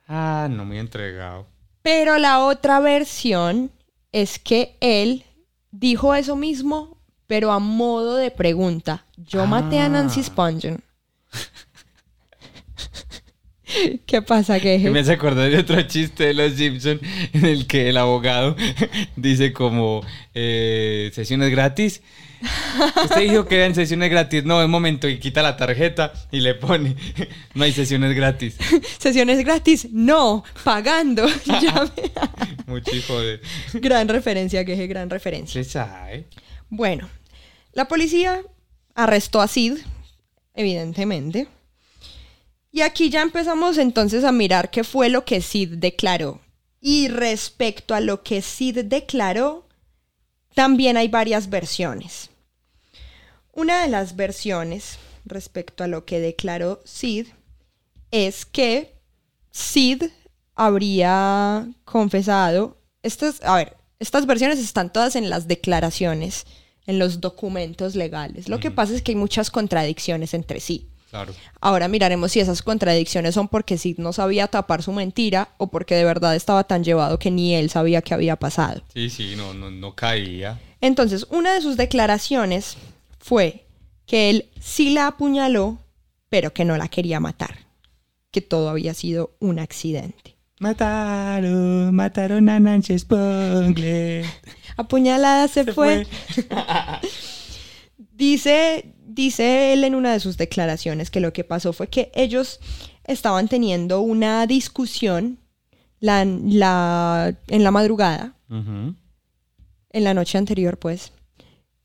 [0.09, 1.47] Ah, no me he entregado.
[1.83, 3.71] Pero la otra versión
[4.11, 5.27] es que él
[5.71, 6.99] dijo eso mismo,
[7.29, 9.05] pero a modo de pregunta.
[9.17, 10.83] Yo maté a Nancy Ah.
[14.07, 17.01] ¿Qué pasa, Que me hace acordar de otro chiste de los Simpson
[17.33, 18.57] en el que el abogado
[19.17, 20.03] dice como
[20.35, 22.03] eh, sesiones gratis.
[23.03, 24.45] Usted dijo que eran sesiones gratis.
[24.45, 26.95] No, un momento, y quita la tarjeta y le pone
[27.55, 28.57] no hay sesiones gratis.
[28.99, 29.89] ¿Sesiones gratis?
[29.91, 31.27] No, pagando.
[32.67, 33.41] Mucho hijo de.
[33.75, 35.63] gran referencia, que es gran referencia.
[35.63, 36.27] Se sabe.
[36.71, 37.09] Bueno,
[37.73, 38.43] la policía
[38.95, 39.79] arrestó a Sid,
[40.55, 41.49] evidentemente.
[42.71, 46.41] Y aquí ya empezamos entonces a mirar qué fue lo que Sid declaró.
[46.81, 49.67] Y respecto a lo que Sid declaró,
[50.55, 52.31] también hay varias versiones.
[53.53, 57.27] Una de las versiones respecto a lo que declaró Sid
[58.11, 58.95] es que
[59.51, 60.05] Sid
[60.55, 62.77] habría confesado.
[63.03, 66.47] Estas, a ver, estas versiones están todas en las declaraciones,
[66.87, 68.49] en los documentos legales.
[68.49, 70.89] Lo que pasa es que hay muchas contradicciones entre sí.
[71.11, 71.33] Claro.
[71.61, 75.95] Ahora miraremos si esas contradicciones son porque Sid no sabía tapar su mentira o porque
[75.95, 78.83] de verdad estaba tan llevado que ni él sabía qué había pasado.
[78.93, 80.61] Sí, sí, no, no, no caía.
[80.81, 82.77] Entonces, una de sus declaraciones
[83.19, 83.65] fue
[84.07, 85.79] que él sí la apuñaló,
[86.29, 87.57] pero que no la quería matar,
[88.31, 90.37] que todo había sido un accidente.
[90.61, 94.27] Mataron, mataron a Nancy Spungler.
[94.77, 96.07] Apuñalada se, Se fue.
[98.13, 98.93] dice,
[99.23, 102.61] dice él en una de sus declaraciones que lo que pasó fue que ellos
[103.05, 105.39] estaban teniendo una discusión
[106.01, 111.13] la, la- en la madrugada, en la noche anterior, pues,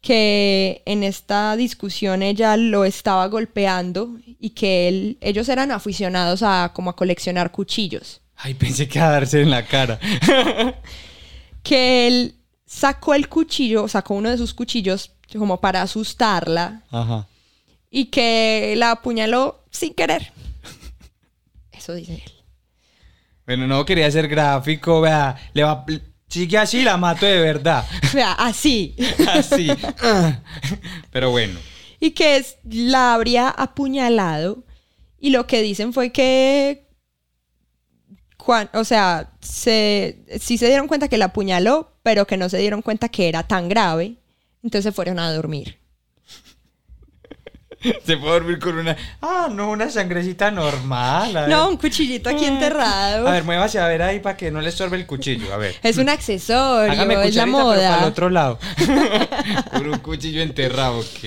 [0.01, 6.71] que en esta discusión ella lo estaba golpeando y que él, ellos eran aficionados a
[6.73, 8.21] como a coleccionar cuchillos.
[8.35, 9.99] Ay, pensé que a darse en la cara.
[11.63, 12.35] Que él
[12.65, 17.27] sacó el cuchillo, sacó uno de sus cuchillos como para asustarla Ajá.
[17.89, 20.31] y que la apuñaló sin querer.
[21.71, 22.31] Eso dice él.
[23.45, 25.35] Bueno, no quería ser gráfico, vea.
[25.53, 25.85] Le va.
[26.29, 27.85] Sigue así, la mato de verdad.
[28.13, 28.95] Vea, así.
[29.27, 29.69] Así.
[31.11, 31.59] Pero bueno.
[31.99, 34.63] y que es- la habría apuñalado.
[35.19, 36.87] Y lo que dicen fue que.
[38.73, 42.81] o sea, se, sí se dieron cuenta que la apuñaló, pero que no se dieron
[42.81, 44.15] cuenta que era tan grave.
[44.63, 45.77] Entonces se fueron a dormir.
[48.05, 48.95] Se puede dormir con una.
[49.21, 51.49] Ah, no, una sangrecita normal.
[51.49, 53.27] No, un cuchillito aquí enterrado.
[53.27, 55.53] A ver, muévase a ver ahí para que no le estorbe el cuchillo.
[55.53, 55.75] A ver.
[55.83, 58.07] es un accesorio, Hágame es la cucharita, pero para el moda.
[58.07, 58.59] otro lado.
[59.71, 61.25] Con un cuchillo enterrado, ok.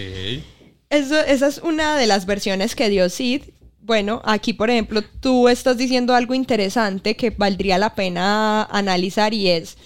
[0.89, 3.43] Eso, esa es una de las versiones que dio Sid.
[3.81, 9.51] Bueno, aquí, por ejemplo, tú estás diciendo algo interesante que valdría la pena analizar y
[9.51, 9.77] es,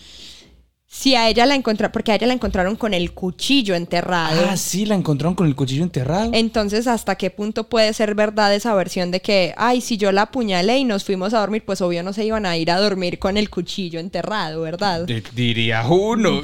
[0.93, 4.45] Si a ella la encontraron, porque a ella la encontraron con el cuchillo enterrado.
[4.51, 6.33] Ah, sí, la encontraron con el cuchillo enterrado.
[6.35, 10.23] Entonces, ¿hasta qué punto puede ser verdad esa versión de que, ay, si yo la
[10.23, 13.21] apuñalé y nos fuimos a dormir, pues obvio no se iban a ir a dormir
[13.21, 15.07] con el cuchillo enterrado, ¿verdad?
[15.07, 16.43] De- diría uno.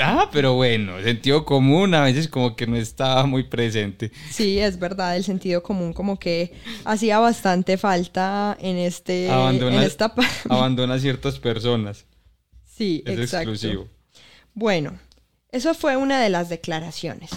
[0.00, 4.10] Ah, pero bueno, sentido común a veces como que no estaba muy presente.
[4.28, 6.52] Sí, es verdad, el sentido común como que
[6.84, 12.06] hacía bastante falta en este Abandona, en esta pa- abandona a ciertas personas.
[12.76, 13.50] Sí, Es exacto.
[13.50, 13.88] exclusivo.
[14.54, 14.98] Bueno,
[15.52, 17.30] eso fue una de las declaraciones.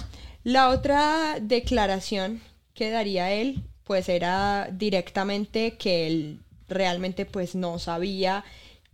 [0.43, 2.41] La otra declaración
[2.73, 8.43] que daría él, pues era directamente que él realmente pues no sabía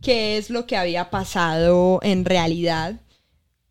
[0.00, 3.00] qué es lo que había pasado en realidad.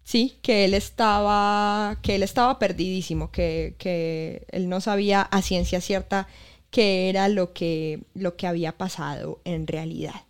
[0.04, 5.80] Sí, que él estaba, que él estaba perdidísimo, que, que él no sabía a ciencia
[5.80, 6.28] cierta
[6.72, 10.24] qué era lo que, lo que había pasado en realidad.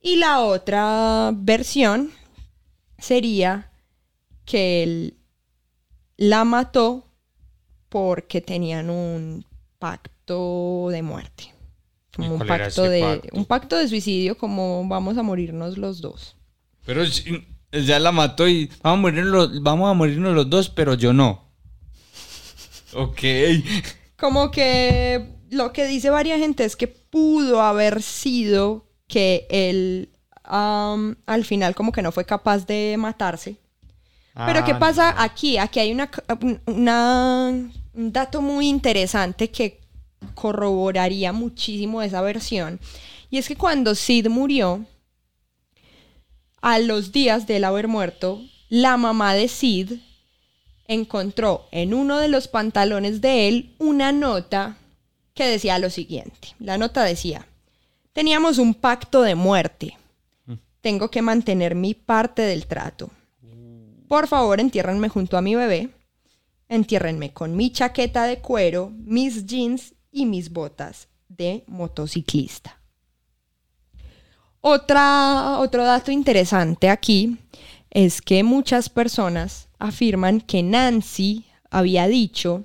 [0.00, 2.10] Y la otra versión
[2.98, 3.70] sería
[4.44, 5.16] que él
[6.16, 7.06] la mató
[7.88, 9.44] porque tenían un
[9.78, 11.54] pacto de muerte.
[12.14, 13.28] Como ¿Y un pacto de pacto?
[13.32, 16.36] un pacto de suicidio como vamos a morirnos los dos.
[16.84, 17.02] Pero
[17.72, 21.12] ya la mató y vamos a, morirnos los, vamos a morirnos los dos, pero yo
[21.12, 21.50] no.
[22.94, 23.20] Ok.
[24.16, 30.08] Como que lo que dice varias gente es que pudo haber sido que él
[30.44, 33.56] am, al final como que no fue capaz de matarse.
[34.34, 35.22] Pero ¿qué Ah, pasa no.
[35.22, 35.56] aquí?
[35.58, 36.10] Aquí hay una,
[36.66, 37.48] una-
[37.94, 39.80] un dato muy interesante que
[40.34, 42.78] corroboraría muchísimo esa versión.
[43.30, 44.84] Y es que cuando Sid murió,
[46.62, 49.92] a los días de él haber muerto, la mamá de Sid
[50.88, 54.76] encontró en uno de los pantalones de él una nota
[55.34, 56.48] que decía lo siguiente.
[56.58, 57.46] La nota decía,
[58.16, 59.98] teníamos un pacto de muerte.
[60.80, 63.10] Tengo que mantener mi parte del trato.
[64.08, 65.90] Por favor, entiérrenme junto a mi bebé.
[66.66, 72.80] Entiérrenme con mi chaqueta de cuero, mis jeans y mis botas de motociclista.
[74.62, 77.36] Otra, otro dato interesante aquí
[77.90, 82.64] es que muchas personas afirman que Nancy había dicho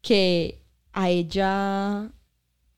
[0.00, 2.12] que a ella,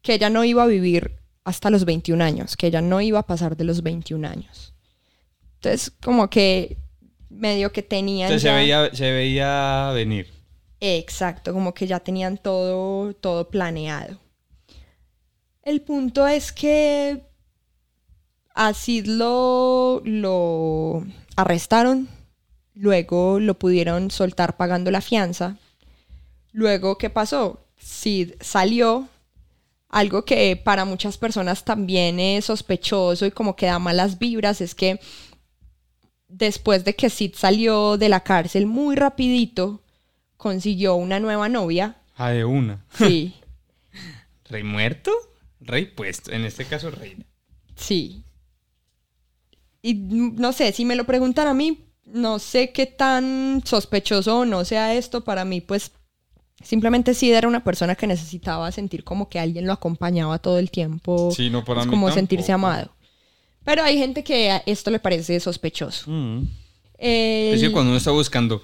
[0.01, 3.27] que ella no iba a vivir hasta los 21 años, que ella no iba a
[3.27, 4.75] pasar de los 21 años.
[5.57, 6.77] Entonces, como que
[7.31, 8.27] medio que tenían...
[8.31, 10.29] Entonces se ya- veía, se veía venir.
[10.81, 14.19] Exacto, como que ya tenían todo, todo planeado.
[15.63, 17.23] El punto es que
[18.55, 21.05] a Sid lo, lo
[21.37, 22.09] arrestaron,
[22.75, 25.57] luego lo pudieron soltar pagando la fianza.
[26.53, 27.65] Luego, ¿qué pasó?
[27.79, 29.09] Sid salió,
[29.93, 34.75] algo que para muchas personas también es sospechoso y como que da malas vibras, es
[34.75, 34.99] que
[36.29, 39.83] después de que Sid salió de la cárcel muy rapidito,
[40.37, 41.99] consiguió una nueva novia.
[42.17, 42.85] Ah, de una.
[42.97, 43.35] Sí,
[44.49, 45.13] ¿Rey muerto?
[45.61, 46.33] Rey puesto.
[46.33, 47.25] En este caso, reina.
[47.77, 48.25] sí.
[49.85, 54.45] Y no sé, si me lo preguntan a mí, no sé qué tan sospechoso o
[54.45, 55.25] no sea esto.
[55.25, 55.91] Para mí, pues,
[56.63, 60.71] simplemente Sid era una persona que necesitaba sentir como que alguien lo acompañaba todo el
[60.71, 61.31] tiempo.
[61.35, 62.91] Sí, no, para pues, mí como sentirse amado.
[63.65, 66.11] Pero hay gente que a esto le parece sospechoso.
[66.11, 66.49] Mm.
[66.99, 68.63] El- Es que cuando uno está buscando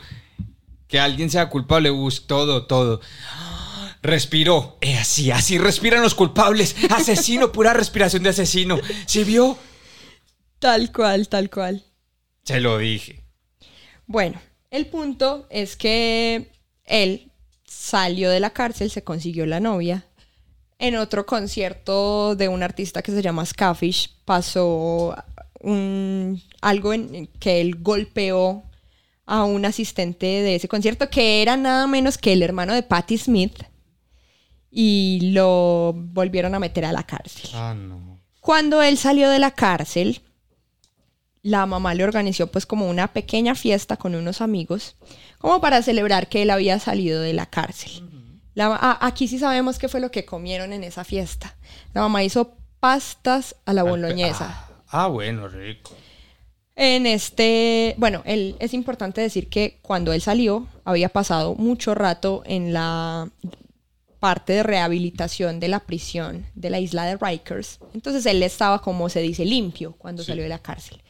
[0.87, 3.01] que alguien sea culpable, busca todo, todo.
[4.03, 4.79] Respiró.
[4.81, 6.75] Eh, así, así respiran los culpables.
[6.91, 8.79] Asesino, pura respiración de asesino.
[9.07, 9.59] ¿Sí vio?
[10.59, 11.85] Tal cual, tal cual.
[12.45, 13.25] Se lo dije.
[14.07, 16.51] Bueno, el punto es que
[16.85, 17.28] él
[17.69, 20.07] salió de la cárcel, se consiguió la novia.
[20.79, 25.15] En otro concierto de un artista que se llama Scafish pasó
[25.61, 28.63] un, algo en que él golpeó
[29.27, 33.19] a un asistente de ese concierto que era nada menos que el hermano de Patti
[33.19, 33.63] Smith
[34.71, 37.51] y lo volvieron a meter a la cárcel.
[37.55, 38.21] Ah, no.
[38.41, 40.23] Cuando él salió de la cárcel,
[41.43, 44.97] la mamá le organizó pues como una pequeña fiesta con unos amigos,
[45.39, 48.05] como para celebrar que él había salido de la cárcel.
[48.55, 51.57] La aquí sí sabemos qué fue lo que comieron en esa fiesta.
[51.95, 54.67] La mamá hizo pastas a la boloñesa.
[54.89, 55.93] Ah, ah, bueno, rico.
[56.75, 62.43] En este, bueno, él, es importante decir que cuando él salió había pasado mucho rato
[62.47, 63.29] en la
[64.21, 67.79] parte de rehabilitación de la prisión de la isla de Rikers.
[67.95, 70.29] Entonces él estaba, como se dice, limpio cuando Sí.
[70.29, 71.01] salió de la cárcel.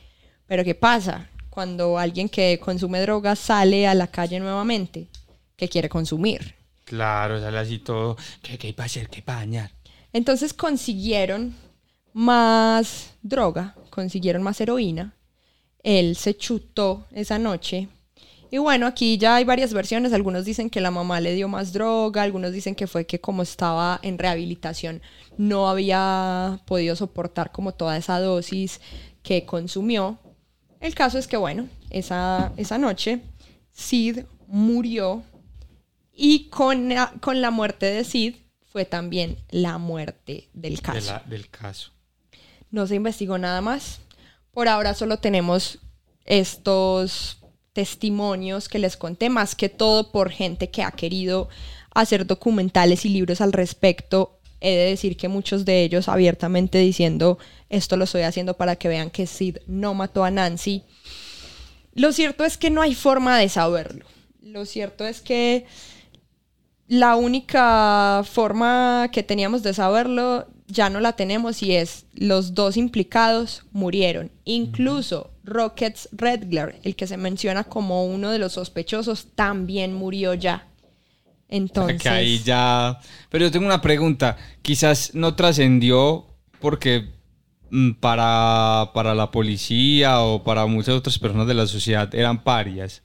[0.47, 1.29] Pero ¿qué pasa?
[1.59, 5.09] Cuando alguien que consume drogas sale a la calle nuevamente,
[5.57, 6.55] que quiere consumir.
[6.85, 8.17] Claro, sale así todo.
[8.43, 9.09] ¿Qué, qué para hacer?
[9.09, 9.73] ¿Qué para dañar?
[10.13, 11.57] Entonces consiguieron
[12.13, 15.17] más droga, consiguieron más heroína.
[15.83, 17.89] él se chutó esa noche.
[18.53, 20.13] Y bueno, aquí ya hay varias versiones.
[20.13, 23.43] Algunos dicen que la mamá le dio más droga, algunos dicen que fue que como
[23.43, 25.03] estaba en rehabilitación
[25.39, 28.81] no había podido soportar como toda esa dosis
[29.25, 30.21] que consumió.
[30.81, 33.21] El caso es que bueno, esa, esa noche
[33.73, 35.23] Sid murió
[36.13, 38.35] y con la, con la muerte de Sid
[38.67, 41.13] fue también la muerte del De caso.
[41.13, 41.93] la- del caso.
[42.71, 44.01] No se investigó nada más.
[44.53, 45.79] Por ahora solo tenemos
[46.27, 47.39] estos
[47.73, 51.49] testimonios que les conté, más que todo por gente que ha querido
[51.95, 54.38] hacer documentales y libros al respecto.
[54.61, 58.89] He de decir que muchos de ellos abiertamente diciendo esto lo estoy haciendo para que
[58.89, 60.85] vean que Sid no mató a Nancy.
[61.95, 64.07] Lo cierto es que no hay forma de saberlo.
[64.41, 65.67] Lo cierto es que
[66.87, 72.77] la única forma que teníamos de saberlo ya no la tenemos y es los dos
[72.77, 74.31] implicados murieron.
[74.45, 80.68] Incluso Rockets Redgler, el que se menciona como uno de los sospechosos, también murió ya.
[81.49, 82.99] Entonces, Que ahí ya.
[83.31, 84.37] Pero yo tengo una pregunta.
[84.63, 86.27] Quizás no trascendió
[86.61, 87.09] porque
[87.71, 93.03] mm, para, para la policía o para muchas otras personas de la sociedad eran parias.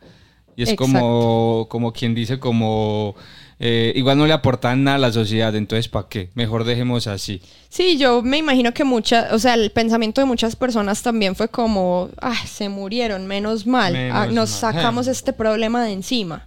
[0.55, 3.15] Y es como, como quien dice, como.
[3.59, 6.29] eh, igual no le aportan nada a la sociedad, entonces ¿para qué?
[6.35, 7.41] Mejor dejemos así.
[7.69, 11.47] Sí, yo me imagino que muchas, o sea, el pensamiento de muchas personas también fue
[11.47, 14.73] como, ah, se murieron, menos mal, Menos ah, nos mal.
[14.75, 16.45] sacamos este problema de encima.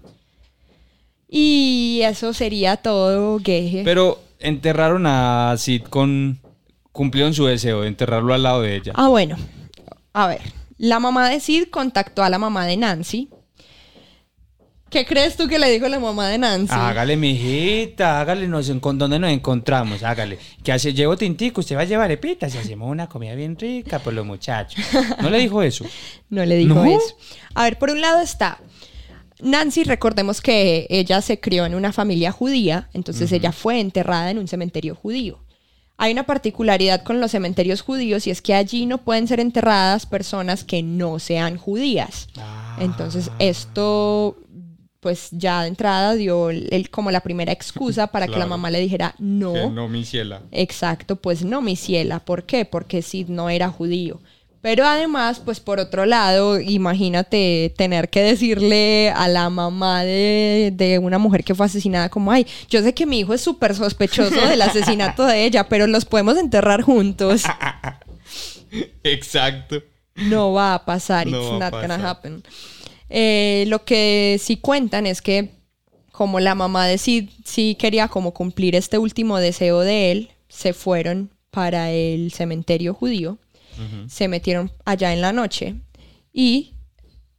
[1.28, 3.82] Y eso sería todo, Geje.
[3.84, 6.40] Pero enterraron a Sid con.
[6.92, 8.92] Cumplieron su deseo de enterrarlo al lado de ella.
[8.94, 9.36] Ah, bueno.
[10.14, 10.40] A ver,
[10.78, 13.28] la mamá de Sid contactó a la mamá de Nancy.
[14.88, 16.72] ¿Qué crees tú que le dijo la mamá de Nancy?
[16.72, 20.04] Hágale, mijita, hágale, nos, ¿dónde nos encontramos?
[20.04, 20.38] Hágale.
[20.62, 23.98] Que hace, llevo tintico, usted va a llevar epitas y hacemos una comida bien rica
[23.98, 24.82] por los muchachos.
[25.20, 25.84] ¿No le dijo eso?
[26.30, 26.84] No le dijo ¿No?
[26.84, 27.16] eso.
[27.54, 28.58] A ver, por un lado está
[29.40, 34.38] Nancy, recordemos que ella se crió en una familia judía, entonces ella fue enterrada en
[34.38, 35.38] un cementerio judío.
[35.98, 40.04] Hay una particularidad con los cementerios judíos y es que allí no pueden ser enterradas
[40.06, 42.28] personas que no sean judías.
[42.80, 44.36] Entonces esto
[45.00, 48.80] pues ya de entrada dio el- como la primera excusa para que la mamá le
[48.80, 49.52] dijera no.
[49.52, 50.42] Que no, mi ciela.
[50.50, 52.18] Exacto, pues no, mi ciela.
[52.20, 52.64] ¿Por qué?
[52.64, 54.20] Porque Sid no era judío.
[54.66, 60.98] Pero además, pues por otro lado, imagínate tener que decirle a la mamá de, de
[60.98, 64.44] una mujer que fue asesinada como, ay, yo sé que mi hijo es súper sospechoso
[64.48, 67.44] del asesinato de ella, pero los podemos enterrar juntos.
[69.04, 69.84] Exacto.
[70.16, 72.06] No va a pasar, No it's va a not gonna pasar.
[72.06, 72.42] happen.
[73.08, 75.50] Eh, lo que sí cuentan es que
[76.10, 80.72] como la mamá de Sid sí quería como cumplir este último deseo de él, se
[80.72, 83.38] fueron para el cementerio judío,
[84.08, 85.74] se metieron allá en la noche
[86.32, 86.74] y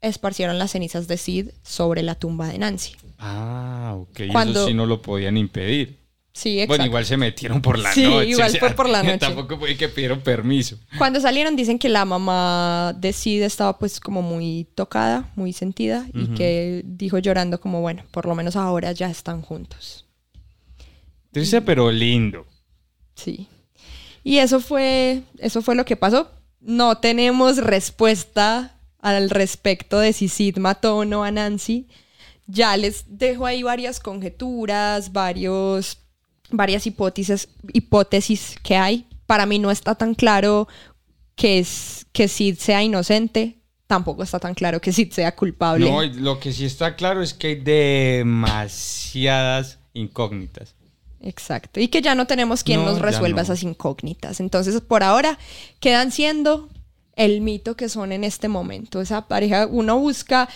[0.02, 2.96] esparcieron las cenizas de Sid sobre la tumba de Nancy.
[3.18, 4.20] Ah, ok.
[4.22, 5.98] Y Cuando- eso sí no lo podían impedir.
[6.34, 6.68] Sí, exacto.
[6.74, 8.30] Bueno, igual se metieron por la Sí, noche.
[8.30, 9.18] igual fue por la noche.
[9.18, 10.78] Tampoco fue que pidieron permiso.
[11.00, 16.06] Cuando salieron dicen que la mamá de Sid estaba pues como muy tocada, muy sentida
[16.14, 20.06] y que dijo llorando como bueno, por lo menos ahora ya están juntos.
[21.32, 22.46] Triste pero lindo.
[23.16, 23.48] Sí.
[24.28, 26.30] Y eso fue eso fue lo que pasó.
[26.60, 31.88] No tenemos respuesta al respecto de si Sid mató o no a Nancy.
[32.46, 36.00] Ya les dejo ahí varias conjeturas, varios
[36.52, 39.08] varias hipótesis hipótesis que hay.
[39.28, 40.68] Para mí no está tan claro
[41.38, 43.62] que, es, que Sid sea inocente.
[43.88, 45.90] Tampoco está tan claro que Sid sea culpable.
[45.90, 50.76] No, lo que sí está claro es que hay demasiadas incógnitas.
[51.22, 51.80] Exacto.
[51.80, 53.44] Y que ya no tenemos quien No, nos resuelva no.
[53.44, 54.40] esas incógnitas.
[54.40, 55.38] Entonces, por ahora,
[55.80, 56.70] quedan siendo
[57.16, 59.02] el mito que son en este momento.
[59.02, 60.48] Esa pareja, uno busca.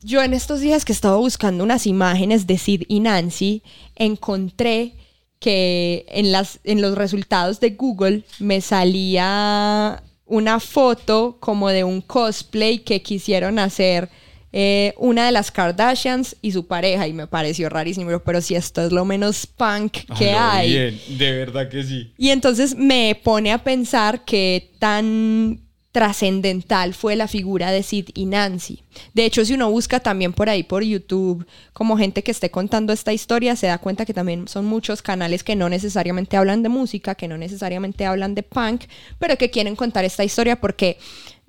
[0.00, 3.62] Yo en estos días que estaba buscando unas imágenes de Sid y Nancy,
[3.96, 4.94] encontré
[5.40, 12.00] que en, las, en los resultados de Google me salía una foto como de un
[12.00, 14.08] cosplay que quisieron hacer
[14.52, 18.84] eh, una de las Kardashians y su pareja y me pareció rarísimo, pero si esto
[18.84, 20.70] es lo menos punk que hay.
[20.70, 22.12] bien, de verdad que sí.
[22.16, 25.60] Y entonces me pone a pensar que tan
[25.92, 28.82] trascendental fue la figura de Sid y Nancy.
[29.14, 32.92] De hecho, si uno busca también por ahí por YouTube como gente que esté contando
[32.92, 36.68] esta historia, se da cuenta que también son muchos canales que no necesariamente hablan de
[36.68, 38.84] música, que no necesariamente hablan de punk,
[39.18, 40.98] pero que quieren contar esta historia porque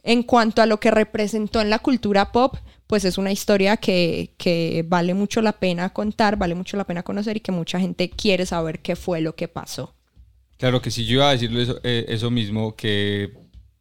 [0.03, 2.55] en cuanto a lo que representó en la cultura pop,
[2.89, 7.03] pues es una historia que, que vale mucho la pena contar, vale mucho la pena
[7.03, 9.93] conocer y que mucha gente quiere saber qué fue lo que pasó.
[10.57, 13.31] Claro que sí, yo iba a decirle eso, eh, eso mismo, que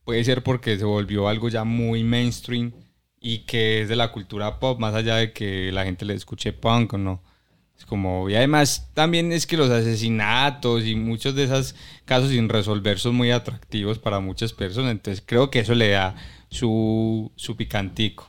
[0.05, 2.75] puede ser porque se volvió algo ya muy mainstream
[3.19, 6.53] y que es de la cultura pop, más allá de que la gente le escuche
[6.53, 7.23] punk o no.
[7.79, 11.75] Es como, y además también es que los asesinatos y muchos de esos
[12.05, 16.15] casos sin resolver son muy atractivos para muchas personas, entonces creo que eso le da
[16.51, 18.29] su, su picantico.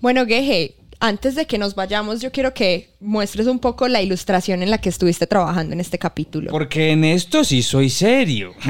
[0.00, 4.62] Bueno, Geje, antes de que nos vayamos, yo quiero que muestres un poco la ilustración
[4.62, 6.50] en la que estuviste trabajando en este capítulo.
[6.50, 8.54] Porque en esto sí soy serio.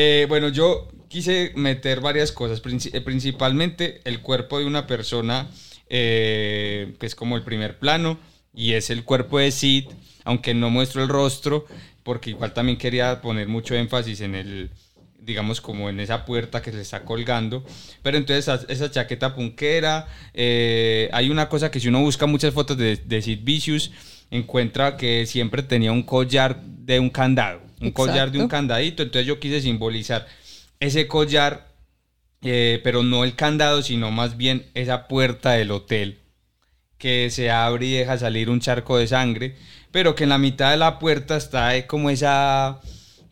[0.00, 2.62] Eh, bueno, yo quise meter varias cosas,
[2.92, 5.50] eh, principalmente el cuerpo de una persona,
[5.88, 8.16] eh, que es como el primer plano,
[8.54, 9.86] y es el cuerpo de Sid,
[10.22, 11.66] aunque no muestro el rostro,
[12.04, 14.70] porque igual también quería poner mucho énfasis en el,
[15.28, 17.64] digamos, como en esa puerta que se está colgando.
[18.02, 22.52] Pero entonces esa, esa chaqueta punquera, eh, hay una cosa que si uno busca muchas
[22.52, 23.92] fotos de, de Sid Vicious,
[24.30, 29.26] encuentra que siempre tenía un collar de un candado, un collar de un candadito, entonces
[29.26, 30.26] yo quise simbolizar
[30.80, 31.68] ese collar,
[32.42, 36.18] eh, pero no el candado, sino más bien esa puerta del hotel
[36.98, 39.56] que se abre y deja salir un charco de sangre,
[39.92, 42.80] pero que en la mitad de la puerta está eh, como esa,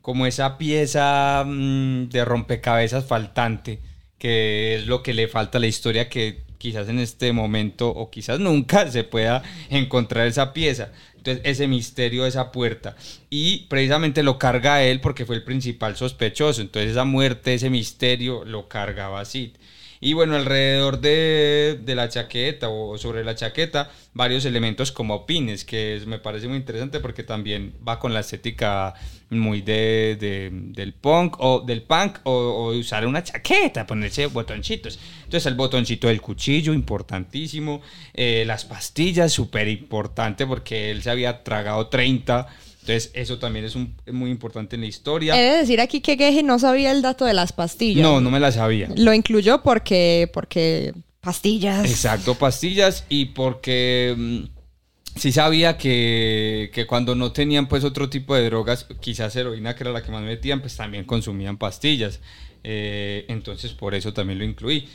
[0.07, 3.81] como esa pieza mm, de rompecabezas faltante,
[4.19, 8.09] que es lo que le falta a la historia que quizás en este momento o
[8.09, 10.93] quizás nunca se pueda encontrar esa pieza.
[11.17, 12.95] Entonces, ese misterio esa puerta.
[13.31, 16.63] Y precisamente lo carga él porque fue el principal sospechoso.
[16.63, 19.57] Entonces, esa muerte, ese misterio, lo cargaba Sid.
[20.01, 25.65] Y bueno, alrededor de, de la chaqueta o sobre la chaqueta, varios elementos como pines,
[25.65, 28.95] que me parece muy interesante porque también va con la estética
[29.31, 34.99] muy de, de- del punk o del punk o, usar una chaqueta, ponerse botoncitos.
[35.25, 37.81] Entonces el botoncito del cuchillo, importantísimo.
[38.15, 42.47] Eh, las pastillas, súper importante porque él se había tragado 30.
[42.89, 45.37] Entonces eso también es, un- es muy importante en la historia.
[45.37, 48.01] He de decir aquí que Geje no sabía el dato de las pastillas.
[48.01, 48.89] No, no me la sabía.
[48.97, 51.85] Lo incluyó porque, porque pastillas.
[51.91, 58.37] Exacto, pastillas y porque mm, sí sabía que, que cuando no tenían pues otro tipo
[58.37, 62.21] de drogas, quizás heroína que era la que más metían, pues también consumían pastillas.
[62.63, 64.89] Eh, entonces por eso también lo incluí.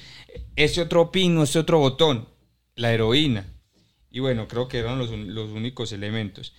[0.56, 2.30] Ese otro pino, ese otro botón,
[2.76, 3.48] la heroína.
[4.10, 6.54] Y bueno, creo que eran los, los únicos elementos.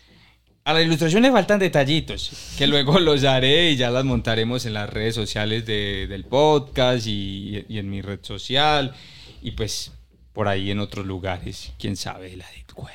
[0.65, 4.89] A la ilustración faltan detallitos, que luego los haré y ya las montaremos en las
[4.89, 8.95] redes sociales de- del podcast y, y en mi red social
[9.43, 9.91] y pues
[10.33, 12.93] por ahí en otros lugares, quién sabe, la Deep Web.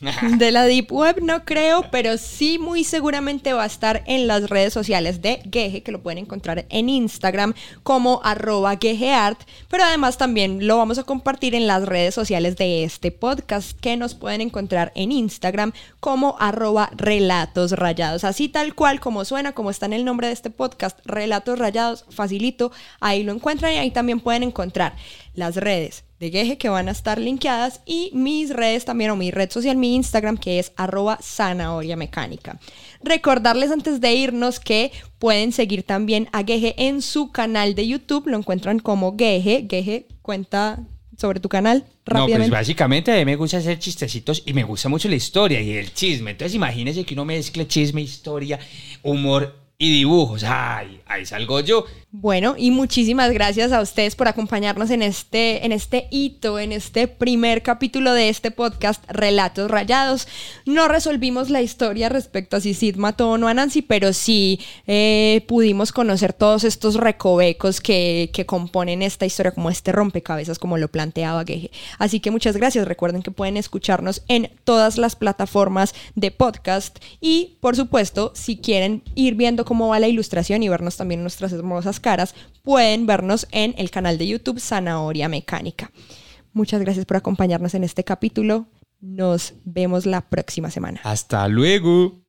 [0.38, 4.48] De la Deep Web no creo, pero sí muy seguramente va a estar en las
[4.48, 10.18] redes sociales de Geje, que lo pueden encontrar en Instagram como arroba Gejeart, pero además
[10.18, 14.40] también lo vamos a compartir en las redes sociales de este podcast, que nos pueden
[14.40, 19.92] encontrar en Instagram como arroba relatos rayados, así tal cual como suena, como está en
[19.92, 24.42] el nombre de este podcast, relatos rayados, facilito, ahí lo encuentran y ahí también pueden
[24.42, 24.96] encontrar
[25.34, 29.30] las redes de Geje que van a estar linkeadas y mis redes también o mi
[29.30, 32.60] red social, mi Instagram que es arroba zanahoria mecánica.
[33.02, 38.28] Recordarles antes de irnos que pueden seguir también a Geje en su canal de YouTube,
[38.28, 40.80] lo encuentran como Geje, Geje cuenta
[41.16, 44.88] sobre tu canal No, pues básicamente a mí me gusta hacer chistecitos y me gusta
[44.88, 46.32] mucho la historia y el chisme.
[46.32, 48.58] Entonces imagínense que uno mezcle chisme, historia,
[49.02, 50.44] humor y dibujos.
[50.44, 51.84] Ay, ahí salgo yo.
[52.12, 57.08] Bueno, y muchísimas gracias a ustedes por acompañarnos en este, en este hito, en este
[57.08, 60.28] primer capítulo de este podcast Relatos Rayados.
[60.66, 64.60] No resolvimos la historia respecto a si Sid mató o no a Nancy, pero sí
[64.86, 70.78] eh, pudimos conocer todos estos recovecos que, que componen esta historia, como este rompecabezas, como
[70.78, 71.70] lo planteaba Geje.
[71.98, 72.86] Así que muchas gracias.
[72.86, 79.02] Recuerden que pueden escucharnos en todas las plataformas de podcast y, por supuesto, si quieren
[79.14, 83.74] ir viendo cómo va la ilustración y vernos también nuestras hermosas caras, pueden vernos en
[83.78, 85.90] el canal de YouTube Zanahoria Mecánica.
[86.52, 88.66] Muchas gracias por acompañarnos en este capítulo.
[89.00, 91.00] Nos vemos la próxima semana.
[91.02, 92.19] Hasta luego.